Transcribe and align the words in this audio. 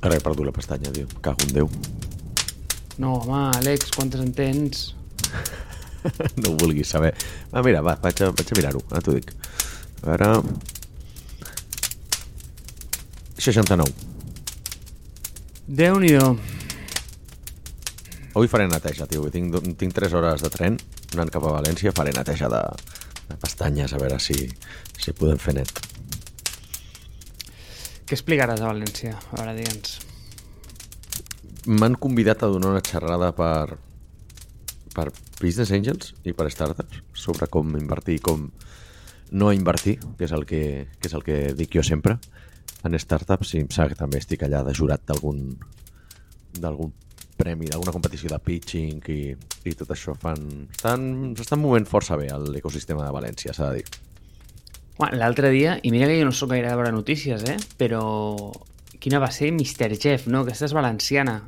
Ara 0.00 0.16
he 0.16 0.24
perdut 0.24 0.46
la 0.48 0.52
pestanya, 0.56 0.92
tio. 0.92 1.08
Cago 1.20 1.44
en 1.46 1.54
Déu. 1.58 1.70
No, 3.00 3.14
home, 3.18 3.46
Àlex, 3.58 3.92
quantes 3.96 4.20
en 4.20 4.32
tens? 4.36 4.94
no 6.40 6.52
ho 6.52 6.56
vulguis 6.60 6.88
saber. 6.88 7.14
Va, 7.52 7.62
mira, 7.64 7.82
va, 7.84 7.96
vaig 8.00 8.22
a, 8.24 8.30
vaig 8.32 8.52
a 8.52 8.58
mirar-ho, 8.58 8.82
ara 8.90 9.04
t'ho 9.04 9.16
dic. 9.16 9.32
A 10.02 10.12
veure... 10.12 10.30
69. 13.40 13.88
Déu-n'hi-do. 15.80 16.32
Avui 18.34 18.48
faré 18.52 18.66
neteja, 18.68 19.08
tio. 19.08 19.28
Tinc, 19.32 19.56
tinc 19.80 19.96
3 19.96 20.16
hores 20.16 20.44
de 20.44 20.50
tren 20.52 20.76
anant 21.14 21.32
cap 21.32 21.44
a 21.48 21.54
València. 21.56 21.94
Faré 21.96 22.12
neteja 22.16 22.50
de, 22.52 22.60
de 23.28 23.38
pestanyes, 23.40 23.94
a 23.96 24.02
veure 24.02 24.20
si, 24.22 24.36
si 24.96 25.16
podem 25.16 25.40
fer 25.40 25.56
net. 25.60 25.89
Què 28.10 28.16
explicaràs 28.18 28.58
a 28.58 28.66
València? 28.72 29.12
A 29.14 29.36
veure, 29.38 29.52
digue'ns. 29.54 29.90
M'han 31.70 31.94
convidat 31.94 32.40
a 32.42 32.48
donar 32.50 32.72
una 32.72 32.80
xerrada 32.82 33.28
per, 33.38 33.76
per 34.96 35.04
Business 35.38 35.70
Angels 35.70 36.10
i 36.26 36.34
per 36.34 36.48
startups 36.50 37.04
sobre 37.14 37.46
com 37.46 37.70
invertir 37.78 38.16
i 38.18 38.24
com 38.26 38.48
no 39.30 39.52
invertir, 39.54 40.00
que 40.18 40.26
és 40.26 40.34
el 40.34 40.42
que, 40.42 40.60
que, 40.98 41.06
és 41.06 41.14
el 41.14 41.22
que 41.22 41.38
dic 41.54 41.78
jo 41.78 41.86
sempre 41.86 42.18
en 42.82 42.98
startups 42.98 43.54
i 43.54 43.62
em 43.62 43.70
sap 43.70 43.94
que 43.94 44.00
també 44.02 44.18
estic 44.18 44.42
allà 44.42 44.64
de 44.66 44.74
jurat 44.74 45.06
d'algun 45.06 45.46
d'algun 46.58 46.90
premi, 47.38 47.70
d'alguna 47.70 47.94
competició 47.94 48.34
de 48.34 48.42
pitching 48.42 49.06
i, 49.06 49.22
i 49.70 49.78
tot 49.78 49.94
això 49.94 50.18
fan... 50.18 50.66
Estan, 50.74 51.10
s'estan 51.38 51.62
movent 51.62 51.86
força 51.86 52.18
bé 52.18 52.32
l'ecosistema 52.50 53.06
de 53.06 53.18
València, 53.22 53.54
s'ha 53.54 53.70
de 53.70 53.84
dir. 53.84 54.09
Bueno, 55.00 55.16
L'altre 55.16 55.48
dia, 55.48 55.78
i 55.82 55.90
mira 55.94 56.06
que 56.10 56.18
jo 56.20 56.26
no 56.28 56.32
sóc 56.36 56.50
gaire 56.52 56.68
de 56.68 56.76
veure 56.76 56.92
notícies, 56.92 57.44
eh? 57.48 57.56
Però 57.80 58.02
quina 59.00 59.18
va 59.22 59.30
ser 59.32 59.48
Mr. 59.54 59.94
Jeff, 59.96 60.26
no? 60.28 60.42
Aquesta 60.44 60.66
és 60.68 60.74
valenciana. 60.76 61.38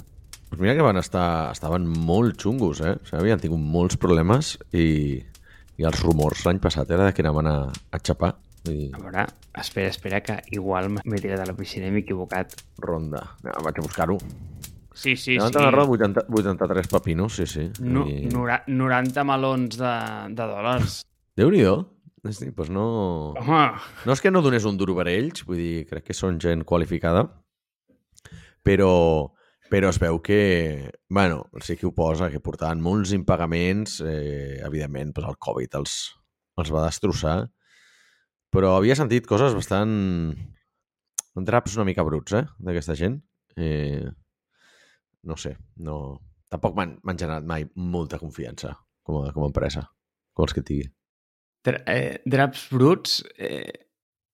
Pues 0.49 0.61
mira 0.61 0.75
que 0.77 0.85
van 0.85 0.97
estar, 1.01 1.51
estaven 1.53 1.85
molt 1.89 2.41
xungos, 2.41 2.81
eh? 2.81 2.95
O 2.97 3.05
sigui, 3.09 3.21
havien 3.23 3.41
tingut 3.41 3.61
molts 3.61 3.97
problemes 4.01 4.55
i, 4.73 5.21
i 5.81 5.85
els 5.89 6.01
rumors 6.05 6.47
l'any 6.49 6.61
passat 6.65 6.91
era 6.93 7.07
de 7.09 7.13
que 7.17 7.25
anaven 7.25 7.49
a, 7.51 7.57
a 7.93 8.01
xapar. 8.01 8.35
I 8.69 8.91
A 8.95 9.01
veure, 9.03 9.25
espera, 9.59 9.89
espera, 9.91 10.21
que 10.23 10.37
igual 10.55 10.89
m'he 10.95 11.19
tirat 11.21 11.41
a 11.43 11.49
la 11.49 11.57
piscina 11.59 11.89
i 11.89 11.93
m'he 11.93 12.05
equivocat. 12.07 12.53
ronda. 12.79 13.23
No, 13.43 13.57
vaig 13.65 13.81
a 13.81 13.85
buscar-ho. 13.89 14.19
Sí, 14.95 15.17
sí, 15.17 15.17
Sí, 15.17 15.39
sí. 15.41 15.47
sí. 15.49 15.59
la 15.59 15.85
80, 15.85 16.27
83 16.29 16.89
pepinos, 16.89 17.35
sí, 17.37 17.47
sí. 17.47 17.71
No, 17.81 18.05
I... 18.09 18.29
nora- 18.33 18.63
90 18.69 19.25
melons 19.25 19.77
de, 19.81 19.93
de 20.37 20.47
dòlars. 20.53 21.01
Déu-n'hi-do. 21.37 21.79
Sí, 22.31 22.53
pues 22.53 22.71
no... 22.71 23.35
Home, 23.35 23.73
No 24.07 24.15
és 24.15 24.21
que 24.23 24.31
no 24.31 24.43
donés 24.45 24.67
un 24.69 24.77
duro 24.79 24.95
per 24.95 25.09
ells, 25.11 25.43
vull 25.47 25.59
dir, 25.59 25.87
crec 25.91 26.07
que 26.07 26.15
són 26.15 26.39
gent 26.43 26.63
qualificada, 26.63 27.25
però, 28.63 28.93
però 29.73 29.91
es 29.91 29.99
veu 29.99 30.21
que, 30.23 30.93
bueno, 31.11 31.49
sí 31.67 31.75
que 31.81 31.89
ho 31.89 31.95
posa, 31.97 32.31
que 32.31 32.39
portaven 32.39 32.83
molts 32.85 33.11
impagaments, 33.17 33.99
eh, 34.07 34.63
evidentment, 34.63 35.11
pues 35.17 35.27
el 35.27 35.41
Covid 35.43 35.75
els, 35.83 35.99
els 36.63 36.71
va 36.71 36.87
destrossar, 36.87 37.37
però 38.55 38.77
havia 38.77 38.99
sentit 38.99 39.27
coses 39.27 39.59
bastant... 39.59 39.93
draps 41.35 41.75
una 41.75 41.89
mica 41.89 42.07
bruts, 42.07 42.39
eh, 42.39 42.47
d'aquesta 42.63 42.95
gent. 42.95 43.19
Eh, 43.57 44.07
no 45.27 45.37
sé, 45.37 45.57
no... 45.83 46.21
Tampoc 46.53 46.77
m'han 46.77 47.17
generat 47.19 47.47
mai 47.49 47.65
molta 47.75 48.19
confiança 48.21 48.77
com 49.03 49.23
a, 49.25 49.31
com 49.33 49.43
a 49.43 49.49
empresa, 49.49 49.89
com 50.37 50.45
els 50.45 50.53
que 50.53 50.61
et 50.61 50.69
digui. 50.69 50.85
dra 50.87 51.02
eh, 51.71 52.21
draps 52.27 52.69
bruts... 52.73 53.21
Eh, 53.39 53.73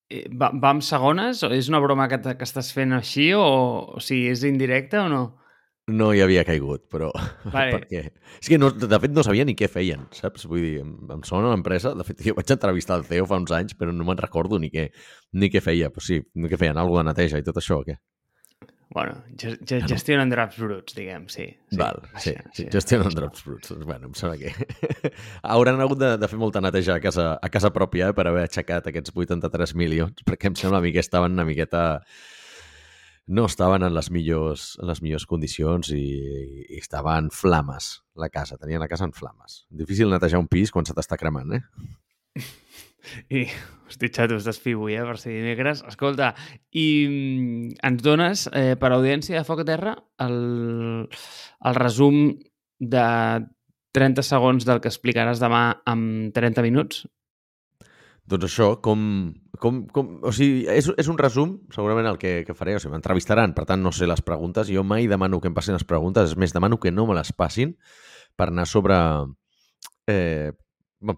eh, 0.09 0.25
va, 0.33 0.51
va 0.53 0.73
amb 0.75 0.85
segones? 0.85 1.43
O 1.45 1.51
és 1.53 1.69
una 1.71 1.81
broma 1.83 2.09
que, 2.11 2.21
que 2.21 2.47
estàs 2.47 2.71
fent 2.75 2.95
així? 2.97 3.31
O, 3.37 3.45
o 3.95 4.03
sigui, 4.03 4.29
és 4.33 4.45
indirecta 4.47 5.05
o 5.05 5.11
no? 5.11 5.23
No 5.89 6.11
hi 6.13 6.21
havia 6.21 6.43
caigut, 6.45 6.83
però... 6.91 7.09
Vale. 7.55 7.79
perquè... 7.79 8.03
És 8.37 8.49
que, 8.51 8.59
no, 8.61 8.69
de 8.71 8.99
fet, 9.01 9.13
no 9.15 9.23
sabia 9.25 9.45
ni 9.47 9.55
què 9.57 9.69
feien, 9.71 10.05
saps? 10.13 10.45
Vull 10.49 10.61
dir, 10.61 10.75
em, 10.83 10.93
em 11.15 11.23
sona 11.25 11.49
l'empresa... 11.53 11.95
De 11.97 12.05
fet, 12.05 12.21
jo 12.25 12.35
vaig 12.37 12.53
entrevistar 12.53 12.99
el 12.99 13.07
CEO 13.09 13.25
fa 13.29 13.39
uns 13.41 13.53
anys, 13.55 13.77
però 13.79 13.93
no 13.95 14.05
me'n 14.05 14.21
recordo 14.21 14.59
ni 14.61 14.69
què, 14.73 14.89
ni 15.41 15.49
què 15.49 15.63
feia. 15.65 15.89
Però 15.93 16.05
sí, 16.05 16.21
ni 16.37 16.51
què 16.51 16.59
feien, 16.61 16.77
alguna 16.77 17.07
de 17.07 17.13
neteja 17.13 17.41
i 17.41 17.45
tot 17.45 17.57
això, 17.61 17.81
o 17.81 17.87
què? 17.87 17.97
Bueno, 18.89 19.19
ge 19.37 19.51
ge 19.69 19.83
gestionen 19.85 20.31
draps 20.31 20.57
bruts, 20.57 20.95
diguem, 20.97 21.27
sí. 21.29 21.45
sí 21.69 21.77
Val, 21.77 21.99
sí, 22.17 22.33
vaja, 22.33 22.49
sí, 22.57 22.65
gestionen 22.73 23.13
drops 23.13 23.43
bruts. 23.45 23.73
Bueno, 23.85 24.09
em 24.09 24.15
sembla 24.17 24.39
que 24.41 24.49
hauran 25.53 25.81
hagut 25.83 26.01
de, 26.01 26.15
de 26.17 26.29
fer 26.31 26.39
molta 26.41 26.61
neteja 26.65 26.95
a 26.97 27.03
casa, 27.03 27.27
a 27.37 27.49
casa 27.53 27.69
pròpia 27.75 28.09
eh, 28.09 28.17
per 28.17 28.25
haver 28.25 28.47
aixecat 28.47 28.89
aquests 28.89 29.13
83 29.13 29.75
milions, 29.77 30.25
perquè 30.25 30.49
em 30.49 30.57
sembla 30.57 30.81
a 30.81 30.85
mi 30.85 30.93
que 30.95 31.05
estaven 31.05 31.37
una 31.37 31.45
miqueta... 31.45 31.85
No 33.29 33.43
estaven 33.45 33.83
en 33.85 33.93
les 33.93 34.07
millors, 34.09 34.71
en 34.81 34.89
les 34.89 35.03
millors 35.05 35.27
condicions 35.29 35.91
i, 35.93 36.01
i 36.65 36.79
estava 36.81 37.13
en 37.21 37.27
flames 37.29 37.99
la 38.17 38.31
casa, 38.33 38.57
tenien 38.57 38.81
la 38.81 38.89
casa 38.89 39.05
en 39.05 39.13
flames. 39.13 39.67
Difícil 39.69 40.09
netejar 40.09 40.41
un 40.41 40.49
pis 40.49 40.73
quan 40.73 40.89
se 40.89 40.97
t'està 40.97 41.13
cremant, 41.21 41.53
eh? 41.53 41.61
I, 43.29 43.45
hosti, 43.87 44.09
xato, 44.13 44.37
estàs 44.39 44.59
fi 44.61 44.73
avui, 44.77 44.95
eh, 44.97 45.05
per 45.05 45.17
ser 45.21 45.33
dimecres. 45.35 45.83
Escolta, 45.87 46.33
i 46.71 46.87
mm, 47.07 47.77
ens 47.89 48.03
dones, 48.05 48.47
eh, 48.53 48.75
per 48.79 48.91
audiència 48.95 49.39
de 49.39 49.45
Foc 49.47 49.63
a 49.63 49.67
Terra, 49.67 49.95
el, 50.25 51.07
el 51.09 51.79
resum 51.79 52.19
de 52.79 53.05
30 53.95 54.23
segons 54.25 54.67
del 54.67 54.81
que 54.83 54.91
explicaràs 54.91 55.41
demà 55.41 55.63
en 55.89 56.31
30 56.35 56.65
minuts? 56.65 57.05
Doncs 58.29 58.45
això, 58.45 58.75
com... 58.85 59.01
com, 59.59 59.81
com 59.93 60.11
o 60.21 60.31
sigui, 60.35 60.67
és, 60.69 60.85
és 61.01 61.09
un 61.09 61.17
resum, 61.17 61.57
segurament 61.73 62.11
el 62.11 62.19
que, 62.21 62.43
que 62.45 62.55
faré. 62.55 62.77
O 62.77 62.81
sigui, 62.81 62.93
m'entrevistaran, 62.93 63.55
per 63.57 63.65
tant, 63.69 63.81
no 63.81 63.91
sé 63.95 64.07
les 64.07 64.21
preguntes. 64.25 64.69
Jo 64.69 64.85
mai 64.85 65.09
demano 65.09 65.41
que 65.41 65.49
em 65.49 65.57
passin 65.57 65.75
les 65.75 65.87
preguntes, 65.87 66.31
és 66.31 66.37
més, 66.37 66.53
demano 66.53 66.77
que 66.79 66.93
no 66.93 67.07
me 67.09 67.17
les 67.17 67.33
passin 67.33 67.73
per 68.37 68.51
anar 68.51 68.67
sobre... 68.69 68.99
Eh, 70.09 70.51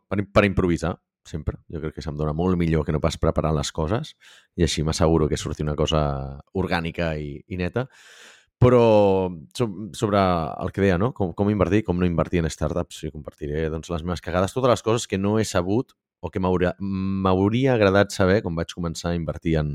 per, 0.07 0.23
per 0.31 0.45
improvisar, 0.47 0.95
sempre. 1.27 1.57
Jo 1.71 1.79
crec 1.81 1.95
que 1.97 2.01
se'm 2.03 2.17
dona 2.17 2.33
molt 2.33 2.57
millor 2.57 2.85
que 2.85 2.91
no 2.95 3.01
pas 3.03 3.17
preparant 3.21 3.55
les 3.55 3.71
coses 3.71 4.15
i 4.57 4.63
així 4.65 4.83
m'asseguro 4.83 5.27
que 5.29 5.37
surti 5.37 5.63
una 5.63 5.75
cosa 5.75 6.01
orgànica 6.57 7.13
i, 7.17 7.35
i 7.47 7.57
neta. 7.57 7.87
Però 8.61 8.81
so- 9.57 9.69
sobre 9.97 10.19
el 10.21 10.71
que 10.71 10.81
deia, 10.83 10.97
no? 11.01 11.11
Com, 11.17 11.33
com 11.33 11.49
invertir, 11.49 11.83
com 11.83 11.97
no 11.97 12.05
invertir 12.05 12.43
en 12.43 12.49
startups, 12.49 12.99
jo 13.05 13.11
compartiré 13.13 13.69
doncs, 13.73 13.89
les 13.89 14.03
meves 14.05 14.21
cagades, 14.21 14.53
totes 14.53 14.69
les 14.69 14.83
coses 14.85 15.07
que 15.07 15.17
no 15.17 15.39
he 15.39 15.45
sabut 15.45 15.95
o 16.21 16.29
que 16.29 16.39
m'hauria 16.39 17.73
agradat 17.73 18.11
saber 18.13 18.41
quan 18.45 18.53
vaig 18.55 18.69
començar 18.75 19.11
a 19.11 19.17
invertir 19.17 19.55
en, 19.57 19.71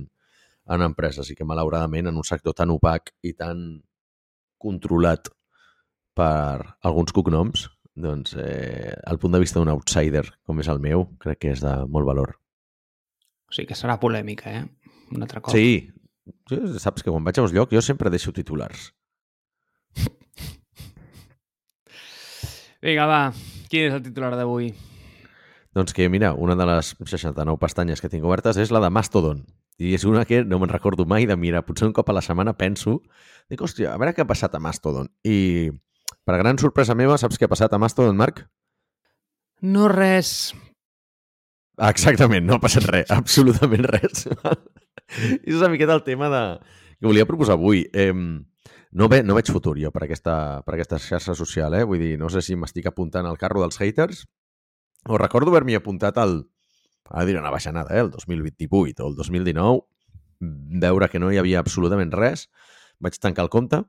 en 0.71 0.83
empreses 0.87 1.31
i 1.31 1.35
que 1.35 1.45
malauradament 1.49 2.07
en 2.07 2.17
un 2.21 2.27
sector 2.27 2.55
tan 2.55 2.71
opac 2.71 3.11
i 3.27 3.33
tan 3.35 3.83
controlat 4.63 5.29
per 6.17 6.77
alguns 6.87 7.13
cognoms, 7.13 7.67
doncs 7.97 8.37
eh, 8.37 8.93
el 9.09 9.19
punt 9.19 9.33
de 9.35 9.41
vista 9.41 9.59
d'un 9.61 9.73
outsider 9.73 10.25
com 10.47 10.61
és 10.61 10.69
el 10.69 10.81
meu, 10.85 11.07
crec 11.23 11.41
que 11.43 11.55
és 11.57 11.63
de 11.65 11.73
molt 11.89 12.07
valor. 12.09 12.37
O 13.49 13.55
sigui 13.57 13.71
que 13.71 13.79
serà 13.79 13.97
polèmica, 14.03 14.53
eh? 14.53 14.65
Un 15.15 15.25
altre 15.25 15.41
cop. 15.41 15.55
Sí, 15.55 15.89
jo, 16.51 16.61
saps 16.83 17.03
que 17.03 17.13
quan 17.13 17.25
vaig 17.25 17.39
a 17.39 17.47
un 17.47 17.55
lloc 17.55 17.73
jo 17.73 17.83
sempre 17.85 18.13
deixo 18.13 18.35
titulars. 18.37 18.91
Vinga, 22.85 23.07
va, 23.09 23.21
quin 23.71 23.89
és 23.89 23.95
el 23.97 24.05
titular 24.05 24.35
d'avui? 24.37 24.75
Doncs 25.77 25.93
que, 25.97 26.09
mira, 26.13 26.33
una 26.33 26.55
de 26.57 26.67
les 26.69 26.95
69 27.01 27.59
pestanyes 27.61 28.01
que 28.01 28.11
tinc 28.13 28.25
obertes 28.25 28.57
és 28.61 28.71
la 28.73 28.81
de 28.85 28.91
Mastodon. 28.93 29.43
I 29.77 29.93
és 29.97 30.07
una 30.09 30.25
que 30.25 30.43
no 30.45 30.61
me'n 30.61 30.73
recordo 30.73 31.05
mai 31.05 31.27
de 31.29 31.37
mirar. 31.37 31.67
Potser 31.67 31.89
un 31.89 31.93
cop 31.97 32.09
a 32.09 32.15
la 32.17 32.23
setmana 32.25 32.55
penso, 32.57 33.03
dic, 33.51 33.61
hòstia, 33.61 33.91
a 33.93 34.01
veure 34.01 34.15
què 34.17 34.25
ha 34.25 34.29
passat 34.29 34.55
a 34.57 34.61
Mastodon. 34.63 35.11
I, 35.29 35.69
per 36.27 36.41
gran 36.43 36.59
sorpresa 36.59 36.97
meva, 36.99 37.17
saps 37.23 37.39
què 37.39 37.47
ha 37.47 37.53
passat 37.53 37.73
a 37.73 37.79
Mastodon, 37.79 38.19
Marc? 38.19 38.43
No 39.63 39.87
res. 39.89 40.53
Exactament, 41.87 42.45
no 42.49 42.57
ha 42.57 42.63
passat 42.63 42.89
res, 42.91 43.13
absolutament 43.15 43.87
res. 43.87 44.27
I 44.27 45.53
és 45.53 45.61
una 45.61 45.71
miqueta 45.71 45.95
el 45.95 46.03
tema 46.03 46.29
de... 46.33 46.43
que 46.99 47.07
volia 47.07 47.29
proposar 47.29 47.55
avui. 47.55 47.85
Eh, 47.95 48.11
no, 48.13 49.09
ve, 49.13 49.23
no 49.23 49.37
veig 49.39 49.53
futur 49.55 49.77
jo 49.79 49.93
per 49.95 50.07
aquesta, 50.07 50.37
per 50.67 50.75
aquesta 50.75 50.99
xarxa 51.03 51.37
social, 51.39 51.79
eh? 51.79 51.85
Vull 51.87 52.03
dir, 52.03 52.15
no 52.19 52.31
sé 52.33 52.43
si 52.43 52.59
m'estic 52.59 52.89
apuntant 52.91 53.29
al 53.29 53.39
carro 53.39 53.63
dels 53.63 53.79
haters 53.79 54.25
o 55.07 55.19
recordo 55.23 55.55
haver-m'hi 55.55 55.79
apuntat 55.79 56.19
al... 56.19 56.41
A 57.07 57.23
dir 57.23 57.37
una 57.39 57.53
baixanada, 57.55 57.95
eh? 57.95 58.03
El 58.03 58.11
2028 58.11 59.05
o 59.05 59.13
el 59.13 59.15
2019, 59.15 59.77
veure 60.83 61.09
que 61.09 61.21
no 61.23 61.31
hi 61.31 61.39
havia 61.39 61.61
absolutament 61.63 62.11
res, 62.11 62.49
vaig 62.99 63.15
tancar 63.23 63.45
el 63.47 63.53
compte 63.53 63.85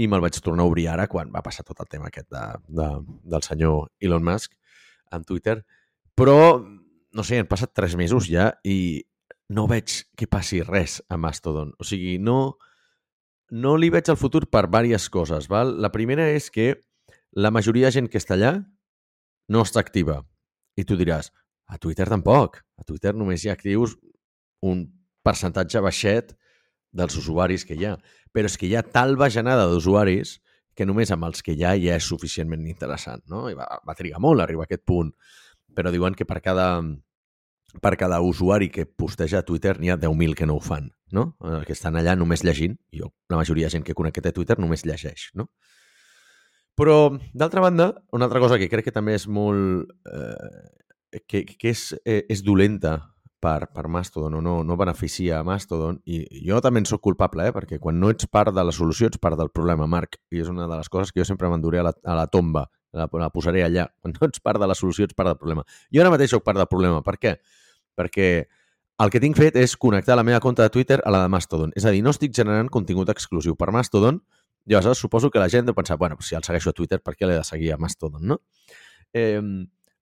i 0.00 0.08
me'l 0.08 0.22
vaig 0.24 0.38
tornar 0.40 0.64
a 0.64 0.70
obrir 0.70 0.86
ara 0.88 1.06
quan 1.10 1.30
va 1.34 1.42
passar 1.44 1.64
tot 1.66 1.82
el 1.82 1.88
tema 1.90 2.08
aquest 2.08 2.30
de, 2.32 2.42
de, 2.68 2.88
del 3.34 3.44
senyor 3.44 3.90
Elon 4.00 4.24
Musk 4.24 4.54
en 5.12 5.26
Twitter. 5.28 5.60
Però, 6.16 6.36
no 6.60 7.24
sé, 7.26 7.40
han 7.40 7.50
passat 7.50 7.74
tres 7.76 7.96
mesos 8.00 8.28
ja 8.30 8.50
i 8.64 9.02
no 9.50 9.66
veig 9.70 10.04
que 10.16 10.28
passi 10.30 10.62
res 10.64 11.00
a 11.10 11.18
Mastodon. 11.20 11.74
O 11.78 11.86
sigui, 11.86 12.16
no, 12.22 12.56
no 13.50 13.74
li 13.76 13.90
veig 13.92 14.08
el 14.12 14.18
futur 14.20 14.46
per 14.48 14.68
diverses 14.70 15.10
coses. 15.12 15.50
Val? 15.50 15.74
La 15.82 15.92
primera 15.92 16.28
és 16.30 16.48
que 16.54 16.72
la 17.36 17.50
majoria 17.50 17.90
de 17.90 17.98
gent 17.98 18.10
que 18.10 18.20
està 18.22 18.36
allà 18.38 18.54
no 19.50 19.64
està 19.66 19.82
activa. 19.82 20.20
I 20.78 20.86
tu 20.86 20.96
diràs, 20.96 21.32
a 21.68 21.78
Twitter 21.78 22.06
tampoc. 22.08 22.62
A 22.78 22.86
Twitter 22.86 23.12
només 23.14 23.44
hi 23.44 23.50
ha 23.50 23.58
actius 23.58 23.96
un 24.66 24.86
percentatge 25.26 25.82
baixet 25.82 26.32
dels 26.92 27.16
usuaris 27.18 27.64
que 27.66 27.76
hi 27.78 27.86
ha. 27.88 27.96
Però 28.34 28.50
és 28.50 28.56
que 28.58 28.68
hi 28.68 28.76
ha 28.78 28.84
tal 28.86 29.16
bajanada 29.20 29.66
d'usuaris 29.70 30.38
que 30.76 30.86
només 30.86 31.10
amb 31.12 31.26
els 31.28 31.42
que 31.44 31.54
hi 31.56 31.64
ha 31.66 31.74
ja 31.78 31.98
és 31.98 32.06
suficientment 32.08 32.66
interessant, 32.68 33.22
no? 33.28 33.48
I 33.50 33.56
va, 33.58 33.66
va 33.86 33.96
trigar 33.98 34.20
molt 34.22 34.40
a 34.40 34.46
arribar 34.46 34.66
a 34.66 34.70
aquest 34.70 34.86
punt. 34.88 35.12
Però 35.76 35.92
diuen 35.92 36.16
que 36.18 36.26
per 36.26 36.40
cada, 36.42 36.68
per 37.82 37.94
cada 38.00 38.20
usuari 38.24 38.70
que 38.72 38.86
posteja 38.86 39.42
a 39.42 39.46
Twitter 39.46 39.76
n'hi 39.78 39.92
ha 39.92 39.98
10.000 40.00 40.38
que 40.38 40.48
no 40.48 40.56
ho 40.56 40.64
fan, 40.64 40.90
no? 41.12 41.34
Eh, 41.44 41.62
que 41.66 41.76
estan 41.76 41.98
allà 41.98 42.16
només 42.16 42.44
llegint. 42.46 42.78
Jo, 42.96 43.12
la 43.30 43.42
majoria 43.42 43.68
de 43.68 43.76
gent 43.76 43.86
que 43.86 43.94
que 43.94 44.22
té 44.22 44.32
Twitter 44.32 44.58
només 44.58 44.86
llegeix, 44.86 45.30
no? 45.34 45.50
Però, 46.78 47.18
d'altra 47.34 47.60
banda, 47.60 47.92
una 48.12 48.24
altra 48.24 48.40
cosa 48.40 48.58
que 48.58 48.68
crec 48.68 48.86
que 48.88 48.92
també 48.92 49.14
és 49.14 49.26
molt... 49.28 49.90
Eh, 50.06 51.20
que, 51.26 51.44
que 51.44 51.68
és, 51.68 51.90
eh, 52.06 52.22
és 52.30 52.40
dolenta 52.46 53.10
per, 53.40 53.70
per 53.72 53.88
Mastodon 53.88 54.36
o 54.36 54.42
no, 54.44 54.58
no 54.64 54.76
beneficia 54.76 55.38
a 55.40 55.44
Mastodon 55.46 55.98
i 56.04 56.20
jo 56.46 56.60
també 56.60 56.82
en 56.82 56.88
sóc 56.88 57.02
culpable, 57.04 57.48
eh? 57.48 57.54
perquè 57.56 57.80
quan 57.80 57.98
no 58.00 58.10
ets 58.12 58.28
part 58.28 58.52
de 58.54 58.64
la 58.64 58.74
solució 58.76 59.08
ets 59.08 59.18
part 59.18 59.38
del 59.40 59.50
problema, 59.50 59.88
Marc, 59.88 60.20
i 60.30 60.44
és 60.44 60.50
una 60.52 60.68
de 60.68 60.76
les 60.76 60.92
coses 60.92 61.12
que 61.12 61.22
jo 61.22 61.26
sempre 61.28 61.48
m'enduré 61.48 61.80
a, 61.80 61.88
la, 61.88 61.94
a 62.04 62.16
la 62.20 62.26
tomba, 62.28 62.66
la, 62.92 63.08
la 63.22 63.30
posaré 63.32 63.64
allà. 63.64 63.88
Quan 64.02 64.14
no 64.16 64.28
ets 64.28 64.42
part 64.44 64.60
de 64.60 64.68
la 64.68 64.76
solució 64.76 65.08
ets 65.08 65.16
part 65.16 65.32
del 65.32 65.40
problema. 65.40 65.64
Jo 65.94 66.04
ara 66.04 66.12
mateix 66.12 66.34
sóc 66.34 66.44
part 66.44 66.60
del 66.60 66.68
problema. 66.70 67.00
Per 67.06 67.16
què? 67.22 67.36
Perquè 67.96 68.28
el 69.00 69.12
que 69.14 69.22
tinc 69.22 69.38
fet 69.38 69.56
és 69.56 69.76
connectar 69.80 70.18
la 70.18 70.26
meva 70.26 70.42
compta 70.44 70.66
de 70.66 70.74
Twitter 70.74 71.00
a 71.04 71.14
la 71.14 71.22
de 71.24 71.32
Mastodon. 71.32 71.72
És 71.76 71.86
a 71.88 71.94
dir, 71.94 72.04
no 72.04 72.12
estic 72.12 72.36
generant 72.36 72.68
contingut 72.68 73.08
exclusiu 73.08 73.56
per 73.56 73.70
Mastodon, 73.72 74.20
aleshores 74.68 75.00
suposo 75.00 75.30
que 75.30 75.40
la 75.40 75.48
gent 75.48 75.66
deu 75.66 75.74
pensar, 75.74 75.96
bueno, 75.98 76.18
si 76.20 76.36
el 76.36 76.44
segueixo 76.44 76.70
a 76.70 76.76
Twitter, 76.76 77.00
per 77.00 77.16
què 77.16 77.26
l'he 77.26 77.38
de 77.38 77.44
seguir 77.44 77.72
a 77.72 77.78
Mastodon, 77.80 78.26
no? 78.26 78.40
Eh, 79.12 79.40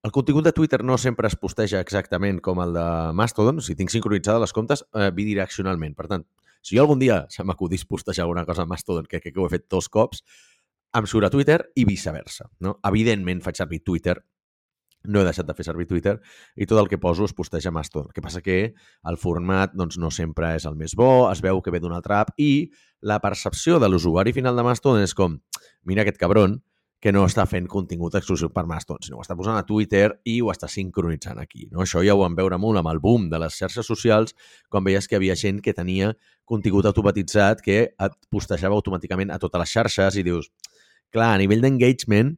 el 0.08 0.12
contingut 0.12 0.44
de 0.46 0.54
Twitter 0.56 0.82
no 0.84 0.96
sempre 0.96 1.28
es 1.28 1.36
posteja 1.36 1.82
exactament 1.84 2.38
com 2.40 2.62
el 2.64 2.72
de 2.72 2.84
Mastodon, 3.12 3.58
si 3.60 3.74
tinc 3.76 3.92
sincronitzades 3.92 4.40
les 4.40 4.54
comptes 4.56 4.82
eh, 4.96 5.10
bidireccionalment. 5.12 5.92
Per 5.98 6.06
tant, 6.08 6.24
si 6.64 6.78
jo 6.78 6.86
algun 6.86 7.02
dia 7.02 7.26
se 7.28 7.44
m'acudís 7.44 7.84
postejar 7.84 8.24
alguna 8.24 8.46
cosa 8.48 8.64
a 8.64 8.70
Mastodon, 8.70 9.04
que 9.04 9.20
crec 9.20 9.34
que 9.34 9.42
ho 9.42 9.44
he 9.44 9.52
fet 9.52 9.66
dos 9.68 9.90
cops, 9.92 10.22
em 10.96 11.04
surt 11.04 11.28
a 11.28 11.30
Twitter 11.34 11.58
i 11.76 11.84
viceversa. 11.84 12.48
No? 12.64 12.78
Evidentment 12.88 13.44
faig 13.44 13.60
servir 13.60 13.82
Twitter, 13.84 14.16
no 15.04 15.20
he 15.20 15.26
deixat 15.28 15.46
de 15.46 15.54
fer 15.54 15.66
servir 15.68 15.86
Twitter 15.90 16.16
i 16.56 16.66
tot 16.66 16.80
el 16.80 16.88
que 16.88 16.98
poso 16.98 17.28
es 17.28 17.36
posteja 17.36 17.68
a 17.68 17.76
Mastodon. 17.76 18.08
El 18.08 18.16
que 18.16 18.24
passa 18.24 18.40
que 18.40 18.58
el 19.12 19.20
format 19.20 19.76
doncs, 19.76 20.00
no 20.00 20.08
sempre 20.14 20.54
és 20.56 20.64
el 20.64 20.80
més 20.80 20.96
bo, 20.96 21.28
es 21.28 21.44
veu 21.44 21.60
que 21.60 21.74
ve 21.74 21.82
d'una 21.84 22.00
altra 22.00 22.22
app 22.24 22.32
i 22.40 22.70
la 23.04 23.20
percepció 23.20 23.76
de 23.78 23.92
l'usuari 23.92 24.32
final 24.32 24.56
de 24.56 24.64
Mastodon 24.66 25.04
és 25.04 25.12
com, 25.14 25.36
mira 25.84 26.02
aquest 26.02 26.16
cabron, 26.16 26.62
que 27.00 27.12
no 27.14 27.22
està 27.28 27.44
fent 27.46 27.68
contingut 27.70 28.16
exclusiu 28.18 28.50
per 28.50 28.64
Mastodon, 28.66 29.04
sinó 29.06 29.20
ho 29.20 29.22
està 29.22 29.36
posant 29.38 29.58
a 29.58 29.66
Twitter 29.66 30.08
i 30.26 30.40
ho 30.42 30.50
està 30.50 30.66
sincronitzant 30.70 31.38
aquí. 31.38 31.68
No? 31.70 31.84
Això 31.84 32.02
ja 32.02 32.16
ho 32.16 32.24
vam 32.24 32.34
veure 32.38 32.58
molt 32.58 32.80
amb 32.80 32.90
el 32.90 32.98
boom 33.02 33.28
de 33.30 33.38
les 33.38 33.54
xarxes 33.54 33.86
socials, 33.86 34.34
quan 34.68 34.86
veies 34.86 35.06
que 35.06 35.18
havia 35.18 35.38
gent 35.38 35.62
que 35.62 35.76
tenia 35.76 36.10
contingut 36.48 36.88
automatitzat 36.90 37.62
que 37.62 37.78
et 37.92 38.18
postejava 38.32 38.74
automàticament 38.74 39.30
a 39.30 39.38
totes 39.38 39.62
les 39.62 39.76
xarxes 39.76 40.18
i 40.18 40.26
dius, 40.26 40.50
clar, 41.14 41.36
a 41.36 41.40
nivell 41.40 41.62
d'engagement, 41.62 42.34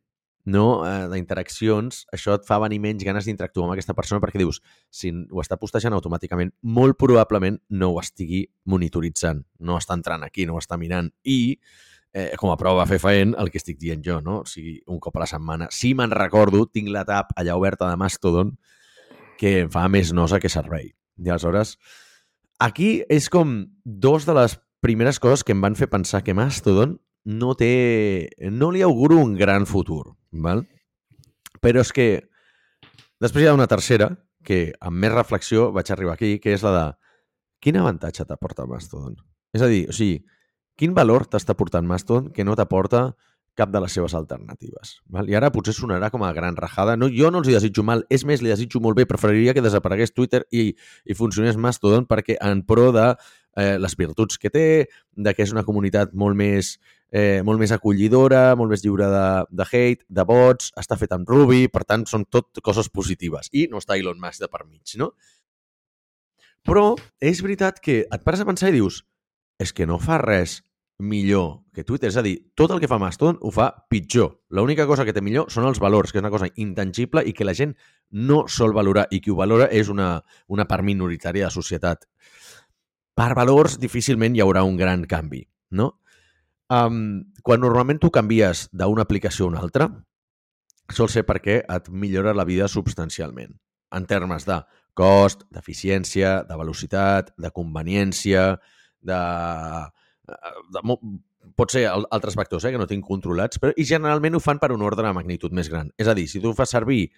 no, 0.50 0.66
eh, 0.84 1.08
d'interaccions, 1.12 2.04
això 2.12 2.34
et 2.36 2.46
fa 2.48 2.58
venir 2.60 2.80
menys 2.80 3.04
ganes 3.04 3.26
d'interactuar 3.28 3.66
amb 3.66 3.76
aquesta 3.76 3.94
persona 3.96 4.20
perquè 4.20 4.40
dius, 4.40 4.60
si 4.90 5.12
ho 5.12 5.40
està 5.40 5.56
postejant 5.60 5.96
automàticament, 5.96 6.52
molt 6.62 6.98
probablement 7.00 7.60
no 7.70 7.92
ho 7.94 8.00
estigui 8.00 8.46
monitoritzant, 8.64 9.44
no 9.60 9.78
està 9.80 9.96
entrant 9.96 10.24
aquí, 10.26 10.46
no 10.48 10.56
ho 10.56 10.62
està 10.62 10.80
mirant 10.80 11.12
i 11.24 11.56
eh, 12.12 12.32
com 12.38 12.50
a 12.52 12.58
prova 12.58 12.86
fefaent 12.90 13.34
el 13.38 13.50
que 13.50 13.60
estic 13.60 13.78
dient 13.80 14.02
jo, 14.04 14.20
no? 14.24 14.40
O 14.44 14.48
sigui, 14.48 14.78
un 14.90 15.00
cop 15.02 15.16
a 15.16 15.24
la 15.24 15.30
setmana. 15.30 15.68
Si 15.74 15.92
me'n 15.94 16.12
recordo, 16.14 16.64
tinc 16.66 16.90
la 16.92 17.04
tab 17.08 17.34
allà 17.38 17.56
oberta 17.58 17.88
de 17.90 17.98
Mastodon 18.00 18.56
que 19.40 19.60
em 19.64 19.70
fa 19.72 19.86
més 19.88 20.12
nosa 20.12 20.40
que 20.40 20.52
servei. 20.52 20.90
I 21.20 21.30
aleshores, 21.30 21.76
aquí 22.60 23.00
és 23.08 23.28
com 23.32 23.62
dos 23.84 24.26
de 24.28 24.36
les 24.36 24.58
primeres 24.84 25.20
coses 25.20 25.44
que 25.44 25.54
em 25.56 25.62
van 25.64 25.76
fer 25.76 25.90
pensar 25.92 26.22
que 26.24 26.36
Mastodon 26.36 26.98
no 27.24 27.54
té... 27.56 28.30
no 28.50 28.70
li 28.72 28.82
auguro 28.82 29.20
un 29.20 29.36
gran 29.36 29.66
futur, 29.68 30.16
val? 30.32 30.64
Però 31.60 31.84
és 31.84 31.92
que 31.92 32.08
després 33.20 33.44
hi 33.44 33.50
ha 33.50 33.56
una 33.56 33.68
tercera 33.68 34.14
que 34.44 34.70
amb 34.80 34.96
més 34.96 35.12
reflexió 35.12 35.68
vaig 35.72 35.90
arribar 35.92 36.16
aquí, 36.16 36.38
que 36.40 36.54
és 36.56 36.64
la 36.64 36.72
de 36.76 36.84
quin 37.60 37.76
avantatge 37.76 38.24
t'aporta 38.24 38.68
Mastodon? 38.68 39.18
És 39.52 39.64
a 39.64 39.68
dir, 39.68 39.84
o 39.90 39.96
sigui, 39.96 40.22
quin 40.80 40.94
valor 40.96 41.26
t'està 41.28 41.52
portant 41.58 41.84
Mastodon 41.84 42.30
que 42.32 42.46
no 42.46 42.56
t'aporta 42.56 43.10
cap 43.58 43.72
de 43.72 43.80
les 43.82 43.92
seves 43.92 44.14
alternatives. 44.16 44.94
Val? 45.12 45.28
I 45.28 45.36
ara 45.36 45.50
potser 45.52 45.74
sonarà 45.76 46.08
com 46.12 46.22
a 46.24 46.30
gran 46.32 46.56
rajada. 46.56 46.94
No, 46.96 47.10
jo 47.12 47.28
no 47.30 47.42
els 47.42 47.50
hi 47.50 47.56
desitjo 47.56 47.84
mal, 47.84 48.06
és 48.08 48.24
més, 48.24 48.40
li 48.40 48.48
desitjo 48.48 48.80
molt 48.80 48.96
bé. 48.96 49.04
Preferiria 49.10 49.52
que 49.52 49.64
desaparegués 49.64 50.14
Twitter 50.16 50.44
i, 50.50 50.70
i 51.04 51.16
funcionés 51.18 51.58
Mastodon 51.60 52.06
perquè 52.08 52.38
en 52.46 52.62
pro 52.64 52.88
de 52.96 53.10
eh, 53.10 53.76
les 53.82 53.96
virtuts 53.98 54.40
que 54.40 54.52
té, 54.54 54.64
de 55.12 55.34
que 55.34 55.44
és 55.44 55.52
una 55.52 55.66
comunitat 55.66 56.14
molt 56.14 56.38
més, 56.38 56.76
eh, 57.12 57.42
molt 57.44 57.60
més 57.60 57.74
acollidora, 57.76 58.54
molt 58.56 58.72
més 58.72 58.86
lliure 58.86 59.10
de, 59.12 59.26
de 59.50 59.68
hate, 59.68 60.06
de 60.08 60.24
bots, 60.24 60.72
està 60.80 60.96
fet 60.96 61.12
amb 61.16 61.28
Ruby, 61.28 61.66
per 61.68 61.84
tant, 61.84 62.06
són 62.08 62.24
tot 62.30 62.62
coses 62.64 62.88
positives. 62.88 63.52
I 63.52 63.66
no 63.68 63.82
està 63.82 63.98
Elon 63.98 64.22
Musk 64.22 64.46
de 64.46 64.48
per 64.48 64.64
mig, 64.64 64.96
no? 64.96 65.12
Però 66.64 66.94
és 67.20 67.40
veritat 67.44 67.80
que 67.84 68.02
et 68.04 68.24
pares 68.24 68.40
a 68.40 68.48
pensar 68.48 68.68
i 68.68 68.76
dius 68.76 69.02
és 69.60 69.72
que 69.76 69.86
no 69.88 69.98
fa 70.00 70.18
res 70.20 70.60
millor 71.00 71.64
que 71.74 71.84
Twitter. 71.84 72.10
És 72.10 72.18
a 72.20 72.24
dir, 72.24 72.36
tot 72.54 72.72
el 72.74 72.80
que 72.80 72.88
fa 72.90 72.98
Mastodon 73.00 73.38
ho 73.40 73.50
fa 73.54 73.70
pitjor. 73.90 74.32
L'única 74.56 74.86
cosa 74.86 75.04
que 75.04 75.14
té 75.16 75.22
millor 75.24 75.50
són 75.52 75.66
els 75.68 75.80
valors, 75.82 76.12
que 76.12 76.20
és 76.20 76.24
una 76.24 76.32
cosa 76.32 76.50
intangible 76.56 77.24
i 77.26 77.34
que 77.36 77.46
la 77.46 77.56
gent 77.56 77.74
no 78.10 78.44
sol 78.48 78.74
valorar 78.76 79.06
i 79.10 79.20
qui 79.20 79.32
ho 79.32 79.38
valora 79.38 79.70
és 79.70 79.88
una, 79.88 80.18
una 80.48 80.66
part 80.68 80.86
minoritària 80.86 81.46
de 81.46 81.50
la 81.50 81.54
societat. 81.54 82.06
Per 83.16 83.30
valors 83.36 83.78
difícilment 83.80 84.36
hi 84.36 84.44
haurà 84.44 84.62
un 84.64 84.76
gran 84.78 85.04
canvi, 85.08 85.42
no? 85.76 85.94
Um, 86.70 87.32
quan 87.42 87.60
normalment 87.60 87.98
tu 87.98 88.12
canvies 88.14 88.68
d'una 88.70 89.02
aplicació 89.02 89.48
a 89.48 89.50
una 89.50 89.62
altra, 89.64 89.88
sol 90.94 91.10
ser 91.10 91.24
perquè 91.26 91.62
et 91.66 91.88
millora 91.90 92.34
la 92.34 92.46
vida 92.46 92.68
substancialment, 92.70 93.56
en 93.90 94.06
termes 94.06 94.46
de 94.46 94.60
cost, 94.94 95.42
d'eficiència, 95.50 96.44
de 96.46 96.58
velocitat, 96.58 97.32
de 97.38 97.50
conveniència, 97.54 98.44
de 99.00 99.20
pot 101.56 101.72
ser 101.72 101.86
altres 101.90 102.36
factors 102.38 102.64
eh, 102.64 102.72
que 102.74 102.80
no 102.80 102.88
tinc 102.90 103.06
controlats, 103.06 103.60
però 103.60 103.74
i 103.76 103.86
generalment 103.88 104.36
ho 104.36 104.42
fan 104.44 104.60
per 104.62 104.72
un 104.74 104.84
ordre 104.86 105.06
de 105.06 105.16
magnitud 105.16 105.54
més 105.56 105.70
gran. 105.72 105.90
És 105.98 106.10
a 106.10 106.14
dir, 106.16 106.28
si 106.30 106.42
tu 106.42 106.54
fas 106.56 106.72
servir 106.76 107.08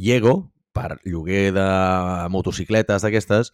Llego 0.00 0.52
per 0.74 0.98
lloguer 1.04 1.50
de 1.54 1.66
motocicletes 2.32 3.04
d'aquestes, 3.04 3.52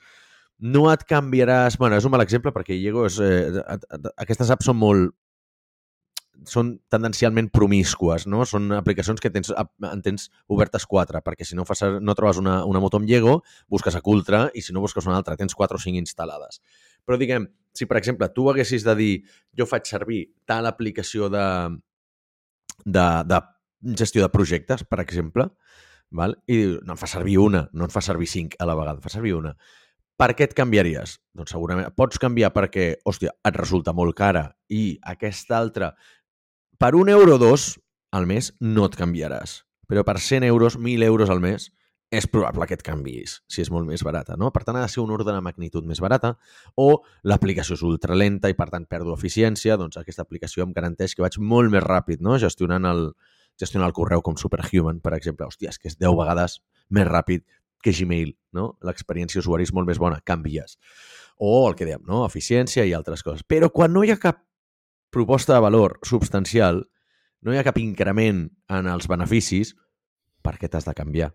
no 0.61 0.85
et 0.93 1.07
canviaràs... 1.09 1.79
bueno, 1.81 1.97
és 1.97 2.05
un 2.05 2.13
mal 2.13 2.25
exemple 2.25 2.53
perquè 2.53 2.77
Llego 2.77 3.07
és... 3.09 3.19
Eh, 3.21 3.65
aquestes 4.21 4.53
apps 4.53 4.71
són 4.71 4.79
molt 4.81 5.17
són 6.49 6.71
tendencialment 6.93 7.51
promiscues, 7.53 8.27
no? 8.31 8.45
Són 8.49 8.71
aplicacions 8.73 9.21
que 9.21 9.31
tens, 9.33 9.51
en 9.53 10.03
tens 10.05 10.29
obertes 10.49 10.87
quatre, 10.89 11.21
perquè 11.25 11.45
si 11.45 11.57
no, 11.59 11.67
fas, 11.69 11.83
no 12.01 12.15
trobes 12.17 12.41
una, 12.41 12.61
una 12.69 12.81
moto 12.81 13.01
amb 13.01 13.09
Llego, 13.09 13.41
busques 13.69 13.97
a 13.97 14.01
Cultra, 14.05 14.47
i 14.55 14.65
si 14.65 14.73
no 14.73 14.81
busques 14.81 15.05
una 15.09 15.19
altra, 15.19 15.37
tens 15.37 15.57
quatre 15.59 15.77
o 15.77 15.83
cinc 15.83 16.01
instal·lades. 16.01 16.63
Però 17.05 17.19
diguem, 17.21 17.49
si 17.75 17.87
per 17.87 17.99
exemple 18.01 18.29
tu 18.35 18.49
haguessis 18.51 18.85
de 18.87 18.95
dir 18.99 19.13
jo 19.57 19.67
faig 19.67 19.87
servir 19.89 20.25
tal 20.49 20.67
aplicació 20.67 21.31
de, 21.33 21.47
de, 22.85 23.07
de 23.27 23.41
gestió 23.97 24.23
de 24.23 24.33
projectes, 24.33 24.85
per 24.85 25.01
exemple, 25.01 25.49
val? 26.11 26.37
i 26.51 26.63
no 26.83 26.97
en 26.97 27.01
fa 27.01 27.09
servir 27.11 27.39
una, 27.43 27.69
no 27.73 27.87
en 27.87 27.93
fa 27.93 28.03
servir 28.05 28.29
cinc 28.29 28.57
a 28.59 28.69
la 28.69 28.77
vegada, 28.79 29.01
fa 29.03 29.13
servir 29.13 29.37
una. 29.39 29.55
Per 30.21 30.35
què 30.37 30.45
et 30.51 30.57
canviaries? 30.57 31.17
Doncs 31.37 31.55
segurament 31.55 31.95
pots 31.97 32.21
canviar 32.21 32.51
perquè, 32.53 32.91
hòstia, 33.09 33.33
et 33.47 33.57
resulta 33.57 33.95
molt 33.97 34.17
cara 34.19 34.51
i 34.69 34.99
aquesta 35.15 35.57
altra, 35.57 35.95
per 36.81 36.95
un 36.97 37.09
euro 37.09 37.39
o 37.39 37.41
dos 37.41 37.79
al 38.13 38.27
mes 38.29 38.53
no 38.61 38.85
et 38.91 38.99
canviaràs. 38.99 39.63
Però 39.89 40.05
per 40.07 40.19
100 40.21 40.45
euros, 40.47 40.77
1.000 40.79 41.07
euros 41.07 41.31
al 41.33 41.41
mes, 41.43 41.71
és 42.11 42.27
probable 42.27 42.67
que 42.67 42.75
et 42.75 42.83
canvis 42.83 43.37
si 43.47 43.63
és 43.63 43.71
molt 43.71 43.87
més 43.87 44.03
barata. 44.03 44.35
No? 44.37 44.51
Per 44.51 44.65
tant, 44.67 44.77
ha 44.77 44.83
de 44.83 44.91
ser 44.91 45.01
un 45.03 45.13
ordre 45.15 45.31
de 45.31 45.43
magnitud 45.47 45.87
més 45.87 46.01
barata 46.03 46.35
o 46.75 47.05
l'aplicació 47.23 47.77
és 47.79 47.85
ultralenta 47.87 48.51
i, 48.51 48.57
per 48.59 48.67
tant, 48.73 48.87
perdo 48.91 49.15
eficiència. 49.15 49.79
Doncs 49.79 50.01
aquesta 50.01 50.27
aplicació 50.27 50.67
em 50.67 50.75
garanteix 50.75 51.15
que 51.15 51.23
vaig 51.23 51.39
molt 51.39 51.71
més 51.71 51.85
ràpid 51.87 52.25
no? 52.27 52.35
gestionant, 52.43 52.89
el, 52.91 53.13
gestionant 53.63 53.87
el 53.87 53.95
correu 53.95 54.25
com 54.27 54.37
Superhuman, 54.37 54.99
per 55.05 55.15
exemple. 55.15 55.47
Hòstia, 55.47 55.71
és 55.71 55.79
que 55.79 55.91
és 55.93 55.99
10 56.03 56.19
vegades 56.19 56.59
més 56.91 57.07
ràpid 57.07 57.47
que 57.81 57.95
Gmail. 57.95 58.35
No? 58.59 58.73
L'experiència 58.83 59.39
d'usuari 59.39 59.69
és 59.69 59.75
molt 59.77 59.87
més 59.87 60.03
bona, 60.03 60.19
canvies. 60.27 60.81
O 61.39 61.63
el 61.69 61.79
que 61.79 61.87
dèiem, 61.87 62.03
no? 62.09 62.25
eficiència 62.27 62.85
i 62.85 62.95
altres 62.97 63.23
coses. 63.23 63.47
Però 63.47 63.71
quan 63.71 63.95
no 63.95 64.03
hi 64.03 64.11
ha 64.11 64.19
cap 64.21 64.43
proposta 65.15 65.55
de 65.55 65.63
valor 65.63 66.01
substancial, 66.07 66.83
no 67.47 67.55
hi 67.55 67.61
ha 67.61 67.67
cap 67.67 67.79
increment 67.79 68.49
en 68.69 68.91
els 68.91 69.07
beneficis, 69.11 69.77
per 70.43 70.57
què 70.59 70.69
t'has 70.69 70.91
de 70.91 70.97
canviar? 70.97 71.31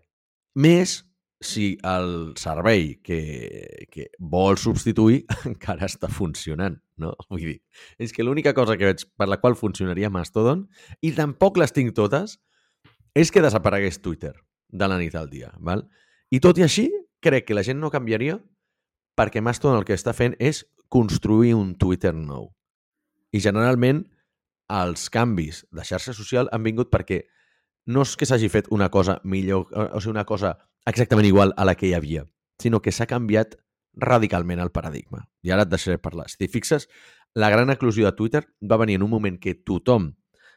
Més 0.56 1.02
si 1.44 1.76
el 1.84 2.32
servei 2.40 2.96
que, 3.04 3.86
que 3.92 4.08
vol 4.18 4.56
substituir 4.56 5.24
encara 5.50 5.84
està 5.84 6.08
funcionant, 6.08 6.78
no? 6.96 7.12
Vull 7.28 7.44
dir, 7.44 7.58
és 8.00 8.14
que 8.16 8.24
l'única 8.24 8.54
cosa 8.56 8.78
que 8.80 8.88
veig 8.88 9.04
per 9.20 9.28
la 9.28 9.38
qual 9.42 9.58
funcionaria 9.58 10.10
Mastodon, 10.10 10.64
i 11.04 11.12
tampoc 11.16 11.60
les 11.60 11.76
tinc 11.76 11.92
totes, 11.96 12.38
és 13.16 13.32
que 13.32 13.44
desaparegués 13.44 14.00
Twitter 14.00 14.32
de 14.68 14.88
la 14.88 14.98
nit 15.00 15.14
al 15.14 15.28
dia, 15.30 15.52
val? 15.60 15.86
I 16.32 16.40
tot 16.42 16.58
i 16.58 16.64
així, 16.66 16.88
crec 17.22 17.46
que 17.48 17.56
la 17.56 17.64
gent 17.66 17.78
no 17.80 17.92
canviaria 17.92 18.40
perquè 19.16 19.40
Mastodon 19.44 19.80
el 19.80 19.86
que 19.88 19.96
està 19.96 20.12
fent 20.16 20.34
és 20.40 20.64
construir 20.92 21.54
un 21.56 21.74
Twitter 21.76 22.12
nou. 22.16 22.50
I 23.32 23.40
generalment 23.44 24.04
els 24.72 25.08
canvis 25.12 25.64
de 25.74 25.84
xarxa 25.86 26.14
social 26.16 26.50
han 26.52 26.64
vingut 26.64 26.90
perquè 26.90 27.24
no 27.86 28.02
és 28.02 28.16
que 28.18 28.26
s'hagi 28.26 28.50
fet 28.50 28.66
una 28.74 28.90
cosa 28.90 29.20
millor, 29.24 29.70
o 29.70 30.00
sigui, 30.00 30.12
una 30.12 30.26
cosa 30.26 30.56
exactament 30.86 31.26
igual 31.26 31.54
a 31.56 31.64
la 31.64 31.76
que 31.78 31.88
hi 31.88 31.94
havia, 31.94 32.26
sinó 32.62 32.82
que 32.82 32.92
s'ha 32.92 33.06
canviat 33.06 33.56
radicalment 33.96 34.60
el 34.60 34.72
paradigma. 34.74 35.24
I 35.42 35.54
ara 35.54 35.64
et 35.64 35.72
deixaré 35.72 35.98
parlar. 36.02 36.28
Si 36.28 36.38
t'hi 36.40 36.50
fixes, 36.52 36.88
la 37.34 37.50
gran 37.50 37.70
eclosió 37.72 38.06
de 38.06 38.14
Twitter 38.16 38.44
va 38.60 38.78
venir 38.82 38.98
en 38.98 39.06
un 39.06 39.10
moment 39.10 39.38
que 39.40 39.54
tothom 39.54 40.12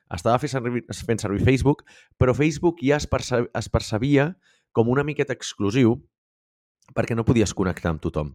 estava 0.09 0.39
fent 0.41 0.51
servir, 0.51 0.83
fent 1.05 1.21
servir 1.21 1.45
Facebook, 1.45 1.85
però 2.17 2.33
Facebook 2.33 2.81
ja 2.81 2.97
es, 2.97 3.07
perce 3.07 3.45
es 3.53 3.69
percebia 3.69 4.33
com 4.73 4.89
una 4.89 5.05
miqueta 5.05 5.35
exclusiu 5.37 5.99
perquè 6.95 7.15
no 7.15 7.25
podies 7.25 7.53
connectar 7.53 7.93
amb 7.93 8.01
tothom. 8.01 8.33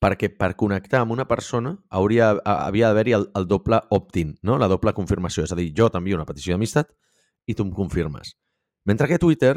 Perquè 0.00 0.28
per 0.36 0.54
connectar 0.60 1.00
amb 1.02 1.14
una 1.14 1.26
persona 1.26 1.74
hauria, 1.90 2.34
havia 2.44 2.90
d'haver-hi 2.90 3.14
el, 3.16 3.30
el 3.34 3.48
doble 3.48 3.80
opt-in, 3.90 4.36
no? 4.42 4.58
la 4.60 4.68
doble 4.68 4.92
confirmació. 4.94 5.44
És 5.44 5.52
a 5.52 5.58
dir, 5.58 5.72
jo 5.76 5.88
t'envio 5.90 6.18
una 6.18 6.28
petició 6.28 6.54
d'amistat 6.54 6.92
i 7.46 7.54
tu 7.54 7.66
em 7.66 7.72
confirmes. 7.74 8.34
Mentre 8.84 9.08
que 9.08 9.18
Twitter, 9.18 9.56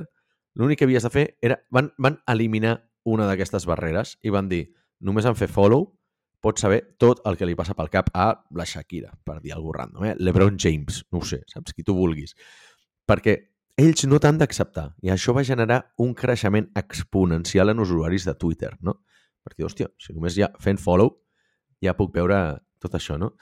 l'únic 0.56 0.79
que 0.79 0.88
havies 0.88 1.06
de 1.06 1.12
fer 1.13 1.27
era... 1.41 1.60
Van, 1.72 1.91
van 1.98 2.20
eliminar 2.27 2.79
una 3.08 3.27
d'aquestes 3.27 3.67
barreres 3.67 4.17
i 4.24 4.34
van 4.34 4.50
dir 4.51 4.65
només 5.00 5.27
en 5.27 5.38
fer 5.39 5.48
follow 5.51 5.88
pots 6.44 6.62
saber 6.62 6.82
tot 7.01 7.22
el 7.27 7.38
que 7.38 7.48
li 7.48 7.56
passa 7.58 7.75
pel 7.75 7.89
cap 7.91 8.10
a 8.13 8.29
la 8.56 8.65
Shakira, 8.67 9.12
per 9.25 9.39
dir 9.41 9.53
alguna 9.56 9.82
random, 9.82 10.06
eh? 10.06 10.15
LeBron 10.20 10.58
James, 10.62 11.01
no 11.12 11.22
ho 11.22 11.25
sé, 11.25 11.41
saps? 11.50 11.74
Qui 11.74 11.86
tu 11.86 11.96
vulguis. 11.98 12.36
Perquè 13.08 13.36
ells 13.77 14.06
no 14.10 14.20
t'han 14.22 14.39
d'acceptar 14.41 14.91
i 15.06 15.12
això 15.13 15.34
va 15.38 15.46
generar 15.48 15.79
un 16.03 16.13
creixement 16.17 16.70
exponencial 16.77 17.74
en 17.74 17.82
usuaris 17.84 18.25
de 18.27 18.36
Twitter, 18.38 18.72
no? 18.82 19.00
Perquè, 19.46 19.65
hòstia, 19.65 19.89
si 20.01 20.13
només 20.13 20.38
ja 20.38 20.51
fent 20.62 20.79
follow 20.82 21.15
ja 21.84 21.96
puc 21.98 22.13
veure 22.15 22.39
tot 22.82 22.96
això, 22.98 23.17
no? 23.22 23.34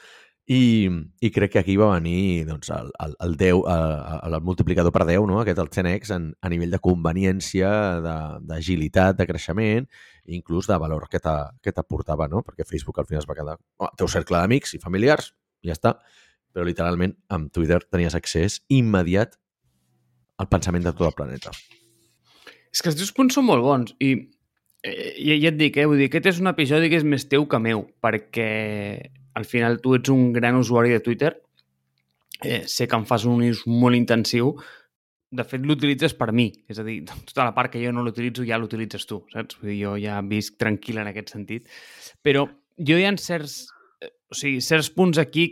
I, 0.45 0.89
i 1.25 1.29
crec 1.33 1.55
que 1.55 1.61
aquí 1.63 1.73
va 1.73 1.87
venir 1.95 2.45
doncs, 2.45 2.69
el, 2.69 2.91
el, 3.01 3.15
el 3.25 3.31
10, 3.39 3.61
el, 3.65 4.35
el 4.35 4.43
multiplicador 4.45 4.93
per 4.93 5.07
10, 5.09 5.23
no? 5.25 5.39
aquest 5.41 5.61
el 5.63 5.71
10x, 5.73 6.11
en, 6.13 6.27
a 6.37 6.51
nivell 6.53 6.75
de 6.75 6.79
conveniència, 6.83 7.71
d'agilitat, 8.45 9.15
de, 9.15 9.23
de 9.23 9.27
creixement, 9.31 9.89
i 10.29 10.37
inclús 10.37 10.69
de 10.69 10.77
valor 10.81 11.07
que 11.09 11.21
t'aportava, 11.21 12.29
no? 12.29 12.43
perquè 12.45 12.67
Facebook 12.67 13.01
al 13.01 13.09
final 13.09 13.23
es 13.23 13.29
va 13.29 13.37
quedar... 13.39 13.57
Oh, 13.81 13.89
teu 13.97 14.11
cercle 14.11 14.37
d'amics 14.37 14.77
i 14.77 14.81
familiars, 14.83 15.31
ja 15.65 15.73
està, 15.73 15.95
però 16.53 16.67
literalment 16.67 17.17
amb 17.33 17.49
Twitter 17.51 17.81
tenies 17.89 18.13
accés 18.13 18.61
immediat 18.69 19.33
al 20.37 20.51
pensament 20.51 20.85
de 20.85 20.93
tot 20.93 21.09
el 21.09 21.17
planeta. 21.17 21.51
És 22.69 22.83
que 22.83 22.91
els 22.91 22.97
teus 22.99 23.13
punts 23.15 23.33
són 23.33 23.47
molt 23.49 23.65
bons 23.65 23.97
i 24.03 24.13
eh, 24.85 25.15
ja, 25.17 25.35
ja 25.41 25.49
et 25.49 25.57
dic, 25.57 25.77
eh? 25.79 25.89
Vull 25.89 26.03
dir, 26.03 26.09
aquest 26.11 26.29
és 26.35 26.41
un 26.43 26.51
episodi 26.51 26.91
que 26.91 26.99
és 26.99 27.07
més 27.07 27.25
teu 27.31 27.47
que 27.49 27.59
meu, 27.63 27.87
perquè 28.03 28.49
al 29.35 29.45
final 29.45 29.79
tu 29.83 29.95
ets 29.97 30.11
un 30.13 30.31
gran 30.33 30.55
usuari 30.55 30.93
de 30.93 31.01
Twitter, 31.03 31.35
eh, 32.41 32.63
sé 32.67 32.87
que 32.87 32.97
em 32.97 33.05
fas 33.05 33.25
un 33.29 33.43
ús 33.45 33.65
molt 33.67 33.97
intensiu, 33.97 34.55
de 35.35 35.43
fet 35.43 35.65
l'utilitzes 35.67 36.15
per 36.15 36.31
mi, 36.35 36.47
és 36.71 36.79
a 36.79 36.85
dir, 36.87 37.01
tota 37.27 37.43
la 37.43 37.53
part 37.55 37.73
que 37.73 37.81
jo 37.83 37.91
no 37.91 38.03
l'utilitzo 38.05 38.45
ja 38.47 38.59
l'utilitzes 38.61 39.07
tu, 39.09 39.21
saps? 39.33 39.59
Vull 39.59 39.73
dir, 39.73 39.79
jo 39.83 39.95
ja 39.99 40.21
visc 40.23 40.59
tranquil 40.61 41.01
en 41.01 41.11
aquest 41.11 41.33
sentit, 41.35 41.71
però 42.23 42.45
jo 42.77 42.99
hi 42.99 43.07
ha 43.07 43.13
certs, 43.19 43.65
eh, 44.01 44.11
o 44.31 44.37
sigui, 44.37 44.61
certs 44.63 44.91
punts 44.95 45.19
aquí 45.21 45.49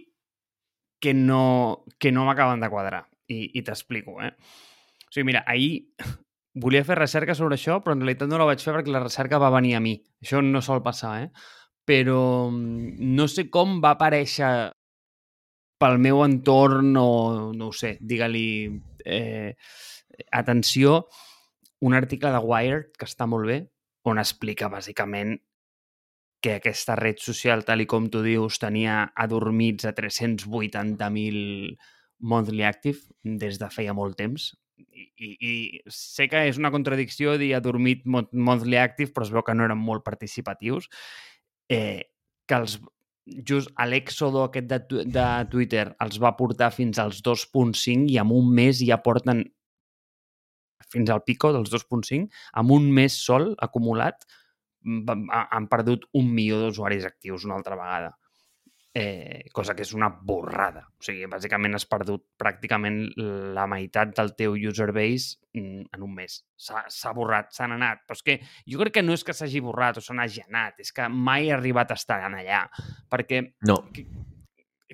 que 1.04 1.14
no, 1.14 1.84
que 2.00 2.14
no 2.16 2.24
m'acaben 2.28 2.64
de 2.64 2.72
quadrar 2.72 3.04
i, 3.28 3.50
i 3.60 3.64
t'explico, 3.66 4.22
eh? 4.24 4.32
O 5.04 5.12
sigui, 5.12 5.28
mira, 5.34 5.44
ahir 5.48 5.84
volia 6.54 6.86
fer 6.86 6.96
recerca 7.00 7.36
sobre 7.36 7.58
això, 7.58 7.82
però 7.84 7.98
en 7.98 8.06
realitat 8.06 8.30
no 8.30 8.40
la 8.40 8.48
vaig 8.48 8.64
fer 8.64 8.76
perquè 8.76 8.94
la 8.94 9.04
recerca 9.04 9.42
va 9.42 9.52
venir 9.54 9.76
a 9.76 9.82
mi. 9.84 9.98
Això 10.24 10.42
no 10.46 10.62
sol 10.62 10.84
passar, 10.86 11.16
eh? 11.26 11.30
Però 11.86 12.50
mm, 12.50 13.14
no 13.16 13.28
sé 13.28 13.50
com 13.52 13.80
va 13.84 13.94
aparèixer 13.98 14.54
pel 15.84 16.00
meu 16.00 16.24
entorn 16.24 16.96
o, 16.96 17.52
no 17.52 17.70
ho 17.70 17.76
sé, 17.76 17.98
digue-li 18.00 18.48
eh, 19.04 19.56
atenció, 20.32 21.08
un 21.84 21.94
article 21.98 22.32
de 22.32 22.40
Wired 22.40 22.94
que 22.96 23.10
està 23.10 23.28
molt 23.28 23.50
bé, 23.50 23.58
on 24.08 24.20
explica 24.20 24.70
bàsicament 24.72 25.36
que 26.44 26.58
aquesta 26.60 26.96
red 27.00 27.20
social, 27.24 27.64
tal 27.68 27.84
i 27.84 27.88
com 27.88 28.10
tu 28.12 28.22
dius, 28.24 28.60
tenia 28.60 29.12
adormits 29.20 29.88
a 29.88 29.94
380.000 29.96 31.78
monthly 32.24 32.64
active 32.68 33.00
des 33.24 33.60
de 33.60 33.70
feia 33.72 33.96
molt 33.96 34.18
temps. 34.20 34.52
I, 34.84 35.06
i, 35.16 35.30
I 35.40 35.54
sé 35.92 36.28
que 36.32 36.42
és 36.50 36.60
una 36.60 36.72
contradicció 36.74 37.38
dir 37.40 37.54
adormit 37.56 38.04
monthly 38.08 38.80
active, 38.80 39.14
però 39.16 39.28
es 39.28 39.32
veu 39.32 39.44
que 39.48 39.56
no 39.56 39.68
eren 39.68 39.80
molt 39.80 40.04
participatius 40.04 40.90
eh, 41.74 42.04
que 42.48 42.60
els, 42.60 42.78
just 43.48 43.72
l'èxodo 43.88 44.46
aquest 44.46 44.70
de, 44.70 45.04
de 45.18 45.28
Twitter 45.52 45.88
els 46.04 46.20
va 46.22 46.34
portar 46.40 46.72
fins 46.76 47.00
als 47.02 47.22
2.5 47.26 48.12
i 48.12 48.20
en 48.22 48.34
un 48.36 48.50
mes 48.54 48.82
ja 48.84 49.00
porten 49.04 49.44
fins 50.94 51.10
al 51.10 51.24
pico 51.26 51.54
dels 51.56 51.72
2.5, 51.74 52.28
amb 52.62 52.74
un 52.76 52.90
mes 52.94 53.16
sol 53.18 53.54
acumulat 53.66 54.28
han 54.84 55.70
perdut 55.72 56.04
un 56.20 56.28
milió 56.36 56.60
d'usuaris 56.60 57.08
actius 57.08 57.46
una 57.48 57.56
altra 57.56 57.78
vegada 57.80 58.12
eh, 58.94 59.50
cosa 59.52 59.74
que 59.76 59.82
és 59.82 59.94
una 59.98 60.10
borrada. 60.10 60.86
O 61.00 61.06
sigui, 61.06 61.26
bàsicament 61.30 61.74
has 61.78 61.86
perdut 61.90 62.24
pràcticament 62.40 63.00
la 63.56 63.66
meitat 63.70 64.14
del 64.18 64.34
teu 64.38 64.54
user 64.54 64.92
base 64.94 65.40
mm, 65.58 65.88
en 65.96 66.06
un 66.06 66.14
mes. 66.14 66.40
S'ha 66.56 67.14
borrat, 67.18 67.52
s'han 67.56 67.74
anat. 67.76 68.04
Però 68.08 68.18
és 68.20 68.26
que 68.28 68.38
jo 68.70 68.82
crec 68.84 69.00
que 69.00 69.06
no 69.06 69.18
és 69.18 69.26
que 69.26 69.36
s'hagi 69.36 69.64
borrat 69.66 69.98
o 69.98 70.04
s'han 70.04 70.22
anat, 70.22 70.84
és 70.86 70.94
que 70.94 71.10
mai 71.10 71.50
ha 71.50 71.58
arribat 71.58 71.92
a 71.92 71.98
estar 72.00 72.22
allà. 72.28 72.68
Perquè... 73.10 73.42
No. 73.68 73.80
Que, 73.94 74.06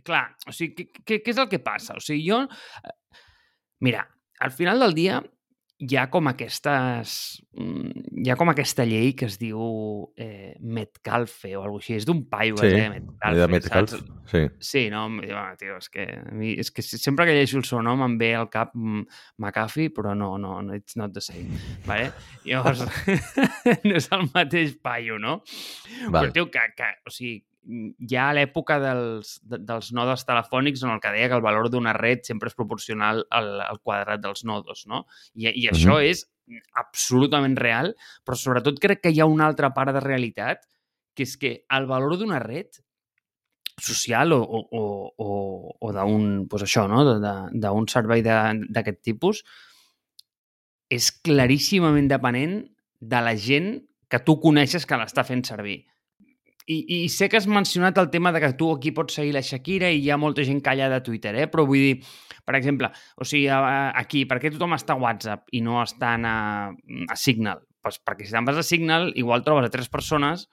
clar, 0.05 0.29
o 0.47 0.55
sigui, 0.55 0.87
què, 1.03 1.19
què 1.19 1.35
és 1.35 1.41
el 1.41 1.51
que 1.51 1.59
passa? 1.63 1.99
O 1.99 2.03
sigui, 2.03 2.23
jo... 2.29 2.45
Eh, 2.83 2.95
mira, 3.83 4.07
al 4.39 4.55
final 4.55 4.79
del 4.79 4.95
dia 4.95 5.19
hi 5.79 5.95
ha 5.95 6.09
com 6.11 6.27
aquestes... 6.27 7.11
Mm, 7.55 8.07
hi 8.19 8.31
ha 8.31 8.35
com 8.39 8.51
aquesta 8.51 8.83
llei 8.87 9.13
que 9.17 9.29
es 9.29 9.37
diu 9.39 9.59
eh, 10.19 10.51
Metcalfe 10.59 11.53
o 11.55 11.63
alguna 11.63 11.79
així. 11.83 11.95
És 12.01 12.07
d'un 12.07 12.25
paio, 12.31 12.57
sí, 12.59 12.73
eh? 12.75 12.89
Metcalfe, 12.91 13.39
de 13.39 13.47
Metcalfe, 13.53 13.99
sí. 14.31 14.43
Sí, 14.71 14.83
no? 14.91 15.05
Tio, 15.59 15.77
és 15.77 15.91
que, 15.93 16.05
és 16.59 16.71
que 16.75 16.83
sempre 16.83 17.27
que 17.29 17.37
llegeixo 17.37 17.61
el 17.61 17.67
seu 17.69 17.83
nom 17.85 18.03
em 18.03 18.17
ve 18.19 18.33
al 18.35 18.49
cap 18.51 18.75
mm, 18.75 19.05
McAfee, 19.39 19.93
però 19.95 20.15
no, 20.19 20.33
no, 20.41 20.57
no 20.65 20.75
it's 20.75 20.99
not 20.99 21.15
the 21.15 21.23
same. 21.23 21.55
Vale? 21.87 22.11
Llavors, 22.43 22.83
no 23.87 23.95
és 23.95 24.11
el 24.15 24.27
mateix 24.33 24.75
paio, 24.83 25.19
no? 25.21 25.39
Val. 26.09 26.25
Però, 26.25 26.35
tio, 26.35 26.49
que, 26.51 26.67
que, 26.75 26.91
o 27.07 27.15
sigui, 27.15 27.39
ja 28.09 28.29
a 28.29 28.33
l'època 28.33 28.79
dels, 28.81 29.35
dels 29.45 29.91
nodes 29.93 30.25
telefònics 30.25 30.83
en 30.83 30.93
el 30.95 31.01
que 31.03 31.11
deia 31.13 31.29
que 31.29 31.37
el 31.37 31.45
valor 31.45 31.69
d'una 31.69 31.93
red 31.97 32.23
sempre 32.25 32.49
és 32.49 32.57
proporcional 32.57 33.23
al, 33.29 33.49
al 33.61 33.79
quadrat 33.85 34.21
dels 34.23 34.43
nodos, 34.47 34.85
no? 34.89 35.05
I, 35.35 35.51
i 35.51 35.69
això 35.69 35.99
uh 35.99 36.01
-huh. 36.01 36.09
és 36.09 36.25
absolutament 36.73 37.57
real, 37.57 37.95
però 38.25 38.35
sobretot 38.35 38.79
crec 38.79 39.01
que 39.01 39.11
hi 39.11 39.19
ha 39.21 39.29
una 39.29 39.45
altra 39.45 39.73
part 39.73 39.93
de 39.93 39.99
realitat, 39.99 40.65
que 41.13 41.23
és 41.23 41.37
que 41.37 41.65
el 41.69 41.85
valor 41.85 42.17
d'una 42.17 42.39
red 42.39 42.81
social 43.79 44.33
o, 44.33 44.41
o, 44.41 44.67
o, 44.71 45.13
o, 45.17 45.75
o 45.79 45.93
d'un 45.93 46.47
pues 46.49 46.63
això, 46.63 46.87
no? 46.87 47.03
d'un 47.53 47.87
servei 47.87 48.21
d'aquest 48.21 49.01
tipus 49.01 49.43
és 50.89 51.11
claríssimament 51.11 52.09
depenent 52.09 52.65
de 52.99 53.21
la 53.21 53.35
gent 53.37 53.77
que 54.09 54.19
tu 54.25 54.39
coneixes 54.41 54.85
que 54.89 54.97
l'està 54.97 55.23
fent 55.23 55.45
servir. 55.45 55.85
I, 56.69 56.77
I 56.85 57.09
sé 57.09 57.25
que 57.29 57.39
has 57.39 57.47
mencionat 57.49 57.97
el 57.97 58.11
tema 58.13 58.31
de 58.31 58.39
que 58.43 58.51
tu 58.53 58.67
aquí 58.75 58.91
pots 58.93 59.15
seguir 59.17 59.33
la 59.33 59.41
Shakira 59.41 59.89
i 59.89 60.03
hi 60.03 60.11
ha 60.13 60.19
molta 60.21 60.43
gent 60.45 60.61
callada 60.61 60.99
a 60.99 61.03
Twitter, 61.05 61.33
eh? 61.33 61.47
però 61.49 61.65
vull 61.65 61.81
dir, 61.81 61.95
per 62.45 62.53
exemple, 62.59 62.91
o 63.17 63.25
sigui, 63.25 63.47
aquí, 63.49 64.21
per 64.29 64.37
què 64.43 64.51
tothom 64.53 64.77
està 64.77 64.93
a 64.93 65.01
WhatsApp 65.01 65.49
i 65.57 65.63
no 65.65 65.79
està 65.81 66.13
a, 66.29 66.35
a 66.69 67.17
Signal? 67.17 67.63
Pues 67.81 67.97
perquè 68.05 68.27
si 68.27 68.35
te'n 68.35 68.45
vas 68.45 68.61
a 68.61 68.65
Signal, 68.67 69.09
igual 69.17 69.41
trobes 69.47 69.65
a 69.65 69.73
tres 69.73 69.89
persones 69.89 70.45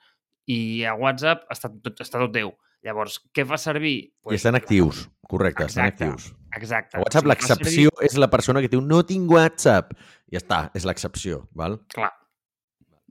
i 0.49 0.83
a 0.89 0.95
WhatsApp 0.97 1.45
està 1.53 1.69
tot, 1.69 2.01
està 2.01 2.23
tot 2.23 2.33
teu. 2.33 2.55
Llavors, 2.87 3.19
què 3.35 3.45
fa 3.45 3.61
servir? 3.61 3.97
Pues, 4.23 4.37
I 4.37 4.41
estan 4.41 4.57
actius, 4.57 5.05
correcte, 5.29 5.67
exacte, 5.67 5.91
estan 5.91 6.15
actius. 6.15 6.31
Exacte. 6.57 6.97
A 6.97 7.05
WhatsApp 7.05 7.25
sigui, 7.25 7.33
l'excepció 7.35 7.89
servir... 7.93 8.09
és 8.09 8.17
la 8.17 8.33
persona 8.33 8.63
que 8.63 8.73
diu 8.73 8.81
no 8.81 9.03
tinc 9.05 9.29
WhatsApp. 9.37 9.93
Ja 10.33 10.41
està, 10.41 10.61
és 10.77 10.87
l'excepció, 10.87 11.43
val? 11.53 11.77
Clar. 11.93 12.15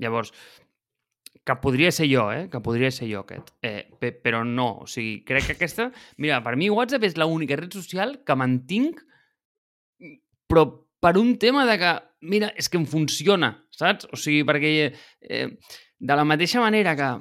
Llavors, 0.02 0.32
que 1.46 1.54
podria 1.62 1.92
ser 1.94 2.08
jo, 2.10 2.26
eh? 2.34 2.48
Que 2.50 2.58
podria 2.60 2.90
ser 2.90 3.06
jo 3.06 3.22
aquest. 3.22 3.52
Eh, 3.62 3.86
però 4.22 4.42
no, 4.44 4.82
o 4.82 4.88
sigui, 4.90 5.20
crec 5.26 5.46
que 5.46 5.54
aquesta... 5.54 5.92
Mira, 6.18 6.40
per 6.42 6.56
mi 6.58 6.66
WhatsApp 6.72 7.06
és 7.06 7.14
l'única 7.20 7.58
red 7.60 7.76
social 7.76 8.16
que 8.26 8.34
mantinc, 8.34 8.98
però 10.50 10.66
per 11.00 11.14
un 11.20 11.36
tema 11.38 11.62
de 11.68 11.76
que, 11.78 11.92
mira, 12.26 12.50
és 12.58 12.66
que 12.68 12.80
em 12.80 12.86
funciona, 12.90 13.52
saps? 13.70 14.08
O 14.10 14.18
sigui, 14.18 14.42
perquè 14.48 14.72
eh, 14.90 15.46
de 15.98 16.18
la 16.18 16.26
mateixa 16.26 16.64
manera 16.64 16.96
que... 16.98 17.12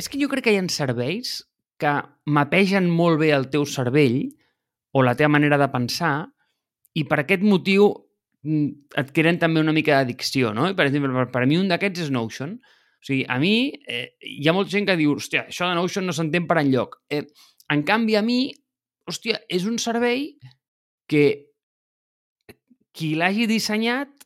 És 0.00 0.10
que 0.10 0.18
jo 0.18 0.30
crec 0.32 0.48
que 0.48 0.56
hi 0.56 0.58
ha 0.58 0.66
serveis 0.72 1.38
que 1.80 1.94
mapegen 2.26 2.90
molt 2.90 3.20
bé 3.22 3.30
el 3.36 3.46
teu 3.52 3.62
cervell 3.68 4.24
o 4.90 5.04
la 5.06 5.14
teva 5.14 5.30
manera 5.36 5.58
de 5.60 5.70
pensar 5.70 6.14
i 6.98 7.06
per 7.06 7.22
aquest 7.22 7.46
motiu 7.46 7.92
mm, 8.42 8.90
et 9.00 9.14
creen 9.14 9.38
també 9.38 9.62
una 9.62 9.76
mica 9.76 10.00
d'addicció, 10.00 10.50
no? 10.56 10.66
I, 10.66 10.74
per 10.74 10.88
exemple, 10.88 11.14
per, 11.14 11.28
per 11.30 11.46
mi 11.46 11.60
un 11.60 11.70
d'aquests 11.70 12.08
és 12.08 12.10
Notion, 12.14 12.58
O 13.00 13.06
sigui, 13.06 13.24
a 13.28 13.38
mi 13.40 13.72
eh, 13.88 14.12
hi 14.20 14.48
ha 14.48 14.54
molta 14.56 14.74
gent 14.74 14.88
que 14.88 14.98
diu, 15.00 15.14
hòstia, 15.16 15.46
això 15.48 15.68
de 15.68 15.76
Notion 15.78 16.04
no 16.04 16.12
s'entén 16.16 16.48
per 16.48 16.58
enlloc. 16.60 16.98
Eh, 17.08 17.24
en 17.72 17.84
canvi, 17.88 18.16
a 18.18 18.22
mi, 18.24 18.42
hòstia, 19.08 19.40
és 19.48 19.64
un 19.68 19.78
servei 19.80 20.34
que 21.10 21.24
qui 22.96 23.14
l'hagi 23.16 23.46
dissenyat 23.46 24.19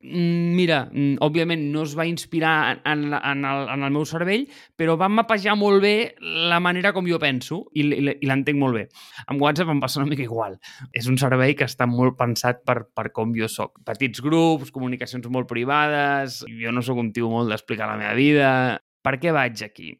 mira, 0.00 0.86
mm, 0.88 1.18
òbviament 1.20 1.66
no 1.72 1.82
es 1.84 1.92
va 1.98 2.06
inspirar 2.08 2.80
en, 2.88 3.12
en, 3.12 3.44
el, 3.44 3.66
en 3.68 3.84
el 3.84 3.92
meu 3.92 4.06
cervell, 4.08 4.46
però 4.76 4.96
va 5.00 5.10
mapejar 5.12 5.56
molt 5.60 5.82
bé 5.84 5.94
la 6.20 6.60
manera 6.60 6.94
com 6.96 7.08
jo 7.08 7.18
penso 7.20 7.66
i, 7.74 7.84
i, 7.84 8.14
i 8.16 8.28
l'entenc 8.30 8.58
molt 8.60 8.78
bé. 8.78 8.84
Amb 9.28 9.42
WhatsApp 9.44 9.72
em 9.74 9.82
passa 9.82 10.00
una 10.00 10.08
mica 10.08 10.24
igual. 10.24 10.56
És 10.96 11.08
un 11.10 11.20
servei 11.20 11.54
que 11.58 11.68
està 11.68 11.88
molt 11.90 12.16
pensat 12.18 12.64
per, 12.64 12.82
per 12.96 13.10
com 13.12 13.34
jo 13.36 13.48
sóc. 13.48 13.82
Petits 13.84 14.24
grups, 14.24 14.72
comunicacions 14.72 15.28
molt 15.28 15.50
privades, 15.50 16.40
jo 16.48 16.72
no 16.72 16.84
sóc 16.84 17.00
un 17.00 17.12
tio 17.12 17.28
molt 17.32 17.52
d'explicar 17.52 17.90
la 17.90 17.98
meva 18.00 18.14
vida... 18.18 18.52
Per 19.00 19.14
què 19.16 19.30
vaig 19.32 19.62
aquí? 19.64 19.94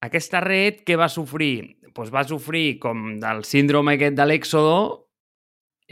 Aquesta 0.00 0.40
red, 0.40 0.78
què 0.88 0.96
va 0.96 1.10
sofrir? 1.12 1.76
Pues 1.92 2.08
va 2.08 2.22
sofrir 2.24 2.78
com 2.80 3.18
del 3.20 3.42
síndrome 3.44 3.98
aquest 3.98 4.16
de 4.16 4.24
l'èxodo, 4.24 4.78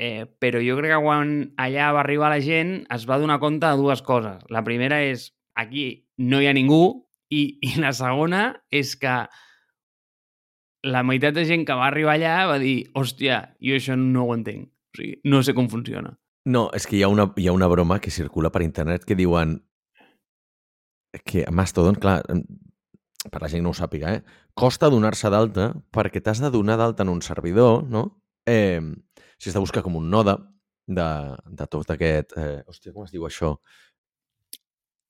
Eh, 0.01 0.25
però 0.41 0.63
jo 0.65 0.79
crec 0.79 0.95
que 0.95 1.03
quan 1.05 1.33
allà 1.61 1.91
va 1.93 2.01
arribar 2.01 2.31
la 2.33 2.41
gent 2.41 2.87
es 2.95 3.05
va 3.09 3.19
donar 3.21 3.41
compte 3.43 3.69
de 3.69 3.77
dues 3.77 4.01
coses. 4.01 4.41
La 4.49 4.65
primera 4.65 5.03
és, 5.05 5.29
aquí 5.53 6.07
no 6.17 6.41
hi 6.41 6.49
ha 6.49 6.57
ningú, 6.57 7.05
i, 7.31 7.43
i 7.63 7.77
la 7.81 7.93
segona 7.97 8.43
és 8.75 8.97
que 8.99 9.15
la 10.91 11.03
meitat 11.05 11.37
de 11.37 11.45
gent 11.49 11.67
que 11.69 11.77
va 11.77 11.89
arribar 11.91 12.17
allà 12.17 12.35
va 12.49 12.59
dir 12.63 12.91
hòstia, 12.97 13.43
jo 13.61 13.77
això 13.77 13.97
no 13.99 14.27
ho 14.27 14.35
entenc. 14.35 14.71
O 14.91 14.99
sigui, 14.99 15.19
no 15.31 15.43
sé 15.47 15.55
com 15.55 15.69
funciona. 15.71 16.17
No, 16.49 16.69
és 16.75 16.87
que 16.89 16.97
hi 16.97 17.05
ha 17.05 17.11
una, 17.13 17.29
hi 17.37 17.47
ha 17.47 17.55
una 17.55 17.69
broma 17.71 18.01
que 18.01 18.11
circula 18.11 18.51
per 18.51 18.65
internet 18.65 19.05
que 19.05 19.19
diuen 19.19 19.59
que 21.27 21.45
a 21.45 21.53
Mastodon, 21.53 21.99
clar, 22.01 22.23
per 23.31 23.43
la 23.43 23.51
gent 23.53 23.63
no 23.67 23.75
ho 23.75 23.77
sàpiga, 23.77 24.15
eh? 24.17 24.23
costa 24.57 24.89
donar-se 24.91 25.31
d'alta 25.31 25.75
perquè 25.93 26.23
t'has 26.25 26.41
de 26.41 26.51
donar 26.55 26.79
d'alta 26.81 27.05
en 27.05 27.13
un 27.13 27.21
servidor, 27.23 27.85
no? 27.85 28.20
Eh, 28.51 28.81
si 29.39 29.51
has 29.51 29.57
de 29.57 29.63
buscar 29.63 29.85
com 29.87 29.99
un 30.01 30.09
node 30.13 30.37
de, 30.91 31.11
de 31.61 31.69
tot 31.71 31.95
aquest... 31.95 32.35
Eh, 32.37 32.63
hòstia, 32.67 32.95
com 32.95 33.07
es 33.07 33.15
diu 33.15 33.27
això? 33.29 33.55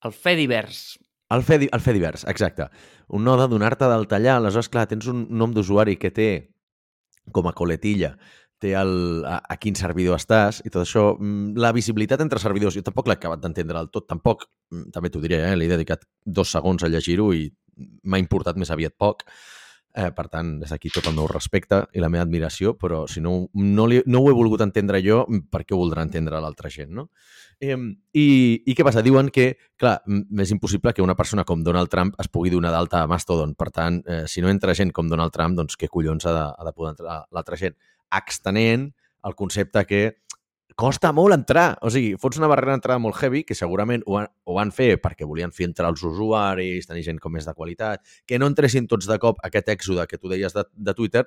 El 0.05 0.13
fe 0.15 0.35
divers. 0.37 0.83
El 1.31 1.45
fe, 1.47 1.57
el 1.63 1.81
fe 1.83 1.95
divers, 1.95 2.25
exacte. 2.27 2.67
Un 3.15 3.23
node, 3.25 3.47
donar-te 3.51 3.87
del 3.89 4.07
tallar, 4.11 4.37
aleshores, 4.39 4.69
clar, 4.71 4.87
tens 4.91 5.07
un 5.11 5.25
nom 5.31 5.53
d'usuari 5.55 5.97
que 5.99 6.11
té 6.13 6.31
com 7.31 7.47
a 7.47 7.53
coletilla 7.55 8.15
té 8.61 8.75
el, 8.77 9.23
a, 9.25 9.39
a 9.41 9.57
quin 9.57 9.75
servidor 9.77 10.19
estàs 10.21 10.61
i 10.65 10.69
tot 10.69 10.83
això. 10.83 11.05
Mm, 11.17 11.55
la 11.61 11.73
visibilitat 11.75 12.21
entre 12.21 12.39
servidors, 12.41 12.77
jo 12.77 12.85
tampoc 12.85 13.09
l'he 13.09 13.17
acabat 13.17 13.41
d'entendre 13.41 13.79
del 13.79 13.89
tot, 13.93 14.05
tampoc, 14.09 14.45
mm, 14.71 14.91
també 14.93 15.09
t'ho 15.09 15.23
diré, 15.23 15.41
eh? 15.47 15.55
l'he 15.57 15.69
dedicat 15.71 16.05
dos 16.25 16.53
segons 16.53 16.85
a 16.85 16.91
llegir-ho 16.91 17.31
i 17.33 17.47
m'ha 18.05 18.21
importat 18.21 18.59
més 18.61 18.69
aviat 18.73 18.93
poc. 19.01 19.25
Eh, 19.91 20.07
per 20.15 20.29
tant, 20.31 20.53
des 20.61 20.71
d'aquí 20.71 20.87
tot 20.93 21.09
el 21.09 21.15
meu 21.17 21.25
respecte 21.27 21.81
i 21.91 21.99
la 21.99 22.07
meva 22.07 22.23
admiració, 22.23 22.77
però 22.79 23.01
si 23.11 23.19
no, 23.19 23.33
no, 23.59 23.87
li, 23.91 23.97
no 24.07 24.21
ho 24.21 24.29
he 24.31 24.35
volgut 24.35 24.61
entendre 24.63 25.01
jo, 25.03 25.25
per 25.51 25.65
què 25.65 25.75
ho 25.75 25.81
voldrà 25.81 26.05
entendre 26.07 26.39
l'altra 26.39 26.71
gent, 26.71 26.93
no? 26.95 27.09
Eh, 27.59 27.75
i, 28.15 28.27
I 28.63 28.75
què 28.77 28.85
passa? 28.87 29.03
Diuen 29.03 29.27
que, 29.35 29.49
clar, 29.75 29.97
és 30.39 30.53
impossible 30.55 30.95
que 30.95 31.03
una 31.03 31.17
persona 31.19 31.43
com 31.43 31.65
Donald 31.65 31.91
Trump 31.91 32.15
es 32.23 32.31
pugui 32.31 32.53
donar 32.53 32.71
d'alta 32.71 33.03
a 33.03 33.09
Mastodon. 33.11 33.51
Per 33.59 33.67
tant, 33.75 33.99
eh, 34.07 34.23
si 34.31 34.41
no 34.41 34.49
entra 34.49 34.77
gent 34.77 34.95
com 34.95 35.11
Donald 35.11 35.35
Trump, 35.35 35.59
doncs 35.59 35.75
què 35.75 35.91
collons 35.91 36.25
ha 36.25 36.37
de, 36.37 36.47
ha 36.47 36.69
de 36.69 36.73
poder 36.77 36.95
entrar 36.95 37.19
l'altra 37.27 37.59
gent? 37.59 37.75
Extenent 38.15 38.87
el 39.27 39.35
concepte 39.35 39.83
que 39.85 40.01
costa 40.75 41.11
molt 41.15 41.35
entrar. 41.35 41.77
O 41.85 41.91
sigui, 41.93 42.15
fots 42.21 42.39
una 42.39 42.49
barrera 42.51 42.75
d'entrada 42.75 43.01
molt 43.01 43.17
heavy, 43.21 43.43
que 43.47 43.57
segurament 43.57 44.03
ho, 44.07 44.17
han, 44.19 44.29
ho 44.45 44.57
van 44.57 44.73
fer 44.75 44.95
perquè 45.03 45.27
volien 45.27 45.53
fer 45.55 45.67
entrar 45.69 45.91
els 45.91 46.03
usuaris, 46.07 46.87
tenir 46.89 47.05
gent 47.07 47.21
com 47.21 47.33
més 47.35 47.47
de 47.47 47.55
qualitat, 47.57 48.03
que 48.27 48.39
no 48.39 48.49
entressin 48.51 48.87
tots 48.91 49.09
de 49.09 49.17
cop 49.21 49.41
aquest 49.47 49.71
èxode 49.73 50.07
que 50.09 50.19
tu 50.21 50.31
deies 50.31 50.55
de, 50.55 50.65
de 50.71 50.95
Twitter, 50.97 51.25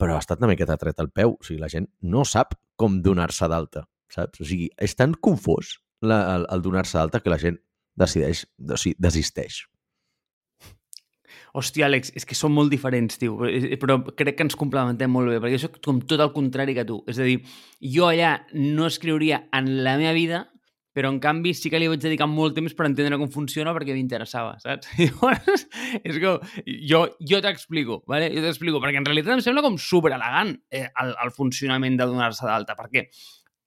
però 0.00 0.16
ha 0.16 0.22
estat 0.24 0.42
una 0.42 0.50
miqueta 0.50 0.78
tret 0.80 1.00
al 1.00 1.10
peu. 1.10 1.36
O 1.38 1.46
sigui, 1.46 1.60
la 1.62 1.70
gent 1.72 1.88
no 2.02 2.26
sap 2.28 2.56
com 2.76 3.00
donar-se 3.04 3.48
d'alta, 3.50 3.86
saps? 4.12 4.42
O 4.42 4.48
sigui, 4.48 4.70
és 4.80 4.96
tan 4.98 5.14
confós 5.14 5.76
la, 6.02 6.22
el, 6.36 6.48
el 6.50 6.64
donar-se 6.64 6.98
d'alta 6.98 7.22
que 7.22 7.32
la 7.32 7.40
gent 7.42 7.60
decideix, 7.98 8.46
o 8.68 8.78
sigui, 8.80 8.96
desisteix. 8.98 9.62
Hòstia, 11.52 11.84
Àlex, 11.84 12.14
és 12.16 12.24
que 12.24 12.36
som 12.36 12.54
molt 12.56 12.72
diferents, 12.72 13.18
tio, 13.20 13.34
però 13.80 13.98
crec 14.16 14.38
que 14.38 14.46
ens 14.46 14.56
complementem 14.56 15.10
molt 15.12 15.28
bé, 15.28 15.36
perquè 15.36 15.58
jo 15.58 15.66
soc 15.66 15.82
com 15.84 15.98
tot 16.08 16.22
el 16.24 16.32
contrari 16.32 16.72
que 16.78 16.86
tu. 16.88 17.02
És 17.10 17.20
a 17.20 17.26
dir, 17.28 17.42
jo 17.92 18.08
allà 18.08 18.38
no 18.56 18.88
escriuria 18.88 19.42
en 19.52 19.68
la 19.84 19.98
meva 20.00 20.14
vida, 20.16 20.46
però 20.96 21.08
en 21.12 21.18
canvi 21.24 21.54
sí 21.56 21.70
que 21.72 21.80
li 21.80 21.88
vaig 21.88 22.00
dedicar 22.04 22.28
molt 22.28 22.56
temps 22.56 22.72
per 22.76 22.86
entendre 22.88 23.18
com 23.20 23.30
funciona 23.32 23.72
perquè 23.76 23.94
m'interessava, 23.96 24.58
saps? 24.64 24.90
Llavors, 25.00 25.66
és 26.00 26.18
que 26.20 26.32
jo, 26.88 27.02
jo 27.32 27.40
t'explico, 27.44 28.02
¿vale? 28.08 28.28
jo 28.32 28.44
t'explico, 28.44 28.80
perquè 28.80 29.00
en 29.00 29.08
realitat 29.08 29.38
em 29.38 29.44
sembla 29.44 29.64
com 29.64 29.76
super 29.80 30.12
elegant 30.12 30.54
eh, 30.70 30.86
el, 30.88 31.14
el 31.24 31.32
funcionament 31.36 31.96
de 32.00 32.08
donar-se 32.08 32.48
d'alta, 32.48 32.76
perquè 32.78 33.06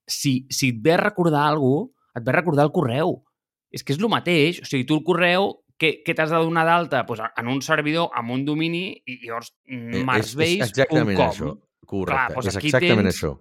si, 0.06 0.40
si 0.54 0.72
et 0.74 0.82
ve 0.82 0.94
a 0.98 1.02
recordar 1.02 1.48
alguna 1.50 1.86
cosa, 1.86 1.92
et 2.16 2.24
ve 2.24 2.32
a 2.32 2.38
recordar 2.38 2.66
el 2.66 2.72
correu. 2.72 3.18
És 3.74 3.84
que 3.84 3.92
és 3.92 4.00
el 4.00 4.08
mateix, 4.08 4.62
o 4.64 4.70
sigui, 4.70 4.86
tu 4.88 4.96
el 4.96 5.04
correu 5.04 5.50
que, 5.78 6.02
que 6.06 6.16
t'has 6.16 6.32
de 6.32 6.40
donar 6.40 6.66
d'alta 6.68 7.06
pues, 7.06 7.22
en 7.26 7.52
un 7.52 7.62
servidor 7.62 8.14
amb 8.16 8.32
un 8.36 8.46
domini 8.48 8.86
i 9.06 9.20
llavors 9.26 9.52
eh, 9.68 10.04
marsbase.com. 10.08 10.46
És, 10.48 10.62
és 10.62 10.70
exactament 10.72 11.24
això, 11.28 11.52
correcte. 11.86 12.16
Clar, 12.16 12.28
pues 12.34 12.52
és 12.52 12.60
exactament 12.62 13.10
tens, 13.10 13.18
això. 13.18 13.34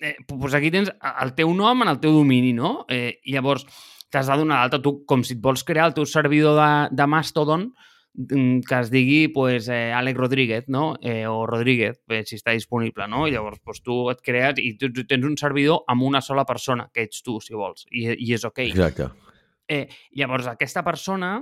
Eh, 0.00 0.14
pues 0.28 0.54
aquí 0.54 0.70
tens 0.70 0.92
el 1.10 1.34
teu 1.34 1.52
nom 1.56 1.82
en 1.82 1.90
el 1.90 2.00
teu 2.02 2.14
domini, 2.14 2.52
no? 2.54 2.84
Eh, 2.92 3.18
llavors, 3.26 3.66
t'has 4.12 4.28
de 4.30 4.38
donar 4.38 4.62
d'alta 4.62 4.82
tu, 4.84 4.98
com 5.08 5.24
si 5.24 5.34
et 5.36 5.44
vols 5.44 5.64
crear 5.66 5.88
el 5.88 5.96
teu 5.96 6.06
servidor 6.06 6.58
de, 6.60 6.70
de 6.94 7.06
Mastodon, 7.10 7.66
mm, 8.14 8.60
que 8.68 8.78
es 8.78 8.92
digui 8.92 9.20
pues, 9.32 9.68
eh, 9.72 9.90
Àlex 9.96 10.20
Rodríguez, 10.20 10.68
no? 10.68 10.92
Eh, 11.00 11.26
o 11.26 11.46
Rodríguez, 11.48 11.98
eh, 12.12 12.22
si 12.28 12.36
està 12.38 12.52
disponible, 12.56 13.08
no? 13.08 13.26
I 13.26 13.34
llavors 13.34 13.64
pues, 13.64 13.80
tu 13.82 14.04
et 14.12 14.20
crees 14.24 14.60
i 14.62 14.74
tu, 14.78 14.92
tu 14.92 15.08
tens 15.08 15.24
un 15.26 15.40
servidor 15.40 15.82
amb 15.88 16.04
una 16.04 16.20
sola 16.20 16.44
persona, 16.44 16.90
que 16.92 17.08
ets 17.08 17.24
tu, 17.24 17.40
si 17.40 17.56
vols, 17.56 17.88
i, 17.90 18.10
i 18.12 18.34
és 18.36 18.44
ok. 18.44 18.66
Exacte. 18.68 19.08
Eh, 19.68 19.86
llavors, 20.16 20.46
aquesta 20.48 20.84
persona 20.84 21.38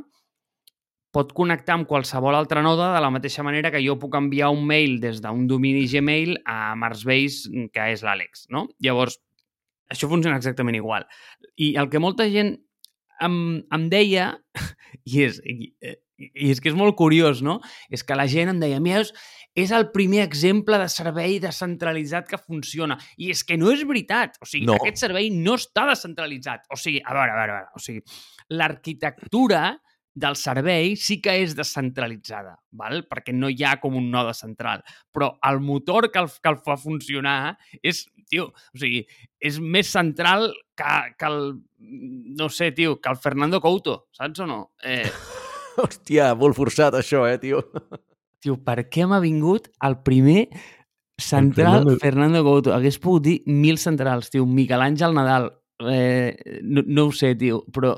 pot 1.17 1.33
connectar 1.37 1.79
amb 1.79 1.89
qualsevol 1.89 2.37
altra 2.37 2.61
node 2.65 2.91
de 2.93 3.01
la 3.01 3.11
mateixa 3.13 3.45
manera 3.47 3.71
que 3.73 3.81
jo 3.81 3.97
puc 4.01 4.19
enviar 4.19 4.51
un 4.53 4.67
mail 4.69 4.99
des 5.01 5.23
d'un 5.25 5.47
domini 5.49 5.87
Gmail 5.89 6.35
a 6.45 6.75
Marsbase, 6.77 7.69
que 7.73 7.87
és 7.95 8.05
l'Àlex, 8.05 8.51
no? 8.53 8.67
Llavors, 8.85 9.17
això 9.93 10.11
funciona 10.11 10.37
exactament 10.37 10.77
igual. 10.77 11.07
I 11.57 11.73
el 11.81 11.89
que 11.89 12.03
molta 12.03 12.27
gent 12.29 12.59
em, 13.25 13.39
em 13.73 13.87
deia, 13.89 14.35
i 15.09 15.25
és, 15.25 15.41
i, 15.41 15.71
i 16.27 16.51
és 16.51 16.61
que 16.61 16.69
és 16.73 16.77
molt 16.77 16.99
curiós, 17.01 17.41
no? 17.45 17.63
És 17.89 18.05
que 18.05 18.19
la 18.19 18.29
gent 18.29 18.53
em 18.53 18.61
deia, 18.61 18.83
mira, 18.85 19.01
és, 19.07 19.15
és 19.57 19.73
el 19.73 19.89
primer 19.97 20.21
exemple 20.27 20.77
de 20.83 20.91
servei 20.93 21.39
descentralitzat 21.41 22.29
que 22.29 22.43
funciona. 22.43 23.01
I 23.17 23.33
és 23.33 23.41
que 23.47 23.57
no 23.57 23.73
és 23.73 23.87
veritat. 23.89 24.37
O 24.45 24.49
sigui, 24.49 24.69
no. 24.69 24.77
aquest 24.77 25.01
servei 25.07 25.33
no 25.33 25.57
està 25.57 25.89
descentralitzat. 25.89 26.69
O 26.69 26.77
sigui, 26.77 27.01
a 27.01 27.17
veure, 27.17 27.33
a 27.33 27.41
veure, 27.41 27.57
a 27.57 27.61
veure. 27.63 27.73
O 27.73 27.85
sigui, 27.89 28.05
l'arquitectura 28.53 29.65
del 30.17 30.37
servei 30.41 30.95
sí 30.97 31.19
que 31.21 31.35
és 31.43 31.53
descentralitzada, 31.55 32.55
val? 32.73 33.03
perquè 33.05 33.35
no 33.37 33.51
hi 33.53 33.61
ha 33.69 33.77
com 33.83 33.99
un 34.01 34.09
node 34.11 34.33
central. 34.35 34.81
Però 35.13 35.35
el 35.47 35.61
motor 35.61 36.09
que 36.13 36.23
el, 36.23 36.31
que 36.41 36.53
el 36.53 36.57
fa 36.65 36.79
funcionar 36.81 37.57
és, 37.83 38.07
tio, 38.33 38.49
o 38.49 38.81
sigui, 38.81 39.05
és 39.39 39.61
més 39.61 39.93
central 39.93 40.49
que, 40.79 40.95
que 41.21 41.29
el, 41.29 41.43
no 42.41 42.49
sé, 42.49 42.71
tio, 42.73 42.97
que 43.01 43.13
el 43.13 43.21
Fernando 43.21 43.61
Couto, 43.61 44.07
saps 44.17 44.41
o 44.41 44.49
no? 44.49 44.61
Eh... 44.83 45.05
Hòstia, 45.85 46.31
molt 46.41 46.57
forçat 46.57 46.97
això, 46.97 47.27
eh, 47.29 47.37
tio? 47.43 47.61
Tio, 48.41 48.57
per 48.65 48.87
què 48.89 49.05
m'ha 49.05 49.21
vingut 49.21 49.69
el 49.85 49.99
primer 50.07 50.47
central 51.21 51.83
Fernando... 51.83 52.01
Fernando 52.01 52.45
Couto? 52.49 52.73
Hagués 52.73 52.97
pogut 53.05 53.29
dir 53.29 53.37
mil 53.53 53.77
centrals, 53.77 54.33
tio, 54.33 54.49
Miquel 54.49 54.81
Àngel 54.81 55.13
Nadal, 55.13 55.53
eh, 55.93 56.61
no, 56.65 56.89
no 56.89 57.11
ho 57.11 57.13
sé, 57.13 57.35
tio, 57.37 57.67
però 57.69 57.93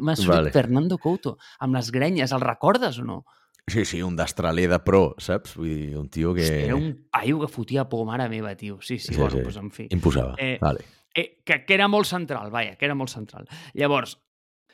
M'ha 0.00 0.16
sortit 0.16 0.34
vale. 0.34 0.52
Fernando 0.54 0.98
Couto, 0.98 1.36
amb 1.60 1.78
les 1.78 1.90
grenyes, 1.94 2.32
el 2.34 2.42
recordes 2.42 2.98
o 2.98 3.06
no? 3.06 3.22
Sí, 3.70 3.84
sí, 3.86 4.00
un 4.02 4.16
d'estraler 4.18 4.66
de 4.72 4.80
pro, 4.82 5.14
saps? 5.22 5.54
Vull 5.58 5.70
dir, 5.70 5.92
un 5.98 6.08
tio 6.10 6.32
que... 6.34 6.48
Era 6.64 6.74
un 6.74 7.06
paio 7.14 7.38
que 7.44 7.48
fotia 7.48 7.86
por, 7.88 8.02
mare 8.08 8.26
meva, 8.32 8.56
tio. 8.58 8.80
Sí, 8.82 8.98
sí, 8.98 9.14
sí 9.14 9.20
bueno, 9.20 9.36
sí. 9.36 9.44
Pues, 9.46 9.56
en 9.60 9.70
fi. 9.70 9.86
Imposava, 9.94 10.34
eh, 10.38 10.58
vale. 10.60 10.84
Eh, 11.14 11.42
que, 11.44 11.62
que 11.64 11.74
era 11.74 11.86
molt 11.92 12.08
central, 12.08 12.50
vaja, 12.50 12.74
que 12.76 12.88
era 12.88 12.96
molt 12.98 13.12
central. 13.12 13.46
Llavors, 13.78 14.16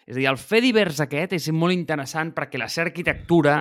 és 0.09 0.17
a 0.17 0.23
dir, 0.23 0.29
el 0.31 0.39
fer 0.41 0.63
divers 0.65 1.03
aquest 1.05 1.35
és 1.37 1.47
molt 1.53 1.75
interessant 1.75 2.31
perquè 2.33 2.57
la 2.57 2.71
seva 2.73 2.87
arquitectura 2.89 3.59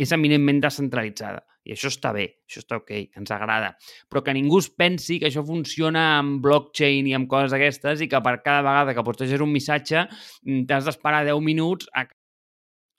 és 0.00 0.12
eminentment 0.16 0.62
descentralitzada. 0.64 1.42
I 1.68 1.74
això 1.74 1.90
està 1.92 2.14
bé, 2.16 2.22
això 2.48 2.62
està 2.62 2.78
ok, 2.80 2.92
ens 3.20 3.32
agrada. 3.36 3.74
Però 4.08 4.22
que 4.24 4.32
ningú 4.32 4.62
es 4.62 4.70
pensi 4.72 5.18
que 5.20 5.28
això 5.28 5.42
funciona 5.44 6.04
amb 6.16 6.38
blockchain 6.40 7.10
i 7.10 7.12
amb 7.18 7.28
coses 7.28 7.52
d'aquestes 7.52 8.00
i 8.00 8.08
que 8.08 8.20
per 8.24 8.38
cada 8.40 8.62
vegada 8.64 8.94
que 8.96 9.04
posteges 9.04 9.44
un 9.44 9.52
missatge 9.52 10.06
mm, 10.06 10.62
t'has 10.70 10.88
d'esperar 10.88 11.20
10 11.28 11.42
minuts 11.44 11.90
a, 11.92 12.06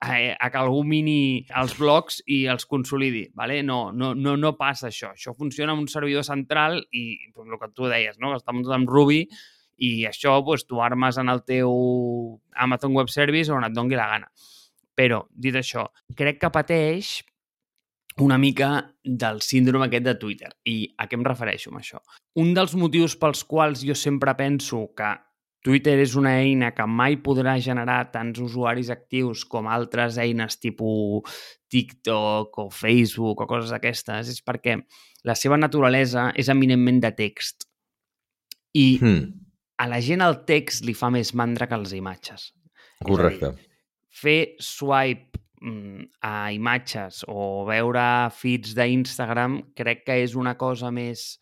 a, 0.06 0.12
a 0.38 0.50
que 0.54 0.62
algú 0.62 0.84
mini 0.86 1.48
els 1.58 1.74
blocs 1.80 2.20
i 2.30 2.44
els 2.54 2.68
consolidi. 2.70 3.24
¿vale? 3.34 3.64
No, 3.66 3.88
no, 3.92 4.12
no, 4.14 4.36
no 4.38 4.54
passa 4.62 4.92
això. 4.92 5.10
Això 5.18 5.34
funciona 5.34 5.74
amb 5.74 5.88
un 5.88 5.90
servidor 5.90 6.28
central 6.28 6.84
i 6.92 7.18
pues, 7.34 7.50
el 7.50 7.58
que 7.58 7.72
tu 7.74 7.90
deies, 7.90 8.22
no? 8.22 8.36
està 8.38 8.54
muntat 8.54 8.78
amb 8.78 8.94
Ruby 8.94 9.24
i 9.82 10.06
això 10.06 10.38
pues, 10.46 10.68
tu 10.70 10.82
armes 10.82 11.18
en 11.18 11.32
el 11.34 11.42
teu 11.48 11.72
Amazon 12.54 12.94
Web 12.96 13.10
Service 13.10 13.52
on 13.52 13.66
et 13.66 13.74
dongui 13.74 13.98
la 13.98 14.08
gana. 14.12 14.30
Però, 14.98 15.24
dit 15.32 15.56
això, 15.58 15.88
crec 16.18 16.38
que 16.42 16.52
pateix 16.54 17.16
una 18.22 18.38
mica 18.38 18.94
del 19.04 19.42
síndrome 19.42 19.88
aquest 19.88 20.06
de 20.06 20.16
Twitter. 20.22 20.52
I 20.68 20.94
a 21.00 21.08
què 21.08 21.18
em 21.18 21.26
refereixo 21.26 21.72
amb 21.72 21.82
això? 21.82 22.02
Un 22.38 22.54
dels 22.54 22.76
motius 22.78 23.18
pels 23.18 23.44
quals 23.48 23.86
jo 23.88 23.96
sempre 23.98 24.36
penso 24.38 24.84
que 24.98 25.16
Twitter 25.62 25.98
és 26.02 26.16
una 26.18 26.36
eina 26.42 26.72
que 26.74 26.86
mai 26.90 27.20
podrà 27.22 27.56
generar 27.62 28.12
tants 28.14 28.42
usuaris 28.42 28.90
actius 28.94 29.44
com 29.46 29.70
altres 29.70 30.18
eines 30.22 30.58
tipus 30.58 31.42
TikTok 31.70 32.58
o 32.64 32.70
Facebook 32.74 33.42
o 33.42 33.50
coses 33.50 33.74
d'aquestes, 33.74 34.30
és 34.34 34.42
perquè 34.46 34.80
la 35.26 35.38
seva 35.38 35.58
naturalesa 35.62 36.32
és 36.36 36.50
eminentment 36.50 37.02
de 37.06 37.14
text. 37.18 37.68
I 38.74 38.88
hmm. 38.98 39.51
A 39.82 39.88
la 39.90 40.02
gent 40.06 40.22
el 40.22 40.42
text 40.46 40.86
li 40.86 40.94
fa 40.98 41.10
més 41.14 41.34
mandra 41.38 41.68
que 41.70 41.80
les 41.82 41.96
imatges. 41.98 42.52
Correcte. 43.02 43.54
Dir, 43.56 43.70
fer 44.22 44.40
swipe 44.62 45.40
mm, 45.64 46.10
a 46.28 46.52
imatges 46.54 47.24
o 47.32 47.64
veure 47.70 48.04
feeds 48.38 48.76
d'Instagram 48.78 49.58
crec 49.78 50.06
que 50.06 50.20
és 50.26 50.38
una 50.38 50.58
cosa 50.60 50.92
més... 50.94 51.40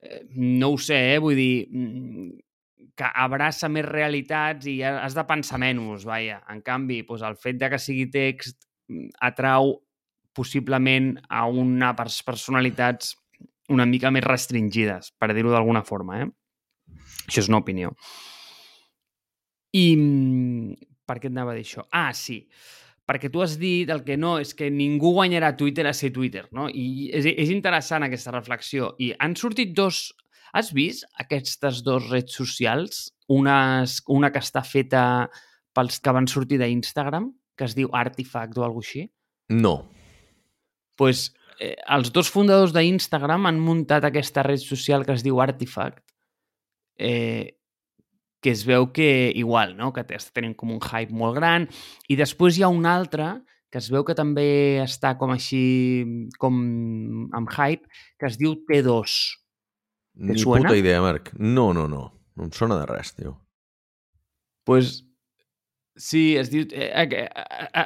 Eh, 0.00 0.22
no 0.38 0.72
ho 0.72 0.80
sé, 0.80 0.98
eh? 1.12 1.20
Vull 1.22 1.36
dir, 1.36 1.54
mm, 1.68 2.32
que 2.96 3.12
abraça 3.26 3.68
més 3.72 3.86
realitats 3.88 4.68
i 4.70 4.80
has 4.86 5.16
de 5.16 5.28
pensar 5.28 5.60
menys, 5.60 6.06
vaja. 6.08 6.40
En 6.52 6.64
canvi, 6.64 7.02
doncs 7.08 7.28
el 7.28 7.40
fet 7.40 7.60
de 7.60 7.72
que 7.72 7.80
sigui 7.82 8.08
text 8.12 8.56
mm, 8.88 9.18
atrau 9.28 9.76
possiblement 10.32 11.18
a 11.28 11.44
unes 11.44 12.22
personalitats 12.24 13.18
una 13.72 13.84
mica 13.88 14.10
més 14.10 14.24
restringides, 14.24 15.12
per 15.20 15.34
dir-ho 15.36 15.52
d'alguna 15.52 15.84
forma. 15.84 16.22
Eh? 16.22 16.30
Això 17.32 17.40
és 17.46 17.48
una 17.48 17.62
opinió. 17.64 17.94
I 19.72 19.86
mm, 19.96 20.88
per 21.08 21.16
què 21.16 21.30
et 21.30 21.32
anava 21.32 21.54
a 21.54 21.56
dir 21.56 21.64
això? 21.64 21.86
Ah, 21.88 22.10
sí, 22.12 22.42
perquè 23.08 23.32
tu 23.32 23.40
has 23.40 23.56
dit 23.56 23.88
el 23.90 24.04
que 24.04 24.18
no, 24.20 24.36
és 24.42 24.52
que 24.54 24.68
ningú 24.68 25.14
guanyarà 25.16 25.54
Twitter 25.56 25.86
a 25.88 25.94
ser 25.96 26.12
Twitter, 26.12 26.44
no? 26.52 26.68
I 26.68 27.08
és, 27.16 27.30
és 27.32 27.54
interessant 27.54 28.04
aquesta 28.04 28.34
reflexió. 28.36 28.92
I 29.00 29.14
han 29.16 29.38
sortit 29.40 29.72
dos 29.76 30.10
Has 30.52 30.68
vist 30.76 31.06
aquestes 31.16 31.80
dues 31.80 32.10
redes 32.10 32.34
socials? 32.36 33.06
Una, 33.32 33.84
una 34.12 34.28
que 34.32 34.40
està 34.42 34.60
feta 34.68 35.04
pels 35.72 35.96
que 36.04 36.12
van 36.12 36.28
sortir 36.28 36.58
d'Instagram, 36.60 37.30
que 37.56 37.64
es 37.64 37.72
diu 37.78 37.88
Artifact 37.96 38.60
o 38.60 38.66
alguna 38.66 38.84
així? 38.84 39.06
No. 39.48 39.88
pues, 41.00 41.32
eh, 41.58 41.74
els 41.88 42.12
dos 42.12 42.28
fundadors 42.30 42.74
d'Instagram 42.76 43.48
han 43.48 43.58
muntat 43.58 44.04
aquesta 44.04 44.44
red 44.44 44.60
social 44.60 45.06
que 45.08 45.16
es 45.16 45.24
diu 45.24 45.40
Artifact, 45.40 46.04
eh, 46.98 47.58
que 48.42 48.50
es 48.50 48.64
veu 48.66 48.90
que 48.92 49.32
igual, 49.38 49.76
no? 49.78 49.92
que 49.94 50.02
està 50.02 50.34
tenint 50.34 50.56
com 50.58 50.72
un 50.74 50.80
hype 50.82 51.14
molt 51.14 51.38
gran, 51.38 51.68
i 52.10 52.18
després 52.18 52.58
hi 52.58 52.66
ha 52.66 52.72
un 52.72 52.88
altre 52.90 53.36
que 53.72 53.80
es 53.80 53.88
veu 53.88 54.04
que 54.04 54.16
també 54.18 54.82
està 54.82 55.14
com 55.16 55.30
així, 55.32 55.62
com 56.38 56.58
amb 57.32 57.54
hype, 57.54 57.88
que 58.20 58.28
es 58.28 58.36
diu 58.40 58.58
T2, 58.68 59.14
ni 60.14 60.36
suena? 60.38 60.68
puta 60.68 60.76
idea, 60.76 61.00
Marc. 61.00 61.32
No, 61.38 61.72
no, 61.72 61.86
no. 61.88 62.10
No 62.36 62.48
em 62.48 62.52
sona 62.56 62.76
de 62.80 62.84
res, 62.88 63.14
tio. 63.16 63.38
Pues 64.64 65.02
Sí, 65.94 66.38
es 66.40 66.48
diu... 66.48 66.64
Eh, 66.72 66.88
eh, 66.88 67.26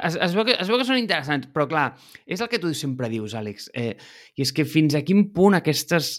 es, 0.07 0.15
es, 0.15 0.35
veu 0.35 0.45
que, 0.47 0.53
es 0.55 0.69
veu 0.71 0.79
que 0.79 0.85
són 0.87 0.99
interessants, 0.99 1.49
però 1.51 1.65
clar, 1.67 1.89
és 2.23 2.39
el 2.39 2.47
que 2.47 2.59
tu 2.63 2.71
sempre 2.71 3.09
dius, 3.11 3.33
Àlex, 3.35 3.67
eh, 3.75 3.97
i 4.39 4.45
és 4.45 4.53
que 4.55 4.63
fins 4.63 4.95
a 4.95 5.01
quin 5.03 5.25
punt 5.35 5.57
aquestes 5.57 6.13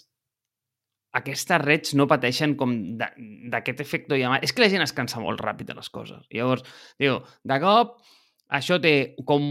aquestes 1.17 1.61
reds 1.63 1.95
no 1.97 2.07
pateixen 2.09 2.55
com 2.59 2.75
d'aquest 2.99 3.81
efecte 3.81 4.17
llamar... 4.19 4.41
És 4.45 4.53
que 4.53 4.63
la 4.63 4.69
gent 4.71 4.85
es 4.85 4.93
cansa 4.93 5.21
molt 5.23 5.41
ràpid 5.41 5.71
de 5.71 5.77
les 5.77 5.89
coses. 5.89 6.21
Llavors, 6.33 6.65
diu, 7.01 7.19
de 7.43 7.59
cop, 7.63 7.97
això 8.59 8.77
té 8.81 9.15
com 9.25 9.49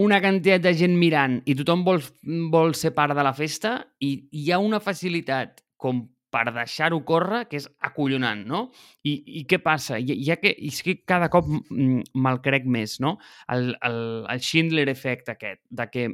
una 0.00 0.20
quantitat 0.22 0.62
de 0.64 0.72
gent 0.78 0.94
mirant 0.96 1.40
i 1.50 1.56
tothom 1.58 1.82
vol, 1.84 2.00
vol 2.52 2.72
ser 2.78 2.94
part 2.96 3.16
de 3.16 3.26
la 3.26 3.34
festa 3.36 3.74
i 4.00 4.14
hi 4.32 4.46
ha 4.52 4.62
una 4.62 4.80
facilitat 4.80 5.60
com 5.80 6.06
per 6.30 6.46
deixar-ho 6.54 7.00
córrer 7.04 7.42
que 7.50 7.58
és 7.58 7.66
acollonant, 7.86 8.44
no? 8.46 8.62
I, 9.02 9.16
i 9.40 9.44
què 9.50 9.58
passa? 9.62 9.98
I, 9.98 10.14
ja 10.26 10.38
que, 10.38 10.52
és 10.54 10.78
que 10.86 11.00
cada 11.02 11.28
cop 11.32 11.48
me'l 11.50 12.42
crec 12.44 12.68
més, 12.70 13.00
no? 13.02 13.16
El, 13.50 13.72
el, 13.86 14.00
el 14.30 14.42
Schindler 14.46 14.86
Effect 14.92 15.32
aquest, 15.34 15.62
de 15.68 15.88
que 15.90 16.06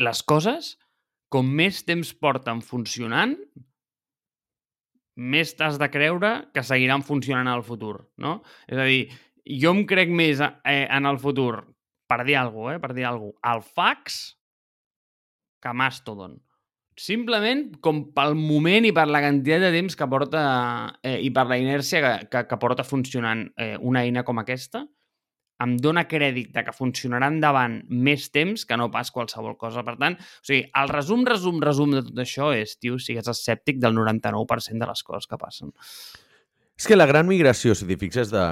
les 0.00 0.22
coses, 0.22 0.76
com 1.32 1.48
més 1.60 1.82
temps 1.84 2.10
porten 2.16 2.62
funcionant, 2.64 3.34
més 5.18 5.54
t'has 5.58 5.78
de 5.80 5.88
creure 5.90 6.32
que 6.54 6.62
seguiran 6.62 7.02
funcionant 7.02 7.50
al 7.50 7.64
futur, 7.66 7.96
no? 8.22 8.38
És 8.70 8.78
a 8.78 8.86
dir, 8.86 9.08
jo 9.60 9.72
em 9.74 9.84
crec 9.88 10.12
més 10.14 10.40
eh, 10.40 10.84
en 10.86 11.08
el 11.10 11.18
futur 11.20 11.64
per 12.08 12.22
dir 12.24 12.38
alguna 12.40 12.74
cosa, 12.74 12.76
eh? 12.76 12.82
per 12.82 12.94
dir 12.96 13.06
alguna 13.08 13.34
cosa, 13.34 13.54
el 13.54 13.62
fax 13.62 14.20
que 15.62 15.72
Mastodon. 15.74 16.38
Simplement 16.98 17.64
com 17.84 18.00
pel 18.14 18.34
moment 18.34 18.86
i 18.88 18.94
per 18.94 19.06
la 19.06 19.20
quantitat 19.22 19.62
de 19.62 19.72
temps 19.74 19.94
que 19.98 20.08
porta 20.10 20.42
eh, 21.02 21.18
i 21.22 21.30
per 21.34 21.44
la 21.50 21.58
inèrcia 21.60 22.00
que, 22.02 22.14
que, 22.32 22.44
que 22.50 22.58
porta 22.58 22.86
funcionant 22.86 23.44
eh, 23.58 23.76
una 23.78 24.02
eina 24.06 24.24
com 24.26 24.40
aquesta, 24.42 24.82
em 25.64 25.74
dona 25.82 26.04
crèdit 26.10 26.52
de 26.54 26.62
que 26.66 26.74
funcionarà 26.74 27.30
endavant 27.32 27.80
més 27.90 28.28
temps 28.34 28.64
que 28.68 28.78
no 28.78 28.88
pas 28.94 29.10
qualsevol 29.14 29.56
cosa. 29.58 29.82
Per 29.86 29.96
tant, 29.98 30.14
o 30.18 30.46
sigui, 30.46 30.62
el 30.80 30.92
resum, 30.92 31.24
resum, 31.26 31.58
resum 31.64 31.96
de 31.96 32.04
tot 32.06 32.22
això 32.22 32.52
és, 32.54 32.76
tio, 32.78 33.00
sigues 33.02 33.28
escèptic 33.30 33.80
del 33.82 33.96
99% 33.98 34.78
de 34.78 34.90
les 34.90 35.04
coses 35.06 35.26
que 35.30 35.40
passen. 35.40 35.74
És 36.78 36.86
que 36.86 36.94
la 36.94 37.08
gran 37.10 37.26
migració, 37.26 37.74
si 37.74 37.88
t'hi 37.88 37.98
fixes, 37.98 38.30
de... 38.30 38.44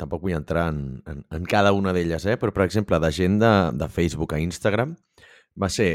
Tampoc 0.00 0.24
vull 0.24 0.34
entrar 0.34 0.66
en, 0.72 0.80
en, 1.06 1.22
en 1.30 1.46
cada 1.46 1.70
una 1.76 1.94
d'elles, 1.94 2.26
eh? 2.26 2.34
però, 2.42 2.50
per 2.54 2.66
exemple, 2.66 2.98
de 2.98 3.12
gent 3.14 3.38
de, 3.38 3.54
de 3.78 3.86
Facebook 3.92 4.34
a 4.34 4.42
Instagram 4.42 4.96
va 5.62 5.70
ser 5.70 5.90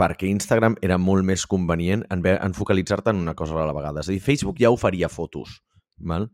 perquè 0.00 0.30
Instagram 0.32 0.78
era 0.80 0.96
molt 0.96 1.28
més 1.28 1.44
convenient 1.46 2.06
en, 2.10 2.24
en 2.24 2.56
focalitzar-te 2.56 3.12
en 3.12 3.20
una 3.20 3.36
cosa 3.36 3.58
a 3.60 3.66
la 3.68 3.76
vegada. 3.76 4.00
És 4.00 4.08
a 4.08 4.14
dir, 4.14 4.22
Facebook 4.24 4.56
ja 4.64 4.72
oferia 4.72 5.12
fotos, 5.12 5.60
val? 6.00 6.30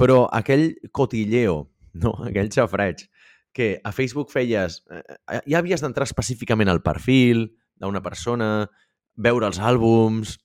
però 0.00 0.24
aquell 0.32 0.72
cotilleo, 0.92 1.68
no? 2.02 2.14
aquell 2.26 2.50
xafreig, 2.52 3.06
que 3.54 3.78
a 3.84 3.92
Facebook 3.94 4.32
feies... 4.34 4.82
Eh, 4.90 5.02
eh, 5.36 5.42
ja 5.46 5.60
havies 5.60 5.84
d'entrar 5.84 6.08
específicament 6.08 6.70
al 6.72 6.82
perfil 6.82 7.46
d'una 7.80 8.02
persona, 8.02 8.66
veure 9.14 9.50
els 9.50 9.62
àlbums... 9.62 10.38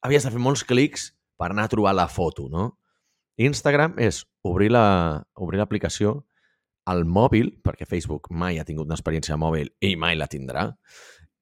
Havies 0.00 0.24
de 0.24 0.30
fer 0.32 0.40
molts 0.40 0.64
clics 0.64 1.10
per 1.36 1.50
anar 1.50 1.66
a 1.68 1.72
trobar 1.72 1.92
la 1.92 2.08
foto, 2.08 2.46
no? 2.48 2.70
Instagram 3.40 3.98
és 4.00 4.22
obrir 4.44 4.70
l'aplicació 4.72 6.12
la, 6.12 6.20
obrir 6.24 6.24
al 6.90 7.04
mòbil, 7.04 7.52
perquè 7.62 7.86
Facebook 7.86 8.30
mai 8.32 8.58
ha 8.58 8.66
tingut 8.66 8.88
una 8.88 8.96
experiència 8.96 9.36
mòbil 9.40 9.70
i 9.84 9.94
mai 10.00 10.16
la 10.18 10.28
tindrà, 10.30 10.66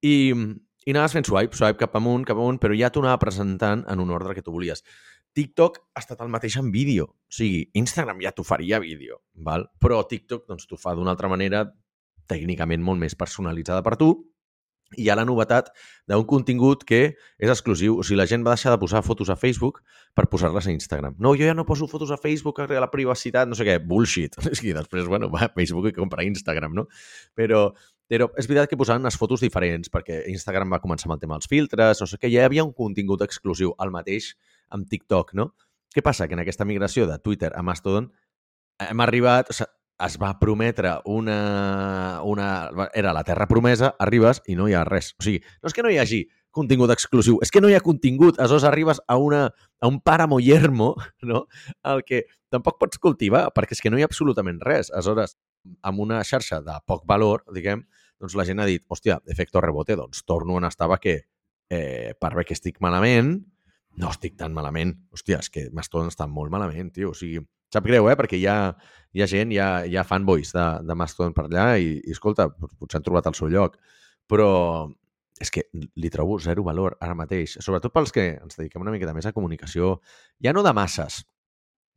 i, 0.03 0.35
i 0.35 0.95
anaves 0.95 1.15
fent 1.17 1.29
swipe, 1.29 1.57
swipe 1.57 1.81
cap 1.81 1.97
amunt, 1.99 2.27
cap 2.29 2.39
amunt, 2.39 2.59
però 2.63 2.77
ja 2.77 2.91
t'ho 2.91 3.03
anava 3.05 3.21
presentant 3.23 3.85
en 3.89 4.03
un 4.03 4.11
ordre 4.15 4.35
que 4.37 4.45
tu 4.45 4.55
volies. 4.55 4.85
TikTok 5.39 5.77
ha 5.95 6.03
estat 6.03 6.23
el 6.25 6.33
mateix 6.35 6.57
en 6.59 6.73
vídeo. 6.75 7.05
O 7.07 7.35
sigui, 7.35 7.69
Instagram 7.79 8.25
ja 8.25 8.33
t'ho 8.35 8.43
faria 8.47 8.81
vídeo, 8.83 9.21
val? 9.47 9.69
però 9.79 10.01
TikTok 10.11 10.49
doncs, 10.51 10.67
t'ho 10.67 10.79
fa 10.81 10.97
d'una 10.99 11.15
altra 11.15 11.31
manera 11.31 11.63
tècnicament 12.29 12.83
molt 12.85 13.01
més 13.01 13.15
personalitzada 13.17 13.85
per 13.87 13.95
tu 14.01 14.11
i 14.97 15.05
hi 15.05 15.09
ha 15.13 15.17
la 15.19 15.25
novetat 15.29 15.69
d'un 16.09 16.25
contingut 16.25 16.83
que 16.89 17.01
és 17.13 17.51
exclusiu. 17.53 17.99
O 18.01 18.05
sigui, 18.07 18.17
la 18.19 18.27
gent 18.27 18.45
va 18.47 18.55
deixar 18.57 18.73
de 18.73 18.81
posar 18.81 19.03
fotos 19.05 19.29
a 19.29 19.37
Facebook 19.37 19.83
per 20.17 20.27
posar-les 20.33 20.67
a 20.67 20.73
Instagram. 20.73 21.19
No, 21.21 21.35
jo 21.37 21.45
ja 21.45 21.55
no 21.55 21.67
poso 21.69 21.87
fotos 21.87 22.11
a 22.11 22.19
Facebook, 22.19 22.59
a 22.65 22.81
la 22.81 22.91
privacitat, 22.91 23.49
no 23.49 23.59
sé 23.59 23.69
què, 23.69 23.77
bullshit. 23.85 24.39
És 24.53 24.65
que 24.65 24.75
després, 24.75 25.07
bueno, 25.07 25.29
va, 25.31 25.53
Facebook 25.55 25.91
i 25.91 25.95
comprar 25.97 26.25
Instagram, 26.25 26.75
no? 26.81 26.89
Però, 27.37 27.69
però 28.09 28.31
és 28.41 28.49
veritat 28.49 28.73
que 28.73 28.81
posaven 28.81 29.05
les 29.05 29.21
fotos 29.21 29.45
diferents, 29.45 29.93
perquè 29.93 30.23
Instagram 30.33 30.73
va 30.73 30.81
començar 30.81 31.11
amb 31.11 31.19
el 31.19 31.23
tema 31.23 31.37
dels 31.37 31.51
filtres, 31.53 32.01
no 32.01 32.09
sé 32.09 32.17
què, 32.17 32.33
ja 32.33 32.41
hi 32.41 32.49
havia 32.49 32.65
un 32.65 32.73
contingut 32.73 33.23
exclusiu, 33.29 33.77
el 33.85 33.93
mateix 33.93 34.33
amb 34.75 34.89
TikTok, 34.89 35.35
no? 35.39 35.53
Què 35.95 36.05
passa? 36.05 36.29
Que 36.29 36.37
en 36.37 36.45
aquesta 36.45 36.67
migració 36.69 37.07
de 37.09 37.19
Twitter 37.23 37.53
a 37.55 37.65
Mastodon 37.65 38.13
hem 38.89 39.05
arribat... 39.05 39.51
O 39.51 39.57
sigui, 39.57 39.73
es 40.07 40.15
va 40.23 40.39
prometre 40.39 40.93
una, 41.11 42.21
una... 42.23 42.71
Era 42.95 43.13
la 43.13 43.25
terra 43.27 43.49
promesa, 43.51 43.97
arribes 43.99 44.43
i 44.47 44.55
no 44.55 44.69
hi 44.69 44.77
ha 44.79 44.85
res. 44.87 45.11
O 45.19 45.27
sigui, 45.27 45.41
no 45.59 45.71
és 45.71 45.75
que 45.75 45.83
no 45.83 45.91
hi 45.91 45.99
hagi 45.99 46.21
contingut 46.55 46.91
exclusiu, 46.95 47.39
és 47.45 47.51
que 47.55 47.61
no 47.61 47.71
hi 47.71 47.75
ha 47.77 47.83
contingut. 47.85 48.39
Aleshores 48.39 48.67
arribes 48.69 49.03
a, 49.07 49.19
una, 49.19 49.49
a 49.81 49.91
un 49.91 49.99
pàramo 50.01 50.39
yermo, 50.43 50.93
no? 51.31 51.47
el 51.83 52.05
que 52.07 52.25
tampoc 52.53 52.79
pots 52.81 53.03
cultivar, 53.03 53.49
perquè 53.55 53.77
és 53.77 53.83
que 53.83 53.91
no 53.91 53.99
hi 53.99 54.07
ha 54.07 54.11
absolutament 54.11 54.63
res. 54.65 54.93
Aleshores, 54.95 55.37
amb 55.83 56.07
una 56.07 56.23
xarxa 56.27 56.63
de 56.65 56.79
poc 56.87 57.05
valor, 57.09 57.45
diguem, 57.55 57.85
doncs 58.19 58.39
la 58.39 58.47
gent 58.47 58.63
ha 58.63 58.69
dit, 58.71 58.85
hòstia, 58.89 59.21
efecte 59.31 59.63
rebote, 59.63 59.99
doncs 59.99 60.25
torno 60.27 60.57
on 60.59 60.67
estava 60.67 60.99
que 61.03 61.21
eh, 61.71 62.15
per 62.19 62.33
bé 62.39 62.47
que 62.47 62.57
estic 62.57 62.81
malament, 62.83 63.37
no 63.99 64.11
estic 64.13 64.37
tan 64.39 64.55
malament. 64.57 64.95
Hòstia, 65.15 65.41
és 65.43 65.51
que 65.53 65.67
m'estan 65.75 66.13
estan 66.13 66.31
molt 66.33 66.53
malament, 66.55 66.93
tio. 66.95 67.13
O 67.13 67.19
sigui, 67.19 67.43
sap 67.73 67.87
greu, 67.87 68.09
eh? 68.11 68.17
Perquè 68.19 68.39
hi 68.39 68.47
ha, 68.51 68.59
hi 69.13 69.25
ha 69.25 69.29
gent, 69.31 69.53
hi 69.53 69.61
ha, 69.63 69.69
hi 69.85 69.99
ha 69.99 70.07
fanboys 70.07 70.55
de, 70.57 70.67
de 70.87 70.97
Mastodon 70.99 71.35
per 71.37 71.49
allà 71.49 71.69
i, 71.81 71.99
i 72.01 72.15
escolta, 72.15 72.49
potser 72.51 73.01
han 73.01 73.07
trobat 73.07 73.29
el 73.31 73.37
seu 73.39 73.51
lloc. 73.53 73.77
Però 74.29 74.49
és 75.39 75.53
que 75.55 75.65
li 75.73 76.11
trobo 76.11 76.39
zero 76.43 76.65
valor 76.67 76.97
ara 77.05 77.15
mateix, 77.15 77.59
sobretot 77.63 77.95
pels 77.95 78.13
que 78.15 78.25
ens 78.41 78.59
dediquem 78.59 78.83
una 78.83 78.95
miqueta 78.95 79.15
més 79.15 79.29
a 79.29 79.35
comunicació, 79.35 79.99
ja 80.43 80.55
no 80.55 80.65
de 80.67 80.73
masses, 80.75 81.21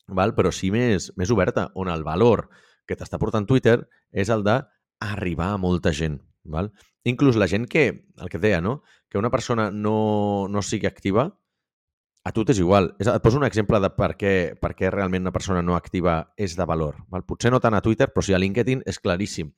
val? 0.07 0.35
però 0.37 0.51
sí 0.53 0.69
més, 0.73 1.09
més 1.17 1.31
oberta, 1.33 1.69
on 1.73 1.89
el 1.89 2.05
valor 2.05 2.47
que 2.85 2.97
t'està 2.97 3.17
portant 3.17 3.47
Twitter 3.49 3.79
és 4.11 4.29
el 4.29 4.45
de 4.45 4.59
arribar 5.01 5.55
a 5.55 5.61
molta 5.61 5.93
gent. 5.93 6.19
Val? 6.45 6.71
Inclús 7.05 7.37
la 7.37 7.47
gent 7.49 7.67
que, 7.69 7.85
el 8.17 8.29
que 8.29 8.37
et 8.37 8.45
deia, 8.45 8.61
no? 8.61 8.81
que 9.09 9.17
una 9.17 9.31
persona 9.33 9.69
no, 9.71 10.47
no 10.49 10.61
sigui 10.65 10.89
activa, 10.89 11.31
a 12.23 12.31
tu 12.31 12.43
t'és 12.45 12.59
igual. 12.61 12.91
És, 12.99 13.09
et 13.09 13.23
poso 13.23 13.39
un 13.39 13.47
exemple 13.47 13.79
de 13.81 13.89
per 13.95 14.13
què, 14.19 14.33
per 14.61 14.73
què 14.77 14.91
realment 14.93 15.25
una 15.25 15.33
persona 15.33 15.63
no 15.65 15.75
activa 15.77 16.33
és 16.37 16.55
de 16.57 16.67
valor. 16.69 17.01
Val? 17.09 17.25
Potser 17.27 17.51
no 17.53 17.59
tant 17.63 17.77
a 17.77 17.81
Twitter, 17.81 18.11
però 18.13 18.23
sí 18.25 18.35
a 18.37 18.41
LinkedIn 18.41 18.83
és 18.85 19.01
claríssim. 19.01 19.51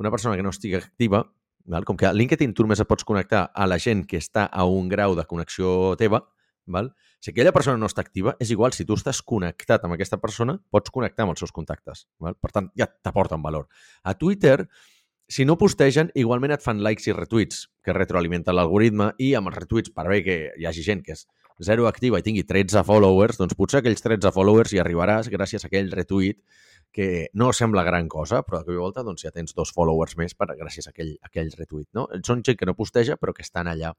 Una 0.00 0.12
persona 0.12 0.36
que 0.36 0.44
no 0.46 0.52
estigui 0.54 0.78
activa, 0.78 1.24
val? 1.68 1.84
com 1.84 1.98
que 2.00 2.08
a 2.08 2.14
LinkedIn 2.16 2.54
tu 2.56 2.64
només 2.64 2.80
et 2.80 2.88
pots 2.88 3.04
connectar 3.04 3.50
a 3.52 3.66
la 3.68 3.78
gent 3.78 4.06
que 4.08 4.20
està 4.20 4.46
a 4.48 4.64
un 4.64 4.88
grau 4.88 5.16
de 5.18 5.26
connexió 5.28 5.94
teva, 6.00 6.22
val? 6.66 6.94
si 7.20 7.34
aquella 7.34 7.52
persona 7.52 7.76
no 7.76 7.90
està 7.90 8.00
activa, 8.00 8.32
és 8.40 8.48
igual, 8.54 8.72
si 8.72 8.86
tu 8.88 8.96
estàs 8.96 9.20
connectat 9.20 9.84
amb 9.84 9.98
aquesta 9.98 10.16
persona, 10.22 10.56
pots 10.72 10.92
connectar 10.94 11.26
amb 11.26 11.34
els 11.34 11.44
seus 11.44 11.52
contactes. 11.52 12.06
Val? 12.22 12.38
Per 12.40 12.52
tant, 12.54 12.70
ja 12.80 12.88
t'aporten 12.88 13.44
valor. 13.44 13.68
A 14.08 14.16
Twitter, 14.16 14.70
si 15.28 15.44
no 15.44 15.58
postegen, 15.60 16.08
igualment 16.16 16.56
et 16.56 16.64
fan 16.64 16.80
likes 16.80 17.10
i 17.10 17.12
retuits, 17.12 17.66
que 17.84 17.92
retroalimenten 17.92 18.56
l'algoritme, 18.56 19.12
i 19.20 19.34
amb 19.36 19.52
els 19.52 19.60
retuits, 19.60 19.92
per 19.92 20.08
bé 20.08 20.24
que 20.24 20.38
hi 20.56 20.66
hagi 20.66 20.86
gent 20.86 21.04
que 21.04 21.12
és 21.18 21.26
zero 21.64 21.86
activa 21.88 22.18
i 22.18 22.24
tingui 22.26 22.44
13 22.48 22.82
followers, 22.86 23.38
doncs 23.40 23.56
potser 23.58 23.80
aquells 23.80 24.02
13 24.04 24.32
followers 24.34 24.72
hi 24.72 24.80
arribaràs 24.82 25.30
gràcies 25.32 25.64
a 25.64 25.70
aquell 25.70 25.90
retuit 25.92 26.40
que 26.92 27.28
no 27.34 27.52
sembla 27.52 27.84
gran 27.86 28.08
cosa, 28.08 28.42
però 28.42 28.60
de 28.60 28.66
cop 28.66 28.82
volta 28.82 29.04
doncs, 29.06 29.22
ja 29.22 29.30
tens 29.30 29.54
dos 29.54 29.72
followers 29.72 30.16
més 30.18 30.34
per, 30.34 30.50
gràcies 30.58 30.88
a 30.88 30.94
aquell, 30.94 31.14
a 31.22 31.30
aquell 31.30 31.50
retuit. 31.56 31.88
No? 31.94 32.08
Són 32.26 32.42
gent 32.46 32.58
que 32.58 32.66
no 32.66 32.74
posteja, 32.74 33.16
però 33.16 33.34
que 33.36 33.46
estan 33.46 33.70
allà. 33.70 33.94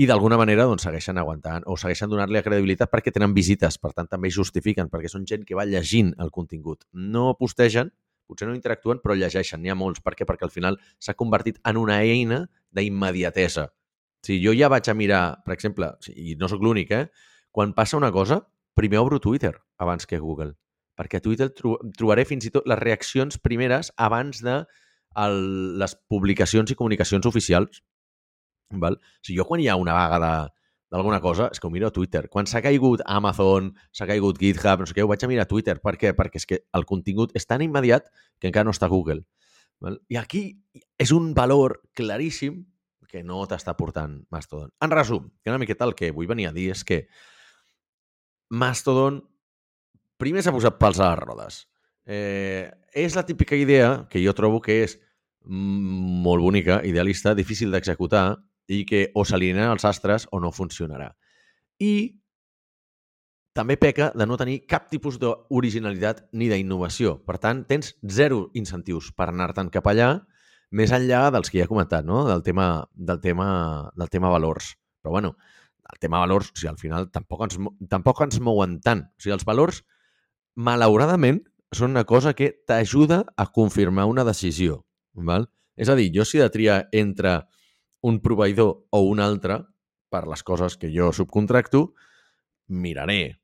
I 0.00 0.06
d'alguna 0.06 0.38
manera 0.40 0.64
doncs, 0.64 0.86
segueixen 0.86 1.18
aguantant 1.20 1.66
o 1.66 1.76
segueixen 1.76 2.08
donant-li 2.08 2.40
credibilitat 2.46 2.90
perquè 2.92 3.12
tenen 3.12 3.34
visites, 3.36 3.76
per 3.76 3.92
tant 3.92 4.08
també 4.08 4.30
justifiquen, 4.32 4.88
perquè 4.88 5.10
són 5.12 5.26
gent 5.28 5.44
que 5.44 5.58
va 5.58 5.66
llegint 5.68 6.14
el 6.22 6.30
contingut. 6.30 6.86
No 6.92 7.34
postegen, 7.36 7.90
potser 8.30 8.48
no 8.48 8.54
interactuen, 8.54 9.02
però 9.02 9.16
llegeixen. 9.18 9.60
N'hi 9.60 9.74
ha 9.74 9.76
molts. 9.76 10.00
Per 10.00 10.14
què? 10.16 10.24
Perquè 10.28 10.46
al 10.46 10.54
final 10.54 10.78
s'ha 11.02 11.18
convertit 11.18 11.58
en 11.66 11.76
una 11.76 11.98
eina 12.06 12.44
d'immediatesa. 12.70 13.68
Si 14.26 14.38
jo 14.44 14.52
ja 14.56 14.68
vaig 14.68 14.88
a 14.90 14.94
mirar, 14.94 15.22
per 15.44 15.54
exemple, 15.56 15.94
i 16.12 16.36
no 16.40 16.48
sóc 16.48 16.62
l'únic, 16.64 16.92
eh? 16.92 17.06
Quan 17.50 17.72
passa 17.74 17.96
una 17.96 18.12
cosa, 18.12 18.42
primer 18.76 19.00
obro 19.00 19.20
Twitter 19.20 19.54
abans 19.78 20.06
que 20.06 20.20
Google. 20.20 20.54
Perquè 20.98 21.18
a 21.18 21.24
Twitter 21.24 21.48
trobaré 21.56 22.26
fins 22.28 22.44
i 22.46 22.52
tot 22.52 22.66
les 22.68 22.78
reaccions 22.78 23.40
primeres 23.40 23.90
abans 23.96 24.42
de 24.44 24.60
el, 25.16 25.38
les 25.80 25.96
publicacions 26.12 26.70
i 26.70 26.76
comunicacions 26.76 27.26
oficials. 27.26 27.82
Val? 28.70 29.00
Sigui, 29.24 29.40
jo 29.40 29.46
quan 29.48 29.62
hi 29.62 29.70
ha 29.72 29.78
una 29.80 29.96
vaga 29.96 30.20
de, 30.22 30.32
d'alguna 30.92 31.20
cosa, 31.24 31.48
és 31.50 31.60
que 31.60 31.66
ho 31.66 31.72
miro 31.72 31.88
a 31.88 31.94
Twitter. 31.94 32.26
Quan 32.28 32.46
s'ha 32.50 32.62
caigut 32.62 33.02
Amazon, 33.06 33.72
s'ha 33.96 34.08
caigut 34.10 34.38
GitHub, 34.38 34.82
no 34.82 34.90
sé 34.90 34.96
què, 34.96 35.06
ho 35.06 35.10
vaig 35.10 35.24
a 35.24 35.30
mirar 35.30 35.46
a 35.46 35.50
Twitter. 35.50 35.78
Per 35.82 35.94
què? 35.98 36.12
Perquè 36.18 36.42
és 36.42 36.46
que 36.50 36.60
el 36.76 36.86
contingut 36.86 37.32
és 37.38 37.46
tan 37.46 37.62
immediat 37.64 38.10
que 38.38 38.50
encara 38.50 38.68
no 38.68 38.74
està 38.74 38.90
a 38.90 38.92
Google. 38.92 39.24
Val? 39.80 40.00
I 40.12 40.18
aquí 40.20 40.44
és 41.00 41.14
un 41.16 41.32
valor 41.34 41.78
claríssim 41.96 42.66
que 43.10 43.24
no 43.26 43.42
t'està 43.50 43.74
portant 43.76 44.20
Mastodon. 44.30 44.70
En 44.80 44.94
resum, 44.94 45.28
que 45.42 45.50
una 45.50 45.58
miqueta 45.58 45.88
el 45.88 45.96
que 45.98 46.12
vull 46.14 46.30
venir 46.30 46.48
a 46.48 46.54
dir 46.54 46.70
és 46.74 46.84
que 46.86 47.02
Mastodon 48.50 49.20
primer 50.20 50.44
s'ha 50.44 50.54
posat 50.54 50.78
pals 50.78 51.00
a 51.00 51.10
les 51.10 51.22
rodes. 51.22 51.60
Eh, 52.06 52.70
és 52.94 53.16
la 53.16 53.26
típica 53.26 53.56
idea 53.56 54.06
que 54.10 54.22
jo 54.22 54.34
trobo 54.36 54.60
que 54.62 54.82
és 54.84 54.98
molt 55.44 56.42
bonica, 56.42 56.80
idealista, 56.84 57.34
difícil 57.34 57.70
d'executar 57.72 58.40
i 58.70 58.84
que 58.86 59.08
o 59.14 59.24
s'alineen 59.24 59.70
els 59.72 59.86
astres 59.88 60.26
o 60.30 60.40
no 60.42 60.52
funcionarà. 60.54 61.10
I 61.80 62.20
també 63.56 63.76
peca 63.80 64.10
de 64.14 64.26
no 64.28 64.38
tenir 64.38 64.60
cap 64.70 64.86
tipus 64.90 65.18
d'originalitat 65.18 66.28
ni 66.32 66.50
d'innovació. 66.50 67.16
Per 67.26 67.38
tant, 67.42 67.64
tens 67.66 67.96
zero 68.06 68.48
incentius 68.54 69.10
per 69.16 69.30
anar-te'n 69.30 69.72
cap 69.74 69.88
allà, 69.90 70.10
més 70.70 70.92
enllà 70.94 71.28
dels 71.34 71.50
que 71.50 71.58
ja 71.60 71.66
he 71.66 71.70
comentat, 71.70 72.06
no? 72.06 72.24
del, 72.28 72.42
tema, 72.46 72.86
del, 72.94 73.20
tema, 73.22 73.48
del 73.98 74.10
tema 74.10 74.30
valors. 74.30 74.74
Però, 75.02 75.14
bueno, 75.16 75.34
el 75.90 75.98
tema 76.02 76.20
valors, 76.22 76.52
o 76.52 76.58
sigui, 76.58 76.70
al 76.70 76.78
final 76.78 77.08
tampoc 77.10 77.46
ens, 77.48 77.58
tampoc 77.90 78.22
ens 78.26 78.38
mouen 78.44 78.78
tant. 78.84 79.06
O 79.08 79.22
sigui, 79.24 79.34
els 79.34 79.46
valors, 79.48 79.82
malauradament, 80.54 81.42
són 81.74 81.94
una 81.94 82.04
cosa 82.06 82.34
que 82.34 82.52
t'ajuda 82.66 83.24
a 83.36 83.48
confirmar 83.54 84.06
una 84.10 84.26
decisió. 84.26 84.84
Val? 85.14 85.48
És 85.76 85.90
a 85.90 85.96
dir, 85.98 86.10
jo 86.14 86.26
si 86.26 86.38
he 86.38 86.44
de 86.44 86.52
triar 86.52 86.80
entre 86.92 87.40
un 88.06 88.20
proveïdor 88.22 88.72
o 88.90 89.02
un 89.10 89.20
altre, 89.20 89.60
per 90.10 90.26
les 90.26 90.42
coses 90.42 90.76
que 90.76 90.90
jo 90.90 91.12
subcontracto, 91.14 91.92
miraré 92.66 93.40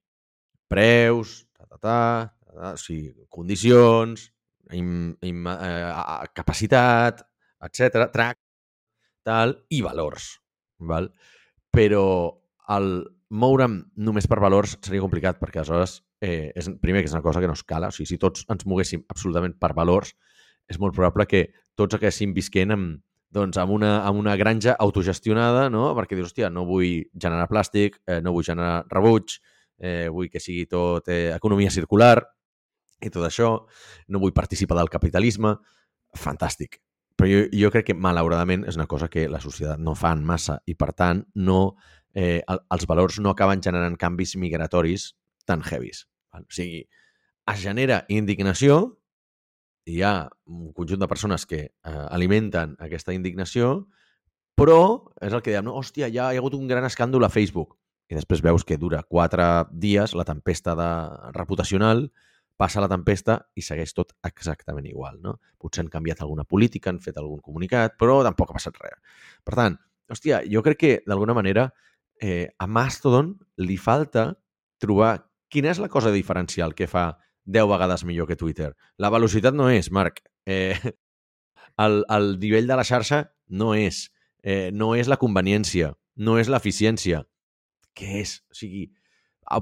preus, 0.70 1.44
ta, 1.54 1.66
ta, 1.66 1.78
ta, 1.78 1.98
ta, 2.42 2.72
o 2.72 2.80
sigui, 2.80 3.12
condicions, 3.30 4.30
im, 4.72 5.16
im, 5.22 5.46
eh, 5.46 5.92
capacitat, 6.34 7.22
etc, 7.66 8.08
track, 8.12 8.38
tal, 9.26 9.56
i 9.70 9.82
valors. 9.82 10.36
Val? 10.78 11.10
Però 11.72 12.06
el 12.76 12.90
moure'm 13.30 13.80
només 14.06 14.28
per 14.30 14.38
valors 14.42 14.76
seria 14.80 15.02
complicat 15.02 15.40
perquè 15.40 15.62
aleshores, 15.62 16.00
eh, 16.20 16.52
és, 16.54 16.68
primer 16.80 17.02
que 17.02 17.10
és 17.10 17.16
una 17.16 17.24
cosa 17.24 17.40
que 17.42 17.50
no 17.50 17.56
escala, 17.58 17.90
o 17.90 17.94
sigui, 17.94 18.08
si 18.12 18.20
tots 18.22 18.46
ens 18.52 18.66
moguéssim 18.66 19.04
absolutament 19.08 19.56
per 19.58 19.72
valors, 19.74 20.14
és 20.70 20.78
molt 20.82 20.94
probable 20.94 21.26
que 21.30 21.46
tots 21.78 21.96
haguéssim 21.98 22.32
visquent 22.34 22.74
amb, 22.74 23.00
doncs, 23.34 23.58
amb, 23.60 23.72
una, 23.74 24.00
amb 24.06 24.18
una 24.18 24.36
granja 24.38 24.76
autogestionada, 24.78 25.68
no? 25.70 25.90
perquè 25.98 26.16
dius, 26.16 26.30
hòstia, 26.30 26.50
no 26.50 26.64
vull 26.68 27.04
generar 27.12 27.48
plàstic, 27.50 28.00
eh, 28.06 28.20
no 28.24 28.32
vull 28.34 28.46
generar 28.46 28.84
rebuig, 28.90 29.38
eh, 29.78 30.06
vull 30.12 30.30
que 30.32 30.40
sigui 30.40 30.66
tot 30.70 31.10
eh, 31.12 31.34
economia 31.34 31.72
circular 31.74 32.16
i 33.02 33.12
tot 33.12 33.26
això, 33.26 33.50
no 34.08 34.20
vull 34.22 34.34
participar 34.36 34.78
del 34.78 34.92
capitalisme, 34.92 35.56
fantàstic. 36.16 36.80
Però 37.16 37.28
jo, 37.30 37.44
jo 37.52 37.70
crec 37.72 37.90
que, 37.90 37.96
malauradament, 37.96 38.66
és 38.68 38.76
una 38.76 38.88
cosa 38.88 39.08
que 39.12 39.28
la 39.32 39.40
societat 39.40 39.80
no 39.80 39.96
fa 39.96 40.12
en 40.16 40.24
massa 40.24 40.58
i, 40.66 40.76
per 40.76 40.92
tant, 40.96 41.24
no, 41.34 41.76
eh, 42.14 42.42
els 42.46 42.86
valors 42.88 43.20
no 43.20 43.32
acaben 43.32 43.64
generant 43.64 43.96
canvis 44.00 44.36
migratoris 44.40 45.10
tan 45.48 45.64
heavies. 45.64 46.04
O 46.36 46.44
sigui, 46.52 46.84
es 47.48 47.62
genera 47.62 48.02
indignació 48.12 48.96
hi 49.86 50.02
ha 50.02 50.28
un 50.50 50.72
conjunt 50.74 51.00
de 51.00 51.08
persones 51.08 51.46
que 51.46 51.60
eh, 51.62 52.06
alimenten 52.10 52.74
aquesta 52.82 53.14
indignació, 53.14 53.86
però 54.58 54.80
és 55.22 55.32
el 55.32 55.42
que 55.44 55.52
dèiem, 55.52 55.66
no? 55.68 55.76
hòstia, 55.78 56.10
ja 56.10 56.32
hi 56.32 56.36
ha 56.36 56.42
hagut 56.42 56.56
un 56.58 56.66
gran 56.66 56.84
escàndol 56.88 57.24
a 57.24 57.30
Facebook. 57.30 57.76
I 58.10 58.18
després 58.18 58.42
veus 58.42 58.64
que 58.66 58.78
dura 58.78 59.04
quatre 59.06 59.66
dies 59.70 60.14
la 60.14 60.26
tempesta 60.26 60.74
de 60.78 60.90
reputacional, 61.34 62.08
passa 62.56 62.80
la 62.80 62.88
tempesta 62.88 63.38
i 63.54 63.62
segueix 63.64 63.92
tot 63.96 64.14
exactament 64.26 64.86
igual. 64.88 65.20
No? 65.22 65.36
Potser 65.60 65.84
han 65.84 65.92
canviat 65.92 66.22
alguna 66.24 66.44
política, 66.44 66.90
han 66.90 67.02
fet 67.04 67.18
algun 67.20 67.42
comunicat, 67.44 67.96
però 68.00 68.22
tampoc 68.24 68.50
ha 68.50 68.58
passat 68.58 68.78
res. 68.82 68.98
Per 69.44 69.54
tant, 69.58 69.76
hòstia, 70.10 70.42
jo 70.50 70.62
crec 70.64 70.80
que 70.80 70.92
d'alguna 71.06 71.36
manera 71.36 71.68
eh, 72.20 72.48
a 72.58 72.66
Mastodon 72.66 73.34
li 73.60 73.76
falta 73.76 74.32
trobar 74.80 75.26
quina 75.52 75.70
és 75.72 75.80
la 75.80 75.90
cosa 75.92 76.12
diferencial 76.12 76.74
que 76.74 76.88
fa 76.90 77.12
10 77.46 77.68
vegades 77.70 78.04
millor 78.04 78.26
que 78.26 78.36
Twitter. 78.36 78.72
La 78.98 79.10
velocitat 79.12 79.54
no 79.54 79.70
és, 79.70 79.90
Marc. 79.92 80.22
Eh, 80.46 80.74
el, 81.84 82.02
el 82.08 82.36
nivell 82.42 82.66
de 82.66 82.78
la 82.78 82.84
xarxa 82.84 83.26
no 83.48 83.74
és. 83.74 84.06
Eh, 84.42 84.70
no 84.72 84.94
és 84.94 85.08
la 85.10 85.18
conveniència, 85.18 85.92
no 86.16 86.36
és 86.38 86.50
l'eficiència. 86.50 87.24
Què 87.96 88.20
és? 88.22 88.38
O 88.50 88.58
sigui, 88.58 88.86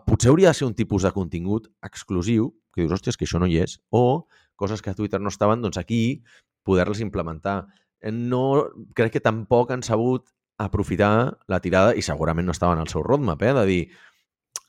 potser 0.06 0.32
hauria 0.32 0.52
de 0.52 0.58
ser 0.58 0.66
un 0.68 0.74
tipus 0.76 1.04
de 1.06 1.12
contingut 1.14 1.70
exclusiu, 1.84 2.50
que 2.74 2.82
dius, 2.82 2.94
hòstia, 2.96 3.14
que 3.18 3.28
això 3.28 3.40
no 3.40 3.48
hi 3.50 3.60
és, 3.62 3.78
o 3.90 4.26
coses 4.56 4.82
que 4.82 4.92
a 4.92 4.98
Twitter 4.98 5.20
no 5.20 5.32
estaven, 5.32 5.62
doncs 5.62 5.78
aquí 5.80 6.22
poder-les 6.64 7.02
implementar. 7.04 7.64
No, 8.12 8.68
crec 8.94 9.16
que 9.16 9.24
tampoc 9.24 9.72
han 9.72 9.82
sabut 9.82 10.28
aprofitar 10.60 11.38
la 11.50 11.60
tirada, 11.60 11.94
i 11.98 12.02
segurament 12.02 12.46
no 12.46 12.54
estaven 12.54 12.78
al 12.78 12.90
seu 12.90 13.02
roadmap, 13.02 13.42
eh, 13.42 13.54
de 13.56 13.64
dir, 13.66 13.80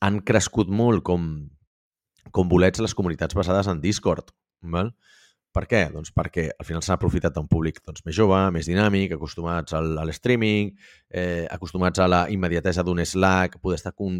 han 0.01 0.21
crescut 0.25 0.69
molt 0.69 1.03
com, 1.05 1.27
com 2.31 2.49
bolets 2.49 2.81
les 2.81 2.95
comunitats 2.97 3.37
basades 3.37 3.69
en 3.71 3.81
Discord. 3.83 4.33
Val? 4.65 4.95
Per 5.55 5.63
què? 5.71 5.85
Doncs 5.93 6.11
perquè 6.11 6.49
al 6.51 6.67
final 6.67 6.83
s'ha 6.83 6.97
aprofitat 6.97 7.35
d'un 7.35 7.47
públic 7.47 7.77
doncs, 7.85 8.03
més 8.03 8.15
jove, 8.17 8.39
més 8.51 8.67
dinàmic, 8.67 9.13
acostumats 9.15 9.75
al, 9.77 9.93
al 10.01 10.11
streaming, 10.11 10.73
eh, 11.07 11.45
acostumats 11.51 12.01
a 12.03 12.09
la 12.11 12.25
immediatesa 12.33 12.83
d'un 12.83 12.99
Slack, 13.05 13.61
poder 13.63 13.79
estar 13.79 13.93
con, 13.95 14.17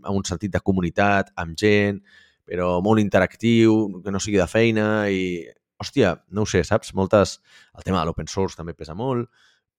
a 0.00 0.14
un 0.16 0.24
sentit 0.24 0.54
de 0.54 0.62
comunitat, 0.64 1.34
amb 1.36 1.58
gent, 1.60 2.00
però 2.46 2.78
molt 2.84 3.02
interactiu, 3.02 4.02
que 4.04 4.12
no 4.12 4.20
sigui 4.22 4.40
de 4.40 4.48
feina 4.50 5.08
i, 5.12 5.44
hòstia, 5.80 6.14
no 6.30 6.44
ho 6.44 6.50
sé, 6.50 6.62
saps? 6.66 6.94
Moltes... 6.94 7.38
El 7.76 7.86
tema 7.86 8.00
de 8.00 8.08
l'open 8.08 8.28
source 8.28 8.58
també 8.58 8.74
pesa 8.76 8.94
molt, 8.98 9.30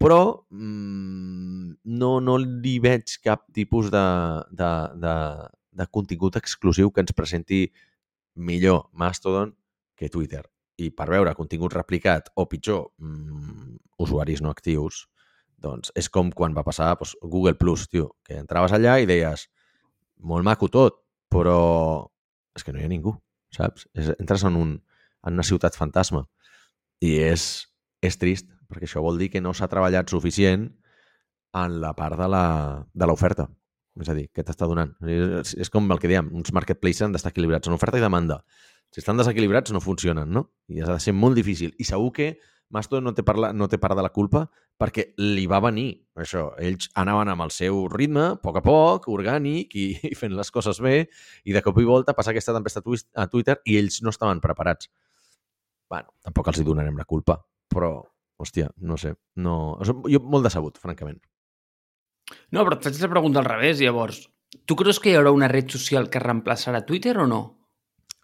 però 0.02 0.22
mmm, 0.50 1.76
no, 2.02 2.12
no 2.24 2.38
li 2.42 2.78
veig 2.82 3.20
cap 3.24 3.46
tipus 3.54 3.92
de, 3.94 4.06
de, 4.58 4.72
de, 5.04 5.16
de 5.78 5.88
contingut 5.94 6.40
exclusiu 6.40 6.90
que 6.92 7.04
ens 7.06 7.14
presenti 7.14 7.68
millor 8.36 8.88
Mastodon 8.98 9.54
que 9.96 10.10
Twitter. 10.10 10.42
I 10.82 10.90
per 10.98 11.12
veure 11.12 11.36
contingut 11.38 11.76
replicat 11.78 12.32
o 12.34 12.48
pitjor, 12.50 12.88
mmm, 12.98 13.78
usuaris 14.02 14.42
no 14.42 14.50
actius, 14.50 15.06
doncs 15.62 15.94
és 15.94 16.10
com 16.10 16.32
quan 16.34 16.56
va 16.58 16.66
passar 16.66 16.90
doncs, 16.96 17.14
Google 17.22 17.54
Plus, 17.60 17.86
tio, 17.92 18.16
que 18.26 18.40
entraves 18.42 18.74
allà 18.74 18.98
i 18.98 19.06
deies 19.06 19.46
molt 20.26 20.46
maco 20.46 20.72
tot, 20.74 20.98
però 21.30 22.08
és 22.58 22.66
que 22.66 22.74
no 22.74 22.82
hi 22.82 22.86
ha 22.86 22.92
ningú, 22.92 23.16
saps? 23.56 23.88
És, 23.98 24.12
entres 24.18 24.46
en, 24.48 24.58
un, 24.60 24.76
en 25.28 25.40
una 25.40 25.48
ciutat 25.48 25.78
fantasma 25.78 26.26
i 27.04 27.16
és, 27.24 27.48
és 28.04 28.20
trist, 28.22 28.50
perquè 28.70 28.88
això 28.88 29.04
vol 29.04 29.20
dir 29.20 29.32
que 29.34 29.42
no 29.44 29.54
s'ha 29.58 29.70
treballat 29.72 30.12
suficient 30.12 30.70
en 31.58 31.80
la 31.84 31.92
part 31.98 32.20
de 32.20 33.08
l'oferta. 33.10 33.50
És 34.00 34.08
a 34.08 34.16
dir, 34.16 34.30
què 34.32 34.44
t'està 34.48 34.68
donant? 34.70 34.94
És, 35.04 35.56
és 35.60 35.72
com 35.72 35.90
el 35.92 36.00
que 36.00 36.08
dèiem, 36.08 36.30
uns 36.38 36.54
marketplaces 36.56 37.04
han 37.04 37.16
d'estar 37.16 37.34
equilibrats 37.34 37.68
en 37.68 37.76
oferta 37.76 38.00
i 38.00 38.04
demanda. 38.04 38.40
Si 38.92 39.02
estan 39.02 39.20
desequilibrats 39.20 39.74
no 39.76 39.82
funcionen, 39.84 40.32
no? 40.32 40.46
I 40.72 40.84
ha 40.84 40.94
de 40.94 41.00
ser 41.04 41.14
molt 41.16 41.36
difícil. 41.36 41.74
I 41.80 41.88
segur 41.88 42.12
que 42.16 42.30
Masto 42.72 43.02
no 43.04 43.12
té, 43.12 43.24
parla, 43.28 43.52
no 43.52 43.68
té 43.68 43.78
part 43.82 43.98
de 44.00 44.04
la 44.06 44.14
culpa 44.16 44.46
perquè 44.80 45.12
li 45.20 45.44
va 45.50 45.60
venir 45.64 45.90
això. 46.18 46.48
Ells 46.64 46.90
anaven 46.98 47.30
amb 47.34 47.46
el 47.46 47.52
seu 47.54 47.84
ritme, 47.92 48.24
a 48.32 48.38
poc 48.42 48.62
a 48.62 48.64
poc, 48.66 49.10
orgànic 49.12 49.76
i, 49.76 49.88
i 50.12 50.16
fent 50.18 50.36
les 50.38 50.52
coses 50.56 50.80
bé, 50.84 50.96
i 51.46 51.56
de 51.56 51.62
cop 51.66 51.78
i 51.82 51.88
volta 51.88 52.16
passa 52.18 52.32
aquesta 52.32 52.56
tempesta 52.56 52.82
a 52.82 53.28
Twitter 53.28 53.60
i 53.66 53.78
ells 53.82 54.02
no 54.06 54.14
estaven 54.16 54.42
preparats. 54.44 54.90
bueno, 55.92 56.08
tampoc 56.24 56.48
els 56.48 56.62
hi 56.62 56.64
donarem 56.64 56.96
la 56.96 57.04
culpa, 57.04 57.36
però, 57.68 57.98
hòstia, 58.40 58.70
no 58.80 58.96
sé, 58.96 59.12
no... 59.44 59.78
Jo 59.84 60.22
molt 60.24 60.46
decebut, 60.48 60.78
francament. 60.80 61.20
No, 62.56 62.64
però 62.64 62.78
et 62.78 62.86
faig 62.88 63.02
la 63.02 63.10
pregunta 63.12 63.42
al 63.42 63.50
revés, 63.50 63.82
llavors. 63.84 64.22
Tu 64.66 64.78
creus 64.80 65.02
que 65.04 65.12
hi 65.12 65.18
haurà 65.20 65.34
una 65.36 65.50
red 65.52 65.68
social 65.68 66.08
que 66.10 66.24
reemplaçarà 66.24 66.86
Twitter 66.88 67.18
o 67.20 67.28
no? 67.28 67.42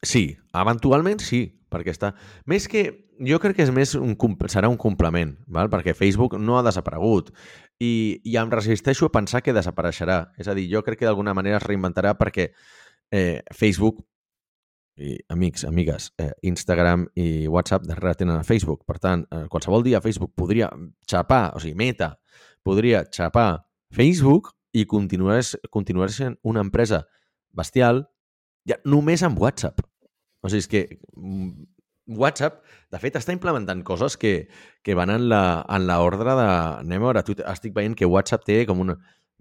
Sí, 0.06 0.38
eventualment 0.54 1.22
sí, 1.24 1.48
perquè 1.72 1.94
està... 1.96 2.14
Més 2.46 2.70
que... 2.70 2.88
Jo 3.18 3.40
crec 3.42 3.56
que 3.58 3.66
és 3.66 3.72
més 3.74 3.96
un, 3.98 4.12
serà 4.46 4.70
un 4.70 4.76
complement, 4.78 5.32
val? 5.50 5.72
perquè 5.74 5.96
Facebook 5.98 6.36
no 6.38 6.60
ha 6.60 6.62
desaparegut 6.62 7.32
i, 7.82 8.20
i 8.22 8.36
em 8.38 8.52
resisteixo 8.54 9.08
a 9.08 9.14
pensar 9.16 9.42
que 9.42 9.56
desapareixerà. 9.58 10.20
És 10.38 10.46
a 10.46 10.54
dir, 10.54 10.68
jo 10.70 10.84
crec 10.86 11.02
que 11.02 11.08
d'alguna 11.08 11.34
manera 11.34 11.58
es 11.58 11.66
reinventarà 11.66 12.14
perquè 12.20 12.52
eh, 13.10 13.42
Facebook 13.58 14.04
i 15.02 15.16
amics, 15.34 15.66
amigues, 15.66 16.12
eh, 16.22 16.32
Instagram 16.50 17.08
i 17.18 17.48
WhatsApp 17.48 17.86
darrere 17.90 18.16
tenen 18.18 18.38
a 18.38 18.46
Facebook. 18.46 18.84
Per 18.86 18.98
tant, 19.02 19.26
eh, 19.32 19.46
qualsevol 19.50 19.86
dia 19.86 20.02
Facebook 20.02 20.34
podria 20.38 20.70
xapar, 21.10 21.56
o 21.58 21.62
sigui, 21.62 21.74
Meta 21.78 22.16
podria 22.62 23.04
xapar 23.10 23.66
Facebook 23.94 24.54
i 24.74 24.86
continuar, 24.86 25.42
continuar 25.70 26.10
sent 26.12 26.38
una 26.44 26.62
empresa 26.62 27.06
bestial 27.50 28.08
ja 28.68 28.78
només 28.86 29.24
amb 29.26 29.40
WhatsApp. 29.42 29.82
O 30.44 30.52
sigui, 30.52 30.64
és 30.64 30.72
que 30.72 30.82
mm, 31.16 31.68
WhatsApp, 32.08 32.62
de 32.92 33.00
fet, 33.04 33.18
està 33.20 33.36
implementant 33.36 33.84
coses 33.88 34.16
que, 34.20 34.48
que 34.84 34.96
van 34.96 35.12
en 35.12 35.28
l'ordre 35.28 36.36
de... 36.40 36.50
Anem 36.84 37.04
a 37.04 37.10
veure, 37.10 37.24
tu, 37.28 37.36
estic 37.52 37.76
veient 37.76 37.98
que 37.98 38.10
WhatsApp 38.10 38.48
té 38.48 38.64
com 38.70 38.84
una... 38.86 38.98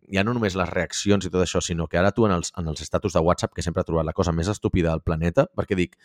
Ja 0.06 0.22
no 0.22 0.36
només 0.36 0.54
les 0.54 0.68
reaccions 0.70 1.24
i 1.26 1.30
tot 1.34 1.42
això, 1.42 1.58
sinó 1.58 1.88
que 1.90 1.98
ara 1.98 2.12
tu 2.14 2.28
en 2.28 2.36
els, 2.36 2.52
en 2.58 2.68
els 2.70 2.82
estatus 2.84 3.16
de 3.16 3.22
WhatsApp, 3.26 3.56
que 3.56 3.62
sempre 3.66 3.82
he 3.82 3.86
trobat 3.88 4.06
la 4.06 4.14
cosa 4.14 4.30
més 4.30 4.46
estúpida 4.46 4.92
del 4.92 5.02
planeta, 5.02 5.48
perquè 5.58 5.74
dic, 5.78 5.96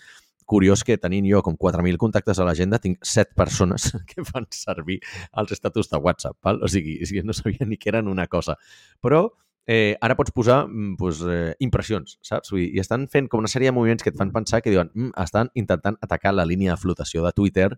curiós 0.50 0.82
que 0.84 0.98
tenint 0.98 1.28
jo 1.30 1.44
com 1.46 1.54
4.000 1.54 2.02
contactes 2.02 2.42
a 2.42 2.48
l'agenda, 2.48 2.80
tinc 2.82 2.98
7 3.06 3.38
persones 3.38 3.92
que 4.10 4.26
fan 4.26 4.50
servir 4.58 4.98
els 5.38 5.54
estatus 5.54 5.92
de 5.94 6.02
WhatsApp. 6.02 6.38
Val? 6.42 6.64
O 6.66 6.72
sigui, 6.72 6.98
no 7.26 7.38
sabia 7.38 7.68
ni 7.70 7.78
que 7.78 7.94
eren 7.94 8.10
una 8.10 8.26
cosa. 8.26 8.58
Però 9.06 9.28
eh, 9.68 9.98
ara 10.02 10.16
pots 10.18 10.34
posar 10.34 10.66
mm, 10.68 10.96
pues, 10.98 11.22
eh, 11.28 11.56
impressions, 11.60 12.18
saps? 12.26 12.52
Vull 12.52 12.64
dir, 12.64 12.70
I 12.76 12.82
estan 12.84 13.08
fent 13.12 13.30
com 13.30 13.44
una 13.44 13.52
sèrie 13.52 13.70
de 13.70 13.76
moviments 13.76 14.04
que 14.04 14.12
et 14.14 14.18
fan 14.18 14.34
pensar 14.34 14.62
que 14.62 14.74
diuen 14.74 14.90
mm, 14.94 15.14
estan 15.22 15.52
intentant 15.54 16.00
atacar 16.02 16.34
la 16.34 16.46
línia 16.46 16.76
de 16.76 16.82
flotació 16.82 17.26
de 17.26 17.34
Twitter, 17.38 17.70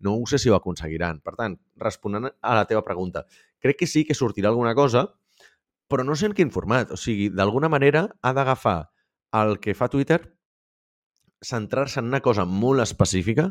no 0.00 0.16
ho 0.16 0.26
sé 0.26 0.38
si 0.38 0.50
ho 0.50 0.56
aconseguiran. 0.58 1.22
Per 1.24 1.34
tant, 1.38 1.56
responent 1.80 2.28
a 2.28 2.54
la 2.58 2.66
teva 2.68 2.84
pregunta, 2.84 3.26
crec 3.62 3.82
que 3.82 3.90
sí 3.90 4.04
que 4.04 4.18
sortirà 4.18 4.50
alguna 4.50 4.74
cosa, 4.74 5.06
però 5.88 6.04
no 6.04 6.16
sé 6.16 6.26
en 6.26 6.36
quin 6.36 6.50
format. 6.50 6.92
O 6.92 6.96
sigui, 6.96 7.30
d'alguna 7.30 7.68
manera 7.68 8.08
ha 8.22 8.32
d'agafar 8.32 8.92
el 9.42 9.58
que 9.60 9.74
fa 9.74 9.88
Twitter 9.92 10.20
centrar-se 11.42 12.00
en 12.00 12.06
una 12.06 12.20
cosa 12.22 12.44
molt 12.46 12.82
específica, 12.84 13.50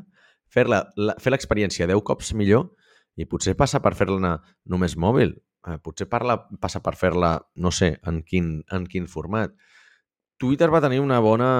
fer 0.52 0.66
l'experiència 0.68 1.88
10 1.88 2.04
cops 2.08 2.34
millor 2.36 2.72
i 3.20 3.28
potser 3.28 3.56
passa 3.60 3.82
per 3.84 3.94
fer-la 3.96 4.38
només 4.68 4.98
mòbil, 5.00 5.36
eh, 5.68 5.78
potser 5.84 6.08
parla, 6.10 6.38
passa 6.60 6.82
per 6.82 6.96
fer-la, 7.00 7.36
no 7.56 7.72
sé, 7.72 7.96
en 8.08 8.22
quin, 8.24 8.60
en 8.72 8.88
quin 8.88 9.08
format. 9.08 9.54
Twitter 10.42 10.72
va 10.74 10.82
tenir 10.82 11.02
una 11.02 11.20
bona 11.22 11.52